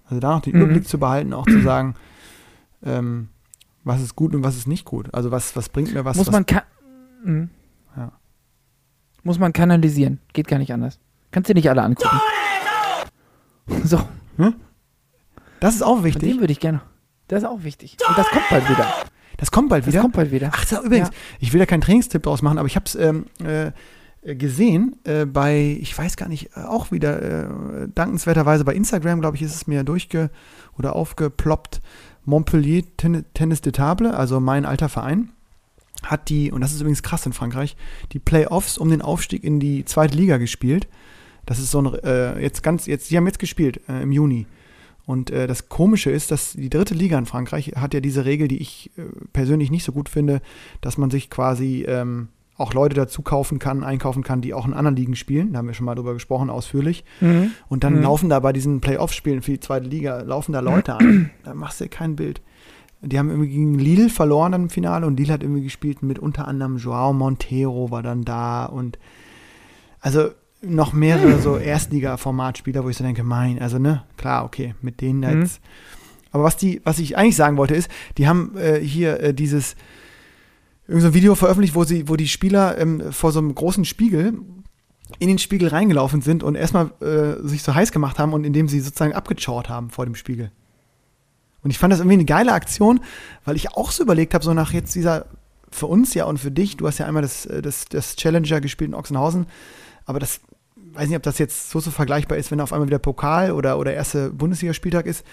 [0.05, 0.61] Also da noch den Mhm.
[0.61, 1.95] Überblick zu behalten, auch zu sagen,
[2.83, 3.27] ähm,
[3.83, 5.13] was ist gut und was ist nicht gut.
[5.13, 6.15] Also was, was bringt mir was.
[6.15, 6.63] Muss was, man ka
[7.23, 7.49] mhm.
[7.97, 8.13] Ja.
[9.23, 10.19] Muss man kanalisieren.
[10.31, 10.99] Geht gar nicht anders.
[11.31, 12.17] Kannst dir nicht alle angucken.
[13.83, 13.99] So,
[15.59, 16.31] das ist auch von wichtig.
[16.31, 16.81] dem würde ich gerne.
[17.27, 17.97] Das ist auch wichtig.
[18.07, 18.93] Und das kommt bald wieder.
[19.37, 20.01] Das kommt bald Das wieder.
[20.01, 20.49] kommt bald wieder.
[20.53, 21.13] Ach, so, übrigens, Ja.
[21.39, 23.71] ich will da keinen Trainingstipp draus machen, aber ich habe es ähm, äh,
[24.35, 29.35] gesehen äh, bei, ich weiß gar nicht, äh, auch wieder äh, dankenswerterweise bei Instagram, glaube
[29.37, 30.29] ich, ist es mir durchge
[30.77, 31.81] oder aufgeploppt.
[32.25, 35.29] Montpellier Ten Tennis de Table, also mein alter Verein,
[36.03, 37.77] hat die, und das ist übrigens krass in Frankreich,
[38.11, 40.87] die Playoffs um den Aufstieg in die zweite Liga gespielt.
[41.45, 44.45] Das ist so ein, äh, jetzt ganz, jetzt, die haben jetzt gespielt äh, im Juni.
[45.07, 48.49] Und äh, das Komische ist, dass die dritte Liga in Frankreich hat ja diese Regel,
[48.49, 50.41] die ich äh, persönlich nicht so gut finde,
[50.81, 52.27] dass man sich quasi ähm,
[52.57, 55.53] auch Leute dazu kaufen kann, einkaufen kann, die auch in anderen Ligen spielen.
[55.53, 57.05] Da haben wir schon mal drüber gesprochen, ausführlich.
[57.21, 57.51] Mhm.
[57.69, 58.01] Und dann Mhm.
[58.01, 61.29] laufen da bei diesen Playoff-Spielen für die zweite Liga, laufen da Leute an.
[61.45, 62.41] Da machst du kein Bild.
[63.01, 66.19] Die haben irgendwie gegen Lille verloren dann im Finale und Lille hat irgendwie gespielt mit
[66.19, 68.97] unter anderem Joao Montero war dann da und
[70.01, 70.29] also
[70.61, 75.21] noch mehrere so Erstliga-Formatspieler, wo ich so denke, mein, also ne, klar, okay, mit denen
[75.21, 75.41] da Mhm.
[75.41, 75.61] jetzt.
[76.31, 79.75] Aber was die, was ich eigentlich sagen wollte, ist, die haben äh, hier äh, dieses
[80.87, 83.85] irgend so ein Video veröffentlicht, wo sie, wo die Spieler ähm, vor so einem großen
[83.85, 84.33] Spiegel
[85.19, 88.67] in den Spiegel reingelaufen sind und erstmal äh, sich so heiß gemacht haben und indem
[88.67, 90.51] sie sozusagen abgechort haben vor dem Spiegel.
[91.63, 92.99] Und ich fand das irgendwie eine geile Aktion,
[93.45, 95.25] weil ich auch so überlegt habe, so nach jetzt dieser,
[95.69, 98.59] für uns ja und für dich, du hast ja einmal das, äh, das, das Challenger
[98.61, 99.47] gespielt in Ochsenhausen,
[100.07, 100.39] aber das,
[100.93, 103.77] weiß nicht, ob das jetzt so so vergleichbar ist, wenn auf einmal wieder Pokal oder,
[103.77, 105.23] oder erste Bundesligaspieltag ist.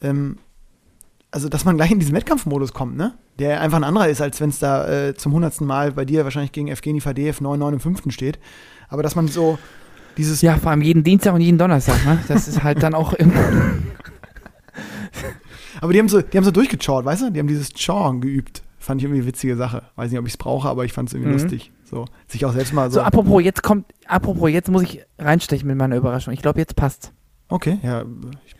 [0.00, 0.38] Ähm,
[1.30, 3.14] also, dass man gleich in diesen Wettkampfmodus kommt, ne?
[3.40, 6.22] Der einfach ein anderer ist, als wenn es da äh, zum hundertsten Mal bei dir
[6.24, 8.38] wahrscheinlich gegen Evgeny Fadeev 9-9 im fünften steht.
[8.88, 9.58] Aber dass man so
[10.16, 12.20] dieses Ja, vor allem jeden Dienstag und jeden Donnerstag, ne?
[12.28, 13.36] Das ist halt dann auch irgendwie.
[15.80, 17.30] Aber die haben so, die haben so durchgechort, weißt du?
[17.30, 18.62] Die haben dieses Chorn geübt.
[18.78, 19.82] Fand ich irgendwie witzige Sache.
[19.96, 21.38] Weiß nicht, ob ich es brauche, aber ich fand es irgendwie Mhm.
[21.40, 21.72] lustig.
[21.84, 23.00] So, sich auch selbst mal so.
[23.00, 26.32] So, apropos, jetzt kommt, apropos, jetzt muss ich reinstechen mit meiner Überraschung.
[26.34, 27.12] Ich glaube, jetzt passt.
[27.48, 28.02] okay, ja.
[28.46, 28.56] Ich,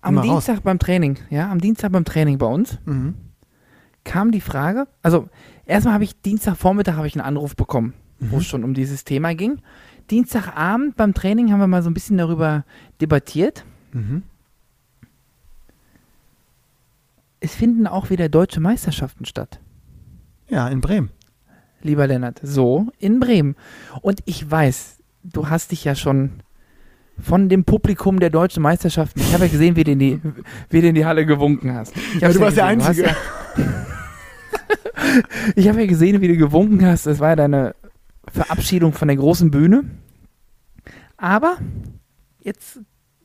[0.00, 0.44] Am Immer raus.
[0.44, 3.14] Dienstag beim Training, ja, am Dienstag beim Training bei uns mhm.
[4.04, 5.28] kam die Frage, also
[5.64, 8.40] erstmal habe ich Dienstagvormittag habe ich einen Anruf bekommen, wo Mhm.
[8.40, 9.60] es schon um dieses Thema ging.
[10.10, 12.64] Dienstagabend beim Training haben wir mal so ein bisschen darüber
[13.00, 13.64] debattiert.
[13.92, 14.22] Mhm.
[17.40, 19.60] Es finden auch wieder deutsche Meisterschaften statt.
[20.48, 21.10] Ja, in Bremen.
[21.86, 22.40] Lieber Lennart.
[22.42, 23.56] So, in Bremen.
[24.02, 26.30] Und ich weiß, du hast dich ja schon
[27.18, 30.20] von dem Publikum der deutschen Meisterschaften, ich habe ja gesehen, wie du in die,
[30.68, 31.96] wie du in die Halle gewunken hast.
[31.96, 32.76] Ich Ja, du warst der.
[32.76, 33.06] Du hast Einzige.
[33.08, 33.16] Ja,
[35.56, 37.06] ich habe ja gesehen, wie du gewunken hast.
[37.06, 37.74] Das war ja deine
[38.28, 39.84] Verabschiedung von der großen Bühne.
[41.16, 41.56] Aber
[42.40, 42.80] jetzt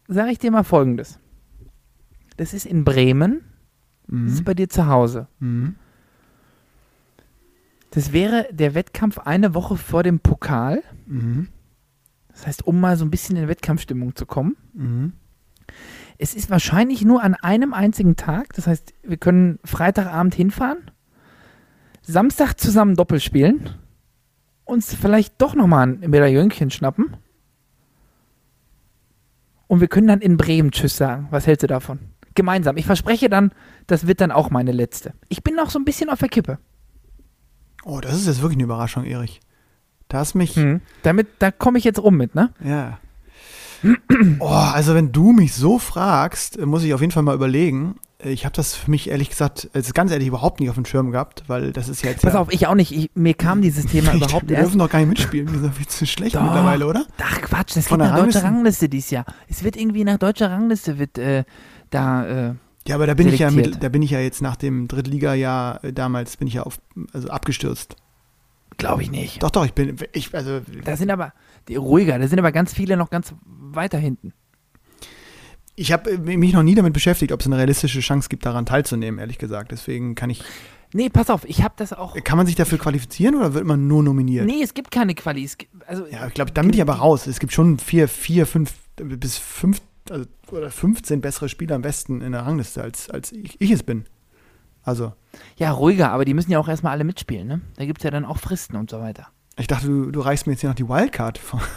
[0.07, 1.20] sage ich dir mal Folgendes.
[2.38, 3.41] Das ist in Bremen,
[4.07, 4.43] das ist Mhm.
[4.45, 5.28] bei dir zu Hause.
[5.39, 5.76] Mhm.
[7.92, 10.82] Das wäre der Wettkampf eine Woche vor dem Pokal.
[11.06, 11.50] Mhm.
[12.30, 14.56] Das heißt, um mal so ein bisschen in Wettkampfstimmung zu kommen.
[14.74, 15.14] Mhm.
[16.18, 18.54] Es ist wahrscheinlich nur an einem einzigen Tag.
[18.54, 20.89] Das heißt, wir können Freitagabend hinfahren,
[22.02, 23.72] Samstag zusammen Doppel spielen,
[24.64, 27.18] uns vielleicht doch nochmal ein Medaillönchen schnappen.
[29.68, 31.28] Und wir können dann in Bremen Tschüss sagen.
[31.30, 32.00] Was hältst du davon?
[32.36, 32.78] Gemeinsam.
[32.78, 33.52] Ich verspreche dann,
[33.88, 35.14] das wird dann auch meine letzte.
[35.28, 36.60] Ich bin noch so ein bisschen auf der Kippe.
[37.84, 39.39] Oh, das ist jetzt wirklich eine Überraschung, Erich.
[40.07, 40.55] Da hast mich.
[40.55, 40.82] Hm.
[41.03, 42.51] Damit, da komme ich jetzt rum mit, ne?
[42.63, 42.99] Ja.
[44.39, 47.95] Oh, also wenn du mich so fragst, muss ich auf jeden Fall mal überlegen.
[48.23, 51.11] Ich habe das für mich ehrlich gesagt, also ganz ehrlich, überhaupt nicht auf dem Schirm
[51.11, 52.21] gehabt, weil das ist ja jetzt.
[52.21, 52.91] Pass ja, auf, ich auch nicht.
[52.91, 54.67] Ich, mir kam dieses Thema überhaupt Wir erst.
[54.67, 55.51] dürfen doch gar nicht mitspielen.
[55.51, 56.43] Wir sind viel zu schlecht Doch.
[56.43, 57.05] mittlerweile, oder?
[57.19, 58.43] Ach Quatsch, das Von geht der nach deutscher Rangliste?
[58.43, 59.25] Rangliste dieses Jahr.
[59.47, 61.43] Es wird irgendwie nach deutscher Rangliste wird äh,
[61.89, 62.53] da äh,
[62.88, 63.75] Ja, aber da bin ich ja Selektiert.
[63.75, 66.79] mit, da bin ich ja jetzt nach dem Drittliga-Jahr äh, damals bin ich ja auf,
[67.13, 67.95] also abgestürzt.
[68.77, 69.43] glaube ich nicht.
[69.43, 71.34] Doch, doch, ich bin, ich, also, Da sind aber
[71.67, 74.34] die, ruhiger, da sind aber ganz viele noch ganz weiter hinten.
[75.75, 79.19] ich habe mich noch nie damit beschäftigt, ob es eine realistische Chance gibt, daran teilzunehmen,
[79.19, 79.71] ehrlich gesagt.
[79.71, 80.43] Deswegen kann ich,
[80.93, 82.15] Nee, pass auf, ich habe das auch.
[82.23, 84.45] kann man sich dafür qualifizieren oder wird man nur nominiert?
[84.45, 85.49] Nee, es gibt keine Quali.
[85.57, 87.27] Gibt, also, Ja, ich glaube, dann bin ich aber raus.
[87.27, 92.22] Es gibt schon vier, vier, fünf bis fünf also, oder 15 bessere Spieler am besten
[92.22, 94.06] in der Rangliste, als, als ich, ich es bin.
[94.84, 95.14] Also,
[95.58, 97.62] ja, ruhiger, aber die müssen ja auch erstmal alle mitspielen, ne?
[97.78, 99.28] Da gibt es ja dann auch Fristen und so weiter.
[99.58, 101.62] ich dachte, du, du reichst mir jetzt hier noch die Wildcard vor.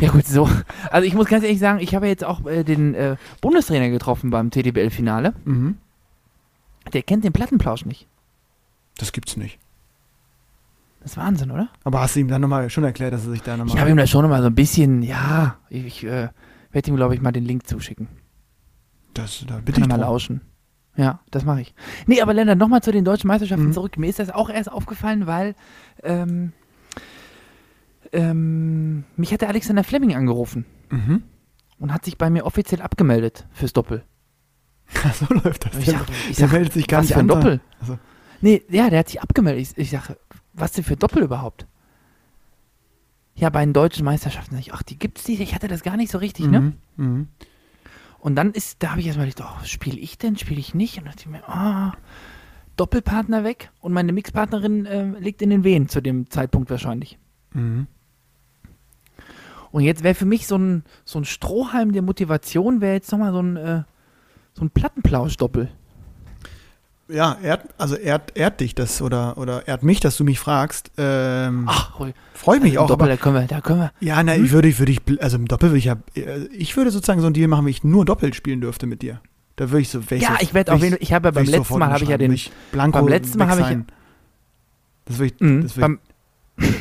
[0.00, 0.48] Ja, gut, so.
[0.90, 3.90] Also, ich muss ganz ehrlich sagen, ich habe ja jetzt auch äh, den äh, Bundestrainer
[3.90, 5.34] getroffen beim TDBL-Finale.
[5.44, 5.76] Mhm.
[6.92, 8.08] Der kennt den Plattenplausch nicht.
[8.96, 9.60] Das gibt's nicht.
[11.00, 11.68] Das ist Wahnsinn, oder?
[11.84, 13.74] Aber hast du ihm dann nochmal schon erklärt, dass er sich da nochmal.
[13.74, 16.28] Ich habe ihm da schon immer so ein bisschen, ja, ich äh,
[16.78, 18.06] werde ihm, glaube ich, mal den Link zuschicken.
[19.14, 20.04] Das, da bitte Kann ich mal drum.
[20.12, 20.40] lauschen.
[20.96, 21.74] Ja, das mache ich.
[22.06, 23.72] Nee, aber Lennart, nochmal zu den deutschen Meisterschaften Mhm.
[23.72, 23.98] zurück.
[23.98, 25.56] Mir ist das auch erst aufgefallen, weil
[26.04, 26.52] ähm,
[28.12, 31.22] ähm, mich hat der Alexander Fleming angerufen Mhm.
[31.78, 34.04] und hat sich bei mir offiziell abgemeldet fürs Doppel.
[35.14, 35.76] so läuft das.
[35.78, 37.28] Ich Der- sag, ich der sag meldet sich gar was nicht für ein.
[37.28, 37.60] Doppel?
[37.80, 37.98] Also-
[38.40, 39.62] Nee, ja, der hat sich abgemeldet.
[39.62, 40.16] Ich, ich sage,
[40.52, 41.66] was denn für Doppel überhaupt?
[43.38, 44.56] Ja, bei den deutschen Meisterschaften.
[44.56, 45.40] Sag ich, ach, die gibt's die?
[45.40, 46.60] Ich hatte das gar nicht so richtig, ne?
[46.60, 46.74] Mhm.
[46.96, 47.28] Mhm.
[48.18, 50.98] Und dann ist, da habe ich erstmal gedacht, oh, spiele ich denn, spiele ich nicht?
[50.98, 51.92] Und dann dachte ich mir, ah,
[52.76, 57.18] Doppelpartner weg und meine Mixpartnerin äh, liegt in den Wehen zu dem Zeitpunkt wahrscheinlich.
[57.52, 57.86] Mhm.
[59.70, 63.32] Und jetzt wäre für mich so ein, so ein Strohhalm der Motivation, wäre jetzt nochmal
[63.32, 63.82] so ein, äh,
[64.54, 65.70] so ein Plattenplausch-Doppel.
[67.10, 70.90] Ja, ehrt, also ehrt, ehrt dich das oder, oder ehrt mich, dass du mich fragst.
[70.98, 72.12] Ähm, Ach, Hui.
[72.34, 72.86] Freue mich Im auch.
[72.88, 73.92] Doppel, Aber, da können wir, da können wir.
[74.00, 76.76] ja, na, ich würde, ich würde, ich, also im Doppel würde ich ja, äh, ich
[76.76, 79.20] würde sozusagen so einen Deal machen, wenn ich nur Doppel spielen dürfte mit dir.
[79.56, 81.30] Da würde ich so, wär Ja, so, ich werde auf jeden Fall, ich habe ja
[81.32, 83.78] beim letzten Mal habe ich ja den, ich Blanko beim letzten Mal habe ich-.
[85.06, 85.98] Das würde ich, Mhm, das würd ich
[86.56, 86.76] beim,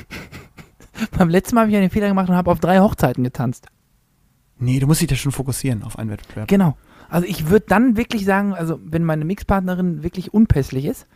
[1.17, 3.67] beim letzten Mal habe ich ja den Fehler gemacht und habe auf drei Hochzeiten getanzt.
[4.59, 6.47] nee, du musst dich da schon fokussieren auf einen Wettbewerb.
[6.47, 6.75] Genau.
[7.09, 11.07] Also ich würde dann wirklich sagen, also wenn meine Mixpartnerin wirklich unpässlich ist,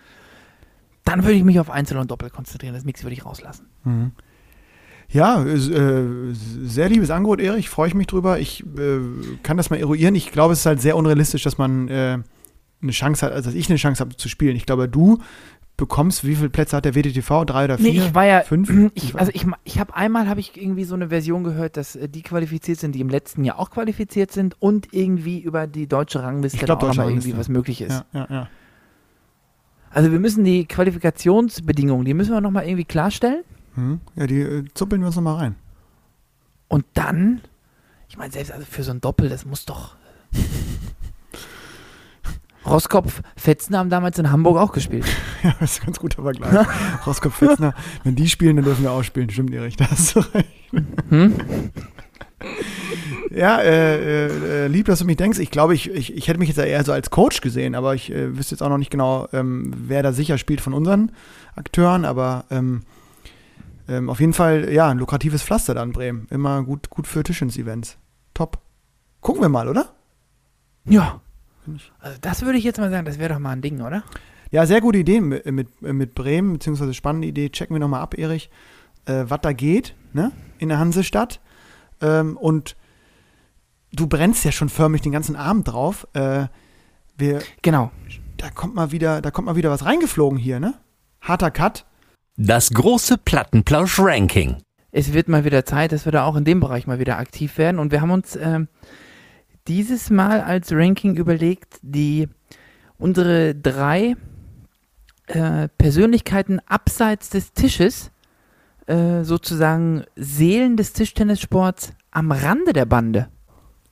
[1.03, 2.73] dann würde ich mich auf Einzel und Doppel konzentrieren.
[2.73, 3.67] Das Mix würde ich rauslassen.
[3.83, 4.11] Mhm.
[5.09, 7.69] Ja, äh, sehr liebes Angebot, Erich.
[7.69, 8.39] Freue ich mich drüber.
[8.39, 8.99] Ich äh,
[9.43, 10.15] kann das mal eruieren.
[10.15, 12.19] Ich glaube, es ist halt sehr unrealistisch, dass man äh,
[12.81, 14.55] eine Chance hat, also dass ich eine Chance habe zu spielen.
[14.55, 15.19] Ich glaube, du
[15.77, 17.45] bekommst, wie viele Plätze hat der WDTV?
[17.45, 17.91] Drei oder vier?
[17.91, 18.69] Nee, ich war ja, fünf?
[18.95, 22.07] ich, also ich, ich habe einmal habe ich irgendwie so eine Version gehört, dass äh,
[22.07, 26.21] die qualifiziert sind, die im letzten Jahr auch qualifiziert sind und irgendwie über die deutsche
[26.23, 27.91] Rangliste Ich glaub, auch nochmal irgendwie was möglich ist.
[27.91, 28.49] ja, ja, ja.
[29.93, 33.43] Also wir müssen die Qualifikationsbedingungen, die müssen wir nochmal irgendwie klarstellen
[33.75, 34.01] Mhm.
[34.15, 35.55] Ja, die äh, zuppeln wir uns nochmal rein.
[36.67, 37.41] und dann,
[38.09, 39.95] ich meine selbst also für so ein Doppel, das muss doch
[42.65, 45.05] Roskopf, Fetzen haben damals in Hamburg auch gespielt.
[45.43, 46.67] Ja, das ist ein ganz guter Vergleich.
[47.07, 49.27] Roskopf Fitzner, wenn die spielen, dann dürfen wir auch spielen.
[49.31, 50.47] Stimmt, Erich, da hast du recht.
[51.09, 51.35] Hm?
[53.31, 55.39] Ja, äh, äh, lieb, dass du mich denkst.
[55.39, 58.11] Ich glaube, ich, ich, ich hätte mich jetzt eher so als Coach gesehen, aber ich
[58.11, 61.11] äh, wüsste jetzt auch noch nicht genau, ähm, wer da sicher spielt von unseren
[61.55, 62.05] Akteuren.
[62.05, 62.83] Aber ähm,
[63.87, 66.27] ähm, auf jeden Fall, ja, ein lukratives Pflaster da in Bremen.
[66.29, 67.97] Immer gut, gut für Tischens-Events.
[68.33, 68.59] Top.
[69.21, 69.93] Gucken wir mal, oder?
[70.85, 71.21] Ja.
[71.75, 71.91] Ich.
[71.99, 74.03] Also das würde ich jetzt mal sagen, das wäre doch mal ein Ding, oder?
[74.51, 77.49] Ja, sehr gute Idee mit, mit, mit Bremen, beziehungsweise spannende Idee.
[77.49, 78.49] Checken wir nochmal ab, Erich,
[79.05, 80.31] äh, was da geht, ne?
[80.59, 81.39] In der Hansestadt.
[82.01, 82.75] Ähm, und
[83.93, 86.07] du brennst ja schon förmlich den ganzen Abend drauf.
[86.13, 86.47] Äh,
[87.17, 87.91] wir, Genau.
[88.37, 90.73] da kommt mal wieder, da kommt mal wieder was reingeflogen hier, ne?
[91.21, 91.85] Harter Cut.
[92.37, 94.57] Das große Plattenplausch-Ranking.
[94.91, 97.57] Es wird mal wieder Zeit, dass wir da auch in dem Bereich mal wieder aktiv
[97.57, 97.79] werden.
[97.79, 98.67] Und wir haben uns ähm,
[99.71, 102.27] dieses Mal als Ranking überlegt, die
[102.97, 104.17] unsere drei
[105.27, 108.11] äh, Persönlichkeiten abseits des Tisches,
[108.87, 113.29] äh, sozusagen Seelen des Tischtennissports am Rande der Bande.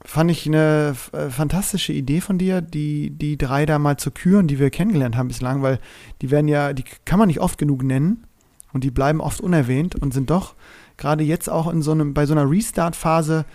[0.04, 4.48] Fand ich eine äh, fantastische Idee von dir, die, die drei da mal zu küren,
[4.48, 5.80] die wir kennengelernt haben bislang, weil
[6.22, 8.26] die werden ja, die kann man nicht oft genug nennen
[8.74, 10.56] und die bleiben oft unerwähnt und sind doch
[10.98, 13.46] gerade jetzt auch in so einem, bei so einer Restart-Phase,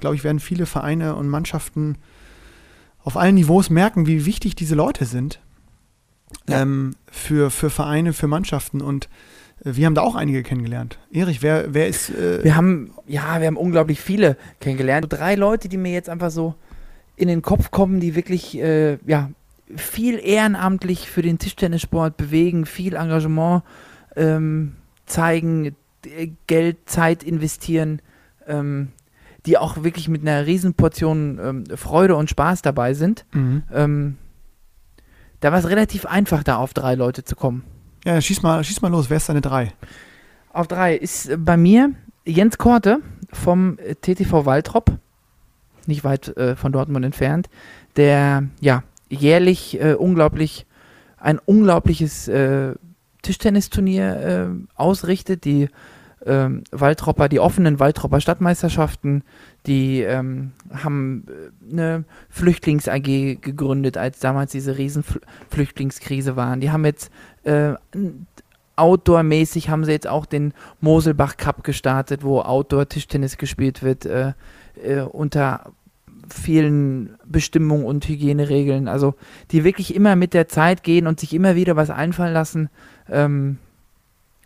[0.00, 1.96] glaube ich, werden viele Vereine und Mannschaften
[3.02, 5.40] auf allen Niveaus merken, wie wichtig diese Leute sind
[6.48, 6.62] Ja.
[6.62, 9.08] ähm, für, für Vereine, für Mannschaften und
[9.64, 10.98] äh, wir haben da auch einige kennengelernt.
[11.12, 15.06] Erich, wer, wer ist äh, Wir haben, ja, wir haben unglaublich viele kennengelernt.
[15.08, 16.54] Drei Leute, die mir jetzt einfach so
[17.16, 19.30] in den Kopf kommen, die wirklich, äh, ja,
[19.76, 23.62] viel ehrenamtlich für den Tischtennissport bewegen, viel Engagement
[24.16, 24.74] ähm,
[25.06, 28.02] zeigen, d- Geld, Zeit investieren,
[28.48, 28.88] ähm,
[29.46, 33.24] die auch wirklich mit einer Riesenportion ähm, Freude und Spaß dabei sind.
[33.32, 33.62] Mhm.
[33.72, 34.16] Ähm,
[35.40, 37.64] da war es relativ einfach, da auf drei Leute zu kommen.
[38.04, 39.72] Ja, schieß mal, schieß mal los, wer ist deine drei?
[40.52, 41.92] Auf drei ist äh, bei mir
[42.24, 43.00] Jens Korte
[43.32, 44.92] vom äh, TTV Waltrop,
[45.86, 47.48] nicht weit äh, von Dortmund entfernt,
[47.96, 50.66] der ja jährlich äh, unglaublich
[51.18, 52.74] ein unglaubliches äh,
[53.22, 55.44] Tischtennisturnier äh, ausrichtet.
[55.44, 55.68] Die
[56.26, 59.22] ähm, Waltropper, die offenen Waltropper Stadtmeisterschaften,
[59.66, 66.60] die ähm, haben äh, eine Flüchtlings-AG gegründet, als damals diese riesen Fl Flüchtlingskrise waren.
[66.60, 67.10] Die haben jetzt
[67.44, 67.74] äh,
[68.76, 74.32] Outdoor-mäßig haben sie jetzt auch den Moselbach Cup gestartet, wo Outdoor-Tischtennis gespielt wird, äh,
[74.82, 75.72] äh, unter
[76.32, 78.88] vielen Bestimmungen und Hygieneregeln.
[78.88, 79.14] Also
[79.50, 82.70] die wirklich immer mit der Zeit gehen und sich immer wieder was einfallen lassen.
[83.10, 83.58] Ähm,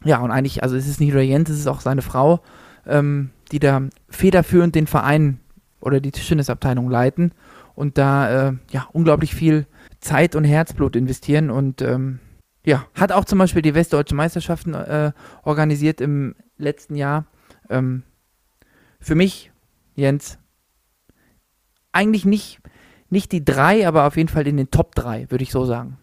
[0.04, 2.40] ja, und eigentlich, also es ist nicht nur Jens, es ist auch seine Frau,
[2.86, 5.40] ähm, die da federführend den Verein
[5.80, 7.32] oder die Tischtennisabteilung leiten
[7.74, 9.66] und da äh, ja unglaublich viel
[10.00, 12.20] Zeit und Herzblut investieren und ähm,
[12.64, 17.26] ja, hat auch zum Beispiel die Westdeutschen Meisterschaften äh, organisiert im letzten Jahr.
[17.68, 18.02] Ähm,
[19.00, 19.52] für mich,
[19.94, 20.38] Jens,
[21.92, 22.60] eigentlich nicht,
[23.14, 25.96] nicht die drei, aber auf jeden Fall in den Top drei, würde ich so sagen.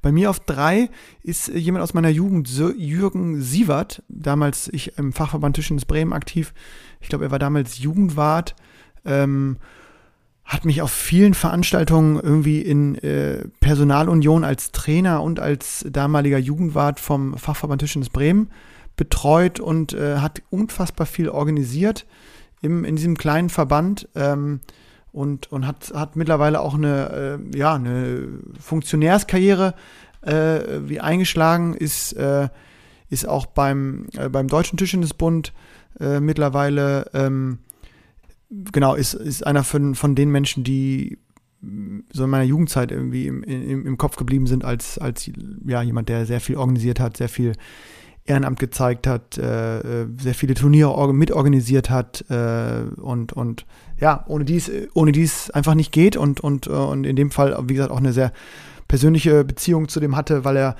[0.00, 0.88] Bei mir auf drei
[1.22, 2.48] ist äh, jemand aus meiner Jugend,
[2.78, 6.54] Jürgen Sievert, damals ich im Fachverband Tischtennis Bremen aktiv.
[7.00, 8.54] Ich glaube, er war damals Jugendwart.
[9.04, 9.58] Ähm,
[10.44, 17.00] hat mich auf vielen Veranstaltungen irgendwie in äh, Personalunion als Trainer und als damaliger Jugendwart
[17.00, 18.50] vom Fachverband Tischtennis Bremen
[18.96, 22.06] betreut und äh, hat unfassbar viel organisiert
[22.60, 24.60] im, in diesem kleinen Verband ähm,
[25.12, 29.74] und, und hat, hat mittlerweile auch eine, äh, ja, eine Funktionärskarriere
[30.22, 32.48] äh, wie eingeschlagen, ist, äh,
[33.10, 35.52] ist auch beim, äh, beim Deutschen Tischtennisbund
[36.00, 37.58] äh, mittlerweile ähm,
[38.72, 41.18] genau, ist, ist einer von, von den Menschen, die
[41.60, 45.30] mh, so in meiner Jugendzeit irgendwie im, im, im Kopf geblieben sind, als, als
[45.66, 47.52] ja, jemand, der sehr viel organisiert hat, sehr viel
[48.24, 53.66] Ehrenamt gezeigt hat, äh, äh, sehr viele Turniere org- mitorganisiert hat äh, und, und
[54.02, 57.56] ja, ohne dies, ohne dies einfach nicht geht und, und, äh, und in dem Fall,
[57.68, 58.32] wie gesagt, auch eine sehr
[58.88, 60.74] persönliche Beziehung zu dem hatte, weil er,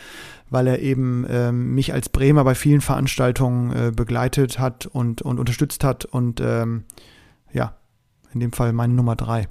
[0.51, 5.39] weil er eben ähm, mich als Bremer bei vielen Veranstaltungen äh, begleitet hat und, und
[5.39, 6.83] unterstützt hat und ähm,
[7.53, 7.77] ja,
[8.35, 9.47] in dem Fall meine Nummer drei.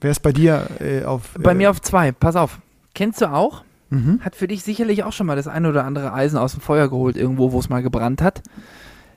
[0.00, 1.36] Wer ist bei dir äh, auf?
[1.38, 2.58] Bei äh, mir auf zwei, pass auf.
[2.92, 3.62] Kennst du auch?
[3.90, 4.18] Mhm.
[4.24, 6.88] Hat für dich sicherlich auch schon mal das ein oder andere Eisen aus dem Feuer
[6.88, 8.42] geholt, irgendwo, wo es mal gebrannt hat.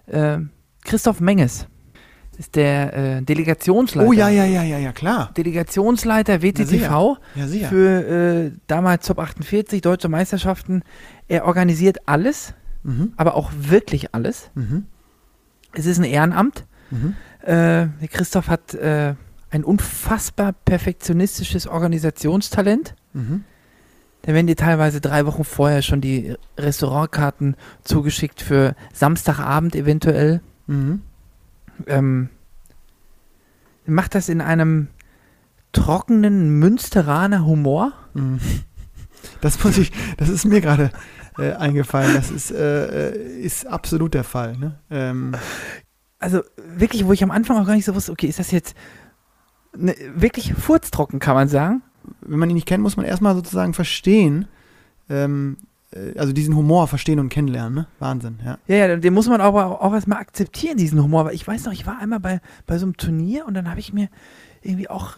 [0.08, 0.51] Ähm,
[0.84, 1.68] Christoph Menges
[2.36, 4.07] ist der äh, Delegationsleiter.
[4.07, 5.31] Oh ja, ja, ja, ja, ja, klar.
[5.36, 7.69] Delegationsleiter WTTV Ja, sicher.
[7.69, 10.83] für äh, damals Top 48 Deutsche Meisterschaften.
[11.27, 13.13] Er organisiert alles, mhm.
[13.17, 14.49] aber auch wirklich alles.
[14.55, 14.86] Mhm.
[15.73, 16.65] Es ist ein Ehrenamt.
[16.91, 17.15] Mhm.
[17.41, 19.15] Äh, Christoph hat äh,
[19.49, 22.95] ein unfassbar perfektionistisches Organisationstalent.
[23.13, 23.43] Mhm.
[24.23, 30.41] Da werden dir teilweise drei Wochen vorher schon die Restaurantkarten zugeschickt für Samstagabend eventuell.
[30.65, 31.01] Mhm.
[31.88, 32.30] Ähm,
[33.86, 34.88] macht das in einem
[35.71, 37.93] trockenen Münsteraner Humor.
[38.13, 38.39] Mhm.
[39.41, 40.91] Das muss ich, das ist mir gerade
[41.38, 42.13] äh, eingefallen.
[42.13, 44.57] Das ist, äh, äh, ist absolut der Fall.
[44.57, 44.80] Ne?
[44.89, 45.36] Ähm,
[46.19, 48.76] Also wirklich, wo ich am Anfang auch gar nicht so wusste, okay, ist das jetzt
[49.76, 51.82] ne, wirklich furztrocken, kann man sagen?
[52.21, 54.47] wenn man ihn nicht kennt, muss man erstmal sozusagen verstehen,
[55.09, 55.65] ähm, äh,
[56.18, 57.74] also diesen Humor verstehen und kennenlernen.
[57.74, 57.88] Ne?
[58.00, 58.58] Wahnsinn, ja.
[58.68, 61.26] Ja, ja, den muss man aber auch erstmal akzeptieren, diesen Humor.
[61.26, 63.80] Weil ich weiß noch, ich war einmal bei, bei so einem Turnier und dann habe
[63.80, 64.10] ich mir
[64.62, 65.18] irgendwie auch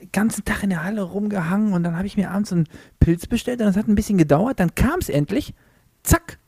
[0.00, 2.66] den ganzen Tag in der Halle rumgehangen und dann habe ich mir abends einen
[2.98, 4.58] Pilz bestellt und das hat ein bisschen gedauert.
[4.58, 5.54] Dann kam es endlich.
[6.02, 6.38] Zack.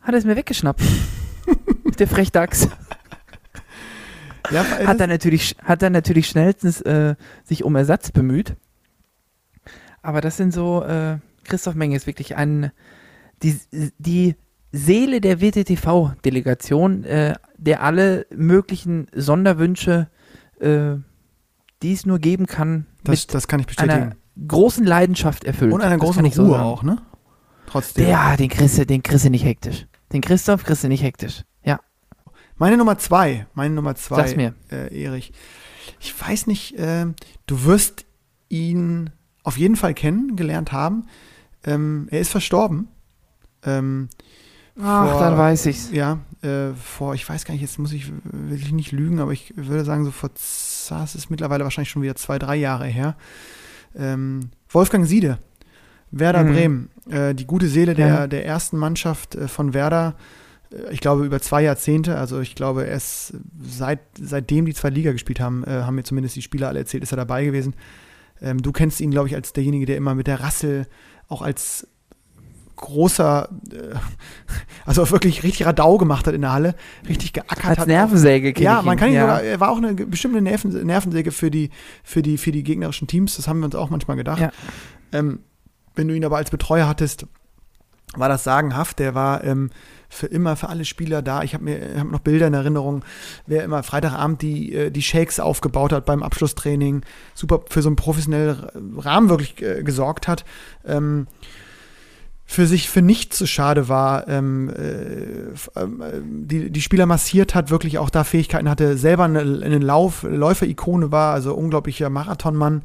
[0.00, 0.82] Hat er es mir weggeschnappt.
[1.98, 2.68] der Frechdachs.
[4.50, 7.14] ja es Hat er natürlich, hat er natürlich schnellstens äh,
[7.44, 8.56] sich um Ersatz bemüht.
[10.02, 12.70] Aber das sind so, äh, Christoph Menge ist wirklich ein,
[13.42, 13.58] die,
[13.98, 14.36] die
[14.72, 20.08] Seele der WTTV-Delegation, äh, der alle möglichen Sonderwünsche,
[20.60, 20.96] äh,
[21.82, 24.48] die es nur geben kann, das, mit das kann ich einer bestätigen.
[24.48, 25.72] großen Leidenschaft erfüllt.
[25.72, 26.62] Und einer großen so Ruhe sagen.
[26.62, 26.98] auch, ne?
[27.66, 28.08] Trotzdem.
[28.08, 29.86] Ja, den kriegst du, den kriegst nicht hektisch.
[30.12, 31.42] Den Christoph kriegst du nicht hektisch.
[31.64, 31.80] Ja,
[32.56, 34.54] Meine Nummer zwei, meine Nummer zwei, Sag's mir.
[34.70, 35.32] Äh, Erich.
[36.00, 37.14] Ich weiß nicht, ähm,
[37.46, 38.06] du wirst
[38.48, 39.10] ihn
[39.42, 41.06] auf jeden Fall kennengelernt haben.
[41.64, 42.88] Ähm, er ist verstorben.
[43.64, 44.08] Ähm,
[44.80, 45.90] Ach, vor- dann weiß ich's.
[45.92, 49.52] Ja, äh, vor, ich weiß gar nicht, jetzt muss ich wirklich nicht lügen, aber ich
[49.56, 53.16] würde sagen, so vor, es ist mittlerweile wahrscheinlich schon wieder zwei, drei Jahre her.
[53.96, 55.38] Ähm, Wolfgang Siede,
[56.10, 56.52] Werder Mhm.
[56.52, 58.26] Bremen, äh, die gute Seele der, Ja.
[58.26, 60.16] der ersten Mannschaft äh, von Werder,
[60.72, 65.12] äh, ich glaube über zwei Jahrzehnte, also ich glaube erst seit, seitdem die zwei Liga
[65.12, 67.74] gespielt haben, äh, haben mir zumindest die Spieler alle erzählt, ist er dabei gewesen.
[68.42, 70.86] Ähm, du kennst ihn, glaube ich, als derjenige, der immer mit der Rassel
[71.28, 71.86] auch als
[72.76, 73.94] großer, äh,
[74.84, 76.74] also wirklich richtig Radau gemacht hat in der Halle,
[77.08, 77.88] richtig geackert Als hat.
[77.88, 79.22] Nervensäge kenn Ja, man kann ihn ja.
[79.22, 81.70] sogar, er war auch eine bestimmte Nerven, Nervensäge für die,
[82.02, 84.40] für, die, für die gegnerischen Teams, das haben wir uns auch manchmal gedacht.
[84.40, 84.50] Ja.
[85.12, 85.40] Ähm,
[85.94, 87.26] wenn du ihn aber als Betreuer hattest,
[88.16, 88.98] war das sagenhaft.
[88.98, 89.70] Der war ähm,
[90.14, 91.42] für immer für alle Spieler da.
[91.42, 93.04] Ich habe mir hab noch Bilder in Erinnerung,
[93.46, 97.02] wer immer Freitagabend die, äh, die Shakes aufgebaut hat beim Abschlusstraining,
[97.34, 100.44] super für so einen professionellen Rahmen wirklich äh, gesorgt hat.
[100.86, 101.26] Ähm,
[102.46, 107.54] für sich für nichts zu schade war, ähm, äh, ähm, äh, die, die Spieler massiert
[107.54, 112.82] hat, wirklich auch da Fähigkeiten hatte, selber eine, eine Lauf, Läuferikone war, also unglaublicher Marathonmann,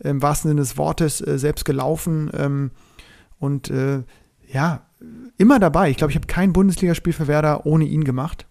[0.00, 2.70] im wahrsten Sinne des Wortes, äh, selbst gelaufen ähm,
[3.40, 4.02] und äh,
[4.52, 4.82] ja,
[5.36, 5.90] immer dabei.
[5.90, 8.46] Ich glaube, ich habe kein Bundesligaspiel für Werder ohne ihn gemacht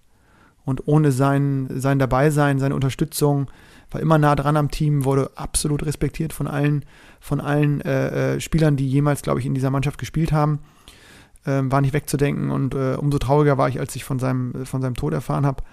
[0.66, 3.50] und ohne sein, sein Dabeisein, seine Unterstützung,
[3.92, 6.84] war immer nah dran am Team, wurde absolut respektiert von allen,
[7.22, 10.60] von allen äh, äh, Spielern, die jemals, glaube ich, in dieser Mannschaft gespielt haben.
[11.46, 14.66] Ähm, war nicht wegzudenken und äh, umso trauriger war ich, als ich von seinem, äh,
[14.66, 15.64] von seinem Tod erfahren habe.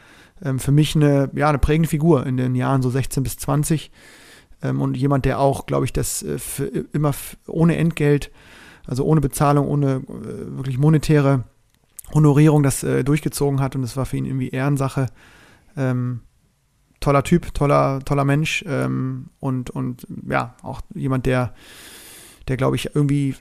[0.44, 3.90] Ähm, für mich eine, ja, eine prägende Figur in den Jahren so 16 bis 20.
[4.62, 7.12] ähm, und jemand, der auch, glaube ich, das äh, für immer
[7.48, 8.30] ohne Entgelt,
[8.86, 11.44] also ohne Bezahlung, ohne äh, wirklich monetäre
[12.12, 15.06] Honorierung das äh, durchgezogen hat und das war für ihn irgendwie Ehrensache.
[15.76, 16.20] Ähm,
[17.00, 21.54] toller Typ, toller, toller Mensch ähm, und, und ja, auch jemand, der,
[22.48, 23.34] der glaube ich, irgendwie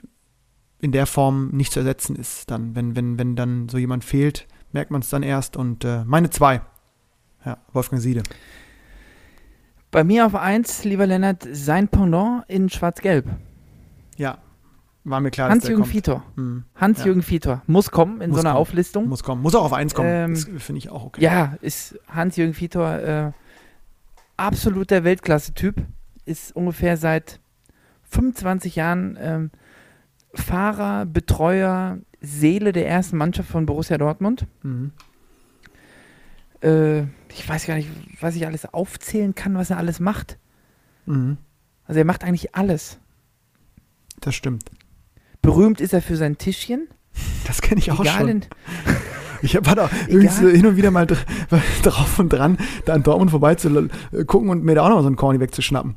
[0.80, 2.50] in der Form nicht zu ersetzen ist.
[2.50, 5.56] Dann, wenn, wenn, wenn dann so jemand fehlt, merkt man es dann erst.
[5.56, 6.60] Und äh, meine zwei.
[7.44, 8.22] Ja, Wolfgang Siede.
[9.90, 13.26] Bei mir auf eins, lieber Lennart, sein Pendant in Schwarz-Gelb.
[15.04, 15.90] Ja, war mir klar, Hans-Jürgen.
[15.92, 16.22] Vitor.
[16.36, 17.62] Hm, Hans-Jürgen Vitor.
[17.66, 18.60] Muss kommen in Muss so einer kommen.
[18.60, 19.08] Auflistung.
[19.08, 19.42] muss kommen.
[19.42, 20.08] Muss auch auf eins kommen.
[20.08, 21.22] Ähm, das finde ich auch okay.
[21.22, 23.32] Ja, ist Hans-Jürgen Vitor äh,
[24.36, 25.82] absoluter Weltklasse-Typ.
[26.24, 27.40] Ist ungefähr seit
[28.04, 29.50] 25 Jahren ähm,
[30.32, 34.46] Fahrer, Betreuer, Seele der ersten Mannschaft von Borussia Dortmund.
[34.62, 34.92] Mhm.
[36.62, 37.90] Äh, ich weiß gar nicht,
[38.20, 40.38] was ich alles aufzählen kann, was er alles macht.
[41.06, 41.36] Mhm.
[41.86, 42.98] Also er macht eigentlich alles.
[44.20, 44.70] Das stimmt.
[45.44, 46.88] Berühmt ist er für sein Tischchen.
[47.46, 48.28] Das kenne ich auch Egal schon.
[48.28, 48.40] in,
[49.42, 51.18] Ich war da übrigens äh, hin und wieder mal dr
[51.82, 53.68] drauf und dran, da an Dortmund vorbei zu
[54.12, 55.96] äh, gucken und mir da auch noch so einen Corny wegzuschnappen.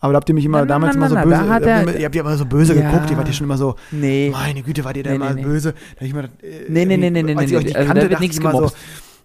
[0.00, 1.48] Aber da habt ihr mich immer Na, na, damals na, immer so na, böse, ihr,
[1.50, 2.90] habt immer, ihr habt ja immer so böse Ja.
[2.90, 4.28] geguckt, ihr wart ja schon immer so, nee.
[4.30, 5.72] meine Güte, wart ihr da Nee, immer nee, böse.
[5.72, 6.28] Da hab ich immer, äh,
[6.68, 8.42] Nee, nee, nee, nee, nee, als ich nee, euch nicht also kannte, dachte nichts ich
[8.44, 8.72] immer so,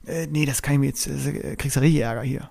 [0.05, 2.49] äh, nee, das kann ich mir jetzt, äh, kriegst du richtig Ärger hier.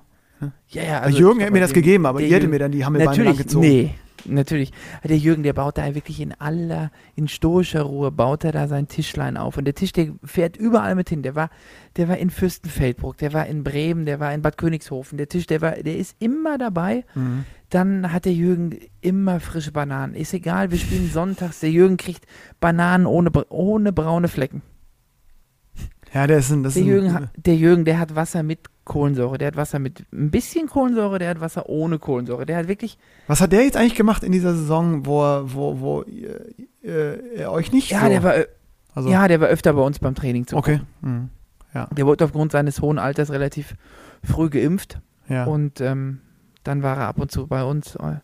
[0.69, 3.11] Ja, ja, Also, Jürgen hätte mir das gegeben, aber ihr hättet mir dann die Hammelbeine
[3.11, 3.69] Natürlich, langgezogen.
[3.69, 3.95] nee,
[4.29, 4.73] natürlich.
[5.05, 8.89] Der Jürgen, der baut da wirklich in aller, in stoischer Ruhe, baut er da sein
[8.89, 9.57] Tischlein auf.
[9.57, 11.23] Und der Tisch, der fährt überall mit hin.
[11.23, 11.51] Der war,
[11.97, 15.19] der war in Fürstenfeldbruck, der war in Bremen, der war in Bad Königshofen.
[15.19, 17.05] Der Tisch, der war, der ist immer dabei.
[17.15, 17.45] Mhm.
[17.71, 20.15] Dann hat der Jürgen immer frische Bananen.
[20.15, 21.61] Ist egal, wir spielen sonntags.
[21.61, 22.25] Der Jürgen kriegt
[22.61, 24.63] Bananen ohne, ohne braune Flecken.
[26.15, 28.61] Ja, der ist ein, das Der Jürgen, ein, hat- der Jürgen, der hat Wasser mit
[28.89, 29.39] Kohlensäure.
[29.39, 32.45] Der hat Wasser mit ein bisschen Kohlensäure, der hat Wasser ohne Kohlensäure.
[32.47, 35.79] Der hat wirklich Was hat der jetzt eigentlich gemacht in dieser Saison, wo er, wo,
[35.81, 36.47] wo ihr,
[36.83, 38.47] äh, er euch nicht Ja, so, der war, ö-
[38.95, 41.29] also, ja, der war öfter bei uns beim Training zu okay, mhm.
[41.97, 43.75] Der wurde aufgrund seines hohen Alters relativ
[44.25, 46.21] früh geimpft ja, und ähm,
[46.65, 47.95] dann war er ab und zu bei uns.
[47.95, 48.17] äh,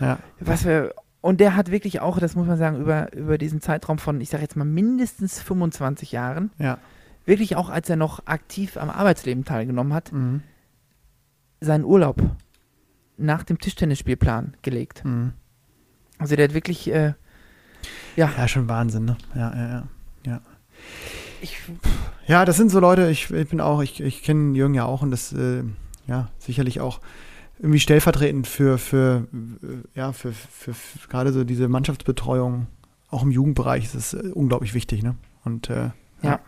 [0.00, 3.60] ja, Was wir, und der hat wirklich auch, das muss man sagen, über, über diesen
[3.60, 6.78] Zeitraum von, ich sage jetzt mal mindestens 25 Jahren, ja,
[7.26, 10.42] wirklich auch als er noch aktiv am Arbeitsleben teilgenommen hat, mhm.
[11.60, 12.22] seinen Urlaub
[13.18, 15.04] nach dem Tischtennisspielplan gelegt.
[15.04, 15.32] Mhm.
[16.18, 17.14] Also der hat wirklich, äh,
[18.16, 19.16] ja, ja, schon Wahnsinn, ne?
[19.34, 19.88] Ja, ja,
[20.24, 20.40] ja.
[21.42, 21.58] ich,
[22.26, 25.02] Ja, das sind so Leute, ich, ich bin auch, ich, ich kenne Jürgen ja auch
[25.02, 25.62] und das, äh,
[26.06, 27.00] ja, sicherlich auch
[27.58, 29.26] irgendwie stellvertretend für, für,
[29.62, 32.66] äh, ja, für, für, für gerade so diese Mannschaftsbetreuung,
[33.08, 35.16] auch im Jugendbereich ist es äh, unglaublich wichtig, ne?
[35.44, 35.90] Und, äh,
[36.22, 36.30] Ja.
[36.30, 36.40] Ja.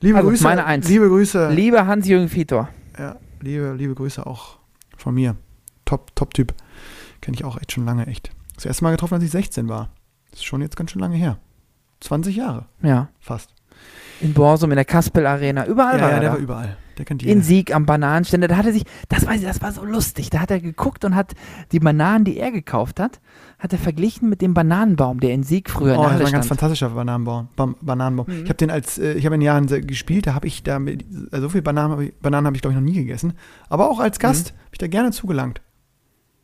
[0.00, 0.44] Liebe Also, Grüße.
[0.44, 0.88] meine Eins.
[0.88, 1.50] Liebe Grüße.
[1.50, 2.68] lieber Hans-Jürgen Vitor.
[2.98, 4.58] Ja, liebe, liebe Grüße auch
[4.96, 5.36] von mir.
[5.84, 6.54] Top, top Typ.
[7.20, 8.30] Kenne ich auch echt schon lange, echt.
[8.54, 9.90] Das erste Mal getroffen, als ich 16 war.
[10.30, 11.38] Das ist schon jetzt ganz schön lange her.
[12.00, 13.08] 20 Jahre, Ja.
[13.20, 13.53] fast.
[14.20, 16.34] In Borsum, in der Kaspel Arena, überall ja, war ja, er der da.
[16.36, 16.76] war überall.
[16.96, 17.42] Der kennt in jeden.
[17.42, 18.46] Sieg am Bananenständer.
[18.46, 20.30] Da hat er sich, das weiß ich, das war so lustig.
[20.30, 21.32] Da hat er geguckt und hat
[21.72, 23.20] die Bananen, die er gekauft hat,
[23.58, 26.22] hat er verglichen mit dem Bananenbaum, der in Sieg früher in Oh, der das Halle
[26.22, 27.48] war ein ganz fantastischer Bananenbaum.
[27.56, 28.26] Bam- Bananenbaum.
[28.28, 28.34] Mhm.
[28.44, 31.04] Ich habe den als, äh, ich habe in Jahren gespielt, da habe ich da mit,
[31.32, 33.32] äh, so viel Bananen, Bananen habe ich glaube ich noch nie gegessen.
[33.68, 34.58] Aber auch als Gast Mhm.
[34.58, 35.60] habe ich da gerne zugelangt.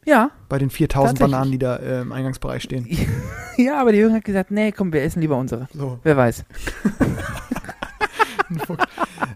[0.07, 1.33] Ja, Bei den 4000 Tatsächlich.
[1.33, 2.87] Bananen, die da äh, im Eingangsbereich stehen.
[3.57, 5.69] ja, aber der Jürgen hat gesagt, nee, komm, wir essen lieber unsere.
[5.75, 5.99] So.
[6.03, 6.45] Wer weiß.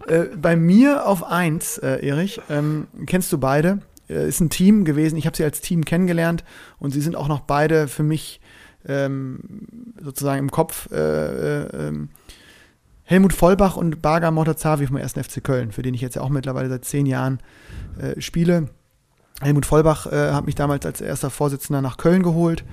[0.07, 3.79] Äh, bei mir auf eins, äh, Erich, ähm, kennst du beide.
[4.09, 5.17] Äh, ist ein Team gewesen.
[5.17, 6.43] Ich habe sie als Team kennengelernt
[6.79, 8.39] und sie sind auch noch beide für mich
[8.87, 9.39] ähm,
[10.01, 10.91] sozusagen im Kopf.
[10.91, 12.09] Äh, äh, ähm,
[13.03, 15.13] Helmut Vollbach und Baga Mortazavi vom 1.
[15.13, 17.39] FC Köln, für den ich jetzt ja auch mittlerweile seit zehn Jahren
[17.99, 18.69] äh, spiele.
[19.41, 22.63] Helmut Vollbach äh, hat mich damals als erster Vorsitzender nach Köln geholt.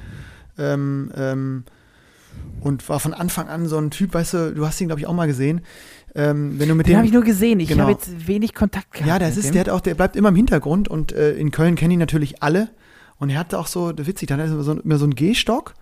[0.59, 1.65] Ähm, ähm,
[2.61, 5.07] und war von Anfang an so ein Typ, weißt du, du hast ihn, glaube ich,
[5.07, 5.61] auch mal gesehen.
[6.15, 7.61] Ähm, wenn du mit Den habe ich nur gesehen.
[7.61, 7.83] Ich Genau.
[7.83, 9.09] habe jetzt wenig Kontakt gehabt.
[9.09, 9.53] ja, das ist, dem.
[9.53, 12.43] der hat auch, der bleibt immer im Hintergrund und äh, in Köln kennen ihn natürlich
[12.43, 12.69] alle.
[13.19, 15.75] Und er hatte auch so, witzig, dann hat er so, immer so einen Gehstock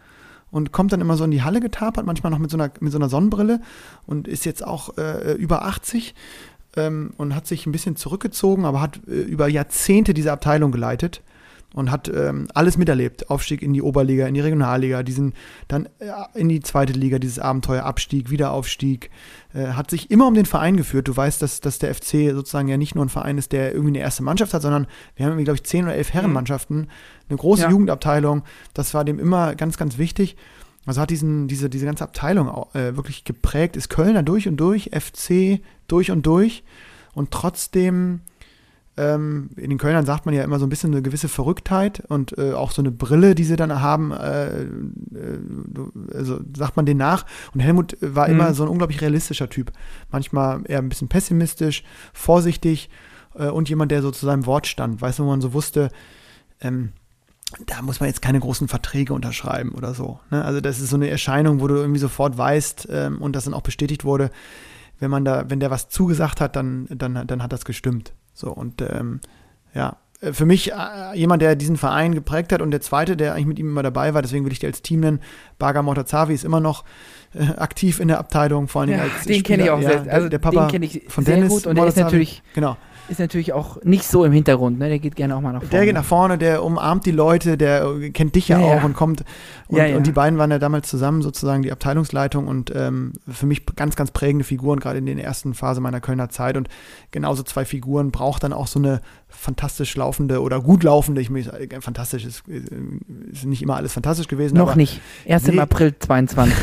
[0.50, 2.92] und kommt dann immer so in die Halle getapert, manchmal noch mit so einer, mit
[2.92, 3.60] so einer Sonnenbrille
[4.06, 6.14] und ist jetzt auch äh, über 80
[6.76, 11.22] ähm, und hat sich ein bisschen zurückgezogen, aber hat äh, über Jahrzehnte diese Abteilung geleitet
[11.72, 13.30] und hat ähm, alles miterlebt.
[13.30, 15.34] Aufstieg in die Oberliga, in die Regionalliga, diesen
[15.68, 19.10] dann äh, in die zweite Liga, dieses Abenteuer, Abstieg, Wiederaufstieg,
[19.54, 21.06] äh, hat sich immer um den Verein geführt.
[21.06, 23.92] Du weißt, dass, dass der FC sozusagen ja nicht nur ein Verein ist, der irgendwie
[23.92, 26.88] eine erste Mannschaft hat, sondern wir haben glaube ich, zehn oder elf Herrenmannschaften,
[27.28, 27.70] eine große Ja.
[27.70, 28.42] Jugendabteilung.
[28.74, 30.36] Das war dem immer ganz, ganz wichtig.
[30.86, 34.56] Also hat diesen, diese, diese ganze Abteilung auch, äh, wirklich geprägt, ist Kölner durch und
[34.56, 36.62] durch, FC durch und durch
[37.14, 38.20] und trotzdem
[38.96, 42.36] Ähm, in den Kölnern sagt man ja immer so ein bisschen eine gewisse Verrücktheit und
[42.36, 44.66] äh, auch so eine Brille, die sie dann haben, äh, äh,
[46.12, 47.24] also sagt man den nach.
[47.54, 48.34] Und Helmut war Mhm.
[48.34, 49.72] immer so ein unglaublich realistischer Typ.
[50.10, 52.90] Manchmal eher ein bisschen pessimistisch, vorsichtig
[53.36, 55.00] äh, und jemand, der so zu seinem Wort stand.
[55.00, 55.88] Weißt du, wo man so wusste,
[56.60, 56.90] ähm,
[57.66, 60.20] da muss man jetzt keine großen Verträge unterschreiben oder so.
[60.30, 60.44] Ne?
[60.44, 63.54] Also das ist so eine Erscheinung, wo du irgendwie sofort weißt ähm, und das dann
[63.54, 64.30] auch bestätigt wurde,
[64.98, 68.12] wenn man da, wenn der was zugesagt hat, dann, dann, dann hat das gestimmt.
[68.34, 69.20] So und ähm,
[69.74, 70.74] ja, äh, für mich äh,
[71.14, 74.14] jemand, der diesen Verein geprägt hat und der zweite, der eigentlich mit ihm immer dabei
[74.14, 75.20] war, deswegen will ich dir als Team nennen,
[75.58, 76.84] Baga Mortazavi ist immer noch
[77.34, 80.00] äh, aktiv in der Abteilung, vor Dingen Ja, als den kenne ich auch Ja, sehr.
[80.04, 82.04] der- Also der Papa den kenne ich von sehr Dennis gut und der ist Mortazavi.
[82.04, 82.76] natürlich, genau.
[83.10, 84.78] Ist natürlich auch nicht so im Hintergrund.
[84.78, 84.88] Ne?
[84.88, 85.70] Der geht gerne auch mal nach vorne.
[85.70, 88.76] Der geht nach vorne, der umarmt die Leute, der äh, kennt dich ja, Ja, auch
[88.76, 88.84] ja.
[88.84, 89.24] und kommt.
[89.68, 89.96] Und, Ja, ja.
[89.96, 93.96] und die beiden waren ja damals zusammen sozusagen die Abteilungsleitung und ähm, für mich ganz,
[93.96, 96.56] ganz prägende Figuren, gerade in den ersten Phase meiner Kölner Zeit.
[96.56, 96.68] Und
[97.10, 99.00] genauso zwei Figuren braucht dann auch so eine
[99.30, 102.60] fantastisch laufende oder gut laufende, ich meine, äh, fantastisch ist, äh,
[103.32, 105.00] ist nicht immer alles fantastisch gewesen, Noch nicht.
[105.24, 105.60] Erst im Nee.
[105.60, 106.54] April 22.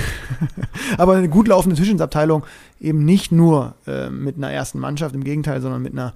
[0.97, 2.45] aber eine gut laufende Tischensabteilung
[2.79, 6.13] eben nicht nur äh, mit einer ersten Mannschaft, im Gegenteil, sondern mit einer,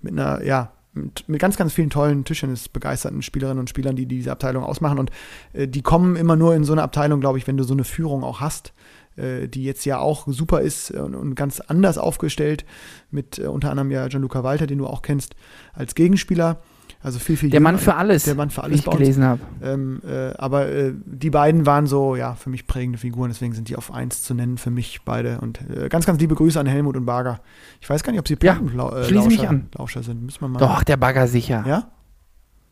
[0.00, 4.06] mit einer, ja, mit, mit ganz, ganz vielen tollen Tischtennis begeisterten Spielerinnen und Spielern, die
[4.06, 4.98] diese Abteilung ausmachen.
[4.98, 5.10] Und
[5.52, 7.84] äh, die kommen immer nur in so eine Abteilung, glaube ich, wenn du so eine
[7.84, 8.72] Führung auch hast,
[9.20, 12.64] äh, die jetzt ja auch super ist und, und ganz anders aufgestellt,
[13.10, 15.34] mit äh, unter anderem ja Gianluca Walter, den du auch kennst,
[15.72, 16.60] als Gegenspieler.
[17.02, 18.98] Also viel, viel Der Mann für alles, Der Mann für wie alles ich bei uns.
[18.98, 19.40] gelesen habe.
[19.62, 23.70] Ähm, äh, aber äh, die beiden waren so, ja, für mich prägende Figuren, deswegen sind
[23.70, 25.40] die auf eins zu nennen, für mich beide.
[25.40, 27.40] Und äh, ganz, ganz liebe Grüße an Helmut und Barger.
[27.80, 29.68] Ich weiß gar nicht, ob sie Ja, äh, schließe mich Lauscher, an.
[29.78, 30.22] Lauscher sind.
[30.24, 30.58] Müssen wir mal.
[30.58, 31.64] Doch, der Bagger sicher.
[31.66, 31.90] Ja?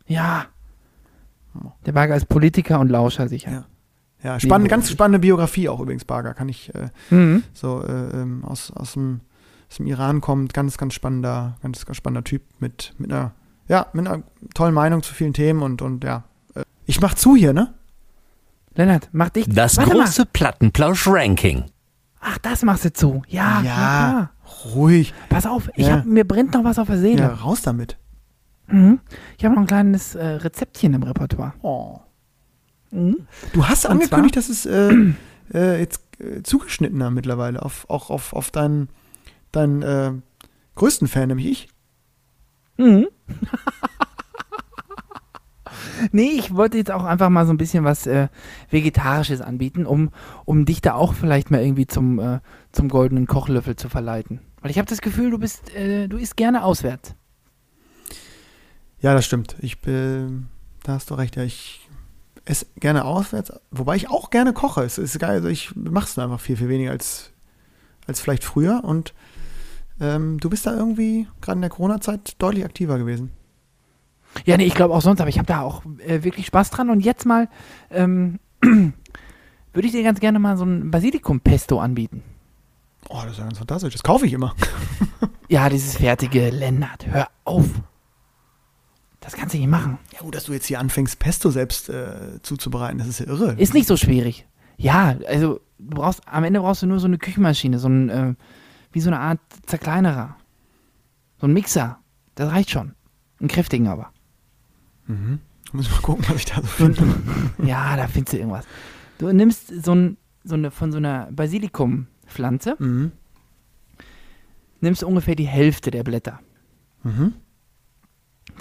[0.06, 0.46] Ja.
[1.86, 3.50] Der Bagger ist Politiker und Lauscher sicher.
[3.50, 3.64] Ja.
[4.22, 6.34] Ja, spannende, Nee, ganz spannende Biografie auch übrigens, Barger.
[6.34, 7.44] Kann ich äh, Mhm.
[7.52, 9.20] so äh, ähm, aus, aus, dem,
[9.70, 13.32] aus dem Iran kommt, ganz, ganz spannender, ganz, ganz spannender Typ mit, mit einer,
[13.68, 14.22] ja, mit einer
[14.54, 16.24] tollen Meinung zu vielen Themen und, und ja.
[16.54, 17.74] Äh, ich mach zu hier, ne?
[18.74, 19.48] Lennart, mach dich.
[19.48, 21.64] Das Warte große Plattenplausch-Ranking.
[22.20, 23.22] Ach, das machst du zu.
[23.28, 23.62] Ja, ja.
[23.62, 24.30] klar.
[24.74, 25.14] ruhig.
[25.28, 25.98] Pass auf, ich Ja.
[25.98, 27.26] hab, mir brennt noch was auf der Ja, Seele.
[27.40, 27.96] raus damit.
[28.66, 28.98] Mhm.
[29.38, 31.54] Ich habe noch ein kleines äh, Rezeptchen im Repertoire.
[31.62, 32.00] Oh.
[32.90, 33.26] Mhm.
[33.52, 34.94] Du hast Und angekündigt, dass es äh,
[35.54, 38.88] äh, jetzt äh, zugeschnittener mittlerweile auf, auch auf, auf deinen,
[39.52, 40.12] deinen äh,
[40.74, 41.68] größten Fan, nämlich ich.
[42.78, 43.08] Mhm.
[46.12, 48.28] nee, ich wollte jetzt auch einfach mal so ein bisschen was äh,
[48.70, 50.10] Vegetarisches anbieten, um,
[50.44, 52.40] um dich da auch vielleicht mal irgendwie zum, äh,
[52.72, 54.40] zum goldenen Kochlöffel zu verleiten.
[54.60, 57.14] Weil ich habe das Gefühl, du bist, äh, du isst gerne auswärts.
[59.00, 59.56] Ja, das stimmt.
[59.60, 60.26] Ich, äh,
[60.82, 61.36] da hast du recht.
[61.36, 61.87] Ja, ich
[62.48, 64.82] esse gerne auswärts, wobei ich auch gerne koche.
[64.82, 65.36] Es ist geil.
[65.36, 67.32] Also ich mache es einfach viel, viel weniger als,
[68.06, 68.82] als vielleicht früher.
[68.84, 69.14] Und
[70.00, 73.32] ähm, du bist da irgendwie gerade in der Corona-Zeit deutlich aktiver gewesen.
[74.44, 76.90] Ja, nee, ich glaube auch sonst, aber ich habe da auch äh, wirklich Spaß dran.
[76.90, 77.48] Und jetzt mal
[77.90, 82.22] ähm, würde ich dir ganz gerne mal so ein Basilikum-Pesto anbieten.
[83.08, 83.94] Oh, das ist ja ganz fantastisch.
[83.94, 84.54] Das kaufe ich immer.
[85.50, 87.64] Ja, dieses fertige Lennart, hör auf.
[89.20, 89.98] Das kannst du nicht machen.
[90.12, 92.98] Ja, gut, dass du jetzt hier anfängst, Pesto selbst äh, zuzubereiten.
[92.98, 93.54] Das ist ja irre.
[93.58, 94.46] Ist nicht so schwierig.
[94.76, 98.34] Ja, also du brauchst, am Ende brauchst du nur so eine Küchenmaschine, so ein, äh,
[98.92, 100.36] wie so eine Art Zerkleinerer.
[101.40, 101.98] So ein Mixer.
[102.36, 102.94] Das reicht schon.
[103.40, 104.12] Einen kräftigen aber.
[105.06, 105.40] Mhm.
[105.72, 107.02] Muss mal gucken, was ich da so finde.
[107.64, 108.64] ja, da findest du irgendwas.
[109.18, 113.10] Du nimmst so, ein, so eine, von so einer Basilikumpflanze, Mhm.
[114.80, 116.38] nimmst ungefähr die Hälfte der Blätter.
[117.02, 117.34] Mhm.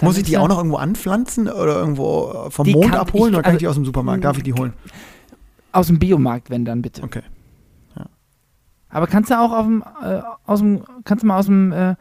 [0.02, 3.42] Muss ich die auch noch irgendwo anpflanzen oder irgendwo vom Mond kann- abholen ich- oder
[3.42, 4.24] kann ich also- die aus dem Supermarkt?
[4.24, 4.72] Darf ich die holen?
[5.72, 7.02] Aus dem Biomarkt, wenn dann bitte.
[7.02, 7.22] Okay.
[8.90, 11.94] Aber kannst du auch auf dem, äh, aus dem, kannst du mal aus dem äh,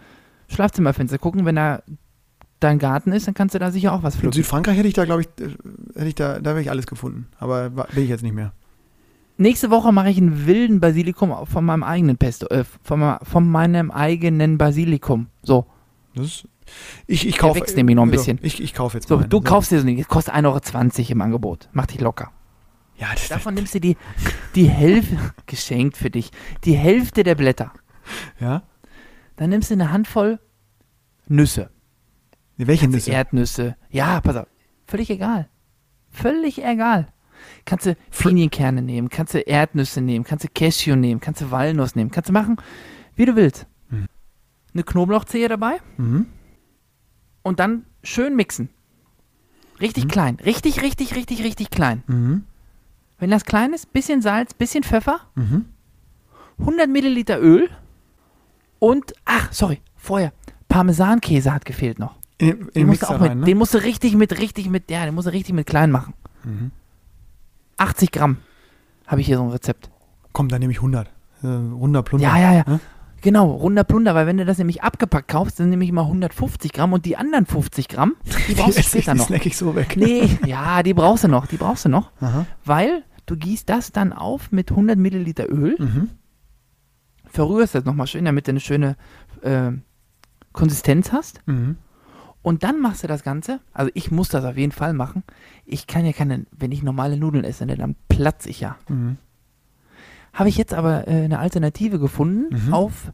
[0.47, 1.81] Schlafzimmerfenster gucken, wenn da
[2.61, 4.35] dein Garten ist, dann kannst du da sicher auch was In pflücken.
[4.35, 5.49] Südfrankreich hätte ich da, glaube ich, äh,
[5.95, 7.27] hätte ich da, da wäre ich alles gefunden.
[7.39, 8.53] Aber will ich jetzt nicht mehr.
[9.37, 13.91] Nächste Woche mache ich einen wilden Basilikum von meinem eigenen Pesto, äh, von, von meinem
[13.91, 15.27] eigenen Basilikum.
[15.43, 15.65] So,
[16.15, 16.47] Das ist,
[17.07, 17.63] ich, ich kaufe.
[17.75, 18.39] nämlich noch ein bisschen.
[18.41, 20.45] ich, ich kaufe jetzt so mal du kaufst dir so ein kostet 1,20
[20.99, 21.69] Euro im Angebot.
[21.71, 22.31] Mach dich locker.
[22.97, 23.95] Ja, das, Davon nimmst du die,
[24.55, 26.31] die Hälfte, geschenkt für dich,
[26.63, 27.71] die Hälfte der Blätter.
[28.39, 28.63] ja.
[29.35, 30.39] Dann nimmst du eine Handvoll
[31.27, 31.69] Nüsse.
[32.57, 33.11] Welche Nüsse?
[33.11, 33.75] Erdnüsse.
[33.91, 34.47] Ja, pass auf.
[34.87, 35.47] Völlig egal.
[36.09, 37.07] Völlig egal.
[37.65, 41.95] Kannst du Pinienkerne nehmen, kannst du Erdnüsse nehmen, kannst du Cashew nehmen, kannst du Walnuss
[41.95, 42.55] nehmen, kannst du machen,
[43.15, 43.67] wie du willst.
[43.89, 44.07] Mhm.
[44.73, 46.25] Eine Knoblauchzehe dabei Mhm.
[47.47, 48.69] Und dann schön mixen.
[49.81, 50.09] Richtig Mhm.
[50.09, 50.37] klein.
[50.45, 52.03] Richtig, richtig, richtig, richtig klein.
[52.07, 52.43] Mhm.
[53.19, 55.65] Wenn das klein ist, bisschen Salz, bisschen Pfeffer, Mhm.
[56.59, 57.69] 100 Milliliter Öl
[58.79, 60.33] und, ach, sorry, vorher,
[60.67, 62.15] Parmesankäse hat gefehlt noch.
[62.39, 63.45] In, in den musst, auch mit, rein, ne?
[63.45, 66.13] den musst du richtig mit, richtig mit, ja, den musst du richtig mit klein machen.
[66.43, 66.71] Mhm.
[67.77, 68.37] 80 Gramm
[69.07, 69.89] habe ich hier so ein Rezept.
[70.33, 71.07] Komm, dann nehme ich 100.
[71.43, 72.27] Äh, runder Plunder.
[72.27, 72.63] Ja, ja, ja.
[72.67, 72.79] Ne?
[73.21, 76.71] Genau, runder Plunder, weil wenn du das nämlich abgepackt kaufst, dann nehme ich mal 150
[76.71, 79.27] Gramm und die anderen 50 Gramm, die Die brauchst du esse ich, später die noch.
[79.27, 79.95] snack ich so weg.
[79.97, 82.45] Nee, ja, die brauchst du noch, die brauchst du noch, Aha.
[82.63, 86.09] weil du gießt das dann auf mit 100 Milliliter Öl, Mhm.
[87.25, 88.95] verrührst das nochmal schön, damit du eine schöne
[89.41, 89.71] äh,
[90.53, 91.77] Konsistenz hast Mhm.
[92.41, 95.23] und dann machst du das Ganze, also ich muss das auf jeden Fall machen,
[95.65, 98.77] ich kann ja keine, wenn ich normale Nudeln esse, ne, dann platze ich ja.
[98.87, 99.17] Mhm.
[100.37, 102.73] Habe ich jetzt aber äh, eine Alternative gefunden Mhm.
[102.73, 103.11] auf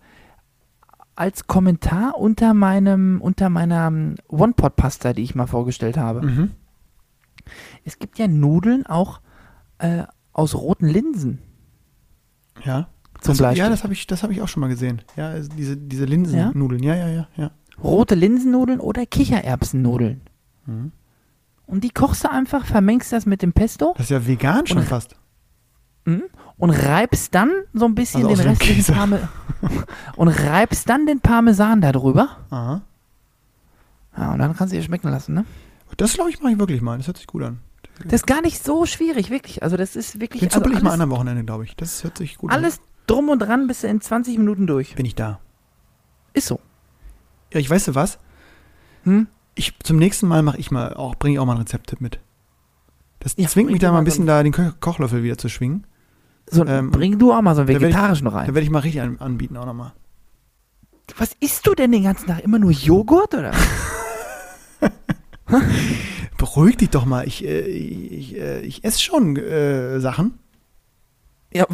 [1.15, 6.21] als Kommentar unter meinem unter meiner ähm, One-Pot-Pasta, die ich mal vorgestellt habe.
[6.24, 6.51] Mhm.
[7.86, 9.21] Es gibt ja Nudeln auch
[9.78, 11.39] äh, aus roten Linsen
[12.65, 12.88] Ja.
[13.21, 13.63] zum Beispiel.
[13.63, 15.01] ja, das habe ich, das ich auch schon mal gesehen.
[15.15, 16.82] Ja, also diese, diese Linsennudeln.
[16.84, 16.95] Ja?
[16.95, 17.51] ja, ja, ja.
[17.84, 20.21] Rote Linsennudeln oder Kichererbsennudeln.
[20.65, 20.91] Mhm.
[21.65, 24.84] Und die kochst du einfach, vermengst das mit dem Pesto Das ist ja vegan schon
[24.84, 25.15] fast.
[26.06, 26.24] Mhm,
[26.58, 28.93] und reibst dann so ein bisschen Also den außer dem restlichen Käse.
[28.93, 29.30] Parme
[30.16, 32.38] und reibst dann den Parmesan da drüber.
[32.49, 32.82] Aha.
[34.18, 35.45] Ja, und dann kannst du dir schmecken lassen, ne?
[35.97, 36.97] Das glaube ich, mache ich wirklich mal.
[36.97, 37.60] Das hört sich gut an.
[38.06, 39.64] Das ist gar nicht so schwierig, wirklich.
[39.64, 41.76] Also das ist wirklich Den also ich mal alles, an am Wochenende, glaube ich.
[41.76, 44.91] Das hört sich gut alles drum und dran bist du in 20 Minuten durch.
[44.91, 44.95] an.
[44.97, 45.39] Bin ich da.
[46.34, 46.60] Ist so.
[47.54, 48.18] Ja, ich weiß du was?
[49.04, 49.28] Hm?
[49.56, 52.20] Ich, zum nächsten Mal mache ich mal auch, bringe ich auch mal einen Rezepttipp mit.
[53.20, 55.86] Das Ja, zwingt mich da mal ein bisschen da den Ko Kochlöffel wieder zu schwingen.
[56.49, 58.47] So, Ähm, bring du auch mal so einen werd ich- vegetarischen Da rein.
[58.47, 59.93] werde ich mal richtig an, anbieten auch nochmal.
[61.17, 62.39] Was isst du denn den ganzen Tag?
[62.43, 63.51] Immer nur Joghurt oder?
[66.37, 67.27] Beruhig dich doch mal.
[67.27, 70.39] Ich, äh, ich, äh, ich esse schon äh, Sachen.
[71.53, 71.65] ja,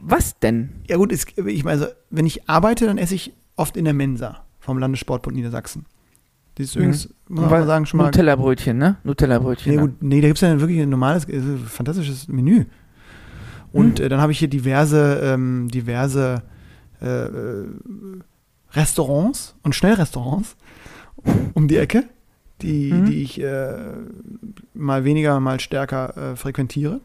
[0.00, 0.70] was denn?
[0.88, 3.94] Ja gut, es, ich meine, also, wenn ich arbeite, dann esse ich oft in der
[3.94, 5.86] Mensa vom Landessportbund Niedersachsen.
[6.56, 8.96] Die ist übrigens, muss man sagen, schon mal Nutella-Brötchen, ne?
[9.04, 9.70] Nutella-Brötchen.
[9.70, 9.82] Nee, ne?
[9.88, 12.64] gut, nee, da gibt es ja wirklich ein normales, äh, fantastisches Menü.
[13.72, 14.06] Und Hm.
[14.06, 16.42] äh, dann habe ich hier diverse, ähm, diverse
[17.00, 17.64] äh, äh,
[18.72, 20.56] Restaurants und Schnellrestaurants
[21.54, 22.04] um die Ecke,
[22.62, 23.04] die, Mhm.
[23.06, 23.76] die ich äh,
[24.74, 27.00] mal weniger, mal stärker äh, frequentiere.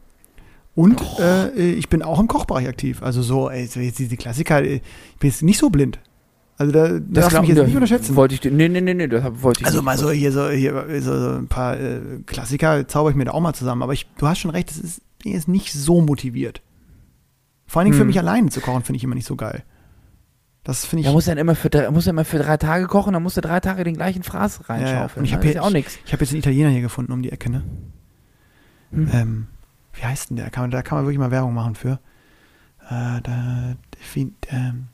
[0.74, 1.20] Und Oh.
[1.22, 3.02] äh, ich bin auch im Kochbereich aktiv.
[3.02, 6.00] Also so, ey, jetzt diese Klassiker, äh, ich bin jetzt nicht so blind.
[6.56, 8.14] Also da darfst du mich jetzt das nicht unterschätzen.
[8.16, 9.84] Wollte ich, nee, nee, nee, nee, das wollte ich Also nicht.
[9.86, 11.76] mal so hier so, hier so, ein paar
[12.26, 13.82] Klassiker zauber ich mir da auch mal zusammen.
[13.82, 15.00] Aber ich, du hast schon recht, es ist,
[15.32, 16.62] er ist nicht so motiviert.
[17.66, 18.08] Vor allen Dingen für Hm.
[18.08, 19.64] mich alleine zu kochen, finde ich immer nicht so geil.
[20.64, 21.06] Das finde ich.
[21.06, 23.40] Ja, muss dann immer für, drei- muss immer für drei Tage kochen, dann musst du
[23.42, 24.84] drei Tage den gleichen Fraß ja, ja.
[24.84, 25.20] reinschaufeln.
[25.22, 25.96] Und ich habe ja auch nichts.
[25.96, 27.62] ich, ich habe jetzt einen Italiener hier gefunden um die Ecke, ne?
[28.90, 29.08] Hm.
[29.12, 29.46] Ähm,
[29.92, 30.50] wie heißt denn der?
[30.50, 32.00] Kann man, da kann man wirklich mal Werbung machen für.
[32.88, 33.76] Äh, da,
[34.14, 34.86] wie, ähm,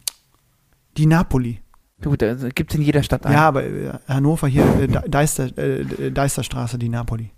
[0.97, 1.61] die Napoli.
[2.03, 3.35] Gut, also gibt es in jeder Stadt einen.
[3.35, 7.31] Ja, aber äh, Hannover hier, äh, De- Deister, äh, Deisterstraße, die Napoli.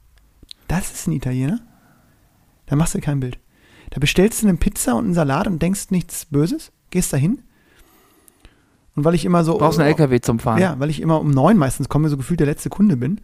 [0.69, 1.61] Das ist ein Italiener?
[2.73, 3.39] Da machst du kein Bild.
[3.91, 7.43] Da bestellst du eine Pizza und einen Salat und denkst nichts Böses, gehst da hin.
[8.97, 9.53] Und weil ich immer so.
[9.53, 10.59] Du brauchst einen LKW zum Fahren.
[10.59, 13.21] Ja, weil ich immer um neun meistens komme, so gefühlt der letzte Kunde bin,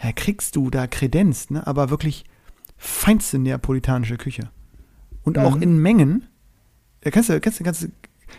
[0.00, 1.66] ja, kriegst du da Kredenz, ne?
[1.66, 2.24] aber wirklich
[2.76, 4.48] feinste neapolitanische Küche.
[5.24, 5.62] Und auch Mhm.
[5.62, 6.28] in Mengen.
[7.00, 7.88] Da kannst du, kannst du, kannst du,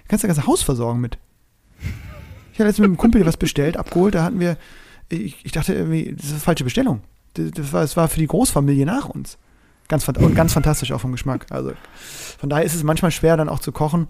[0.08, 1.18] kannst du das ganze Haus versorgen mit.
[2.53, 4.56] Ich hatte jetzt mit einem Kumpel was bestellt, abgeholt, da hatten wir,
[5.10, 7.01] ich, ich dachte irgendwie, das ist eine falsche Bestellung.
[7.34, 9.38] Das, war, das war für die Großfamilie nach uns.
[9.88, 11.46] Ganz, und ganz fantastisch auch vom Geschmack.
[11.52, 11.74] Also
[12.40, 14.08] von daher ist es manchmal schwer dann auch zu kochen,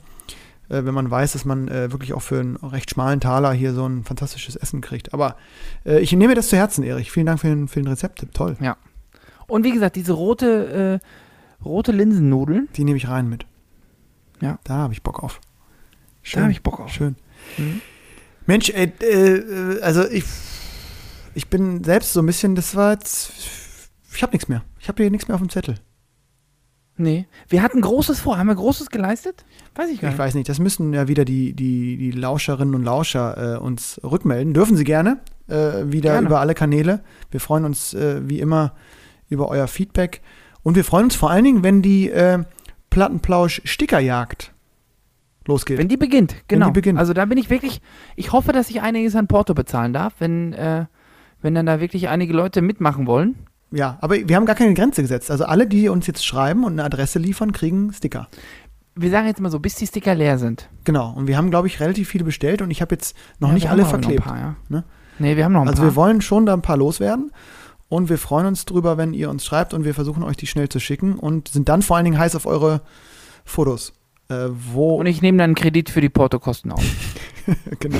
[0.69, 3.73] äh, wenn man weiß, dass man äh, wirklich auch für einen recht schmalen Taler hier
[3.73, 5.13] so ein fantastisches Essen kriegt.
[5.13, 5.35] Aber
[5.85, 7.11] äh, ich nehme mir das zu Herzen, Erich.
[7.11, 8.33] Vielen Dank für den, für den Rezepttipp.
[8.33, 8.55] Toll.
[9.47, 13.45] Und wie gesagt, diese rote, äh, rote Linsennudeln, Die nehme ich rein mit.
[14.41, 14.59] Ja.
[14.63, 15.41] Da habe ich Bock auf.
[16.33, 16.91] da habe ich Bock auf.
[16.91, 17.15] Schön.
[17.57, 17.81] Mhm.
[18.45, 20.23] Mensch, ey, äh, also ich,
[21.33, 23.31] ich bin selbst so ein bisschen, das war jetzt,
[24.15, 24.63] ich habe nichts mehr.
[24.79, 25.75] Ich habe hier nichts mehr auf dem Zettel.
[26.97, 27.27] Nee.
[27.49, 28.37] Wir hatten Großes vor.
[28.37, 29.43] Haben wir Großes geleistet?
[29.75, 30.19] Weiß ich gar Ich nicht.
[30.19, 34.53] weiß nicht, das müssen ja wieder die, die, die Lauscherinnen und Lauscher äh, uns rückmelden.
[34.53, 36.27] Dürfen sie gerne, äh, wieder Gerne.
[36.27, 37.01] über alle Kanäle.
[37.31, 38.73] Wir freuen uns äh, wie immer
[39.27, 40.21] über euer Feedback.
[40.63, 42.43] Und wir freuen uns vor allen Dingen, wenn die äh,
[42.89, 44.53] Plattenplausch-Stickerjagd
[45.47, 45.77] losgeht.
[45.77, 46.67] Wenn die beginnt, genau.
[46.67, 46.97] die beginnt.
[46.97, 47.81] Also da bin ich wirklich,
[48.15, 50.85] ich hoffe, dass ich einiges an Porto bezahlen darf, wenn, äh,
[51.41, 53.35] wenn dann da wirklich einige Leute mitmachen wollen.
[53.75, 55.29] Ja, aber wir haben gar keine Grenze gesetzt.
[55.29, 58.27] Also alle, die uns jetzt schreiben und eine Adresse liefern, kriegen Sticker.
[58.95, 60.69] Wir sagen jetzt mal so, bis die Sticker leer sind.
[60.85, 61.11] Genau.
[61.11, 63.63] Und wir haben, glaube ich, relativ viele bestellt und ich habe jetzt noch Ja, nicht
[63.63, 64.23] wir alle haben aber noch ein verklebt.
[64.25, 64.55] Paar, ja.
[64.69, 64.83] ne?
[65.19, 65.91] Nee, wir haben noch ein Also paar.
[65.91, 67.31] wir wollen schon da ein paar loswerden
[67.89, 70.69] und wir freuen uns drüber, wenn ihr uns schreibt und wir versuchen euch die schnell
[70.69, 72.81] zu schicken und sind dann vor allen Dingen heiß auf eure
[73.43, 73.91] Fotos.
[74.29, 76.83] Äh, wo Und ich nehme dann einen Kredit für die Portokosten auf.
[77.79, 77.99] genau.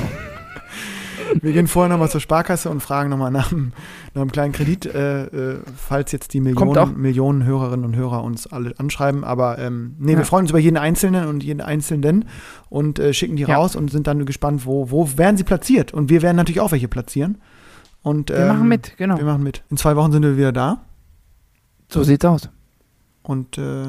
[1.40, 3.72] Wir gehen vorher nochmal zur Sparkasse und fragen nochmal nach, einem-
[4.14, 6.40] nach einem kleinen Kredit, äh, äh, falls jetzt die.
[6.40, 9.24] Millionen, Millionen Hörerinnen und Hörer uns alle anschreiben.
[9.24, 10.18] Aber ähm, nee, Ja.
[10.18, 12.24] wir freuen uns über jeden Einzelnen und jeden Einzelnen
[12.68, 13.56] und äh, schicken die Ja.
[13.56, 15.92] raus und sind dann gespannt, wo, wo werden sie platziert.
[15.94, 17.38] Und wir werden natürlich auch welche platzieren.
[18.02, 19.16] Und, Wir ähm, machen mit, genau.
[19.18, 19.64] Wir machen mit.
[19.70, 20.82] In zwei Wochen sind wir wieder da.
[21.88, 22.48] So sieht's aus.
[23.22, 23.84] Und äh,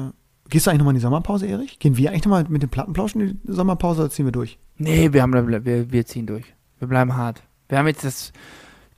[0.48, 1.78] gehst du eigentlich nochmal in die Sommerpause, Erich?
[1.78, 4.58] Gehen wir eigentlich nochmal mit dem Plattenplauschen in die Sommerpause oder ziehen wir durch?
[4.76, 5.32] Nee, wir, haben,
[5.64, 6.44] wir, wir ziehen durch.
[6.78, 7.42] Wir bleiben hart.
[7.68, 8.32] Wir haben jetzt das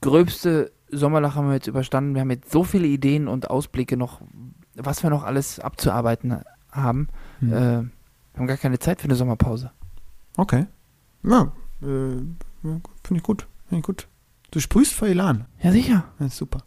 [0.00, 2.14] gröbste Sommerloch haben wir jetzt überstanden.
[2.14, 4.20] Wir haben jetzt so viele Ideen und Ausblicke noch,
[4.74, 7.08] was wir noch alles abzuarbeiten haben.
[7.40, 7.52] Hm.
[7.52, 9.70] Äh, wir haben gar keine Zeit für eine Sommerpause.
[10.36, 10.66] Okay.
[11.22, 11.52] Ja,
[11.82, 13.46] äh, ja, finde ich gut.
[13.68, 14.08] Finde ich gut.
[14.50, 15.46] Du sprühst vor Elan.
[15.62, 16.04] Ja, sicher.
[16.18, 16.64] Ist super.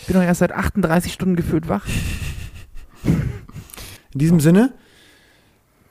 [0.00, 1.86] Ich bin doch erst seit 38 Stunden gefühlt wach.
[3.04, 4.74] In diesem Sinne,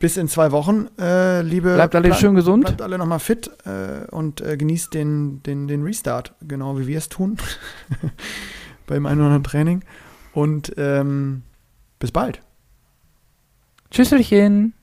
[0.01, 1.75] bis in zwei Wochen, äh, liebe.
[1.75, 2.65] Bleibt alle schön gesund.
[2.65, 6.97] Bleibt alle nochmal fit äh, und äh, genießt den, den, den Restart, genau wie wir
[6.97, 7.37] es tun.
[8.87, 9.83] Beim einen oder anderen Training.
[10.33, 11.43] Und ähm,
[11.99, 12.41] bis bald.
[13.91, 14.73] Tschüsselchen.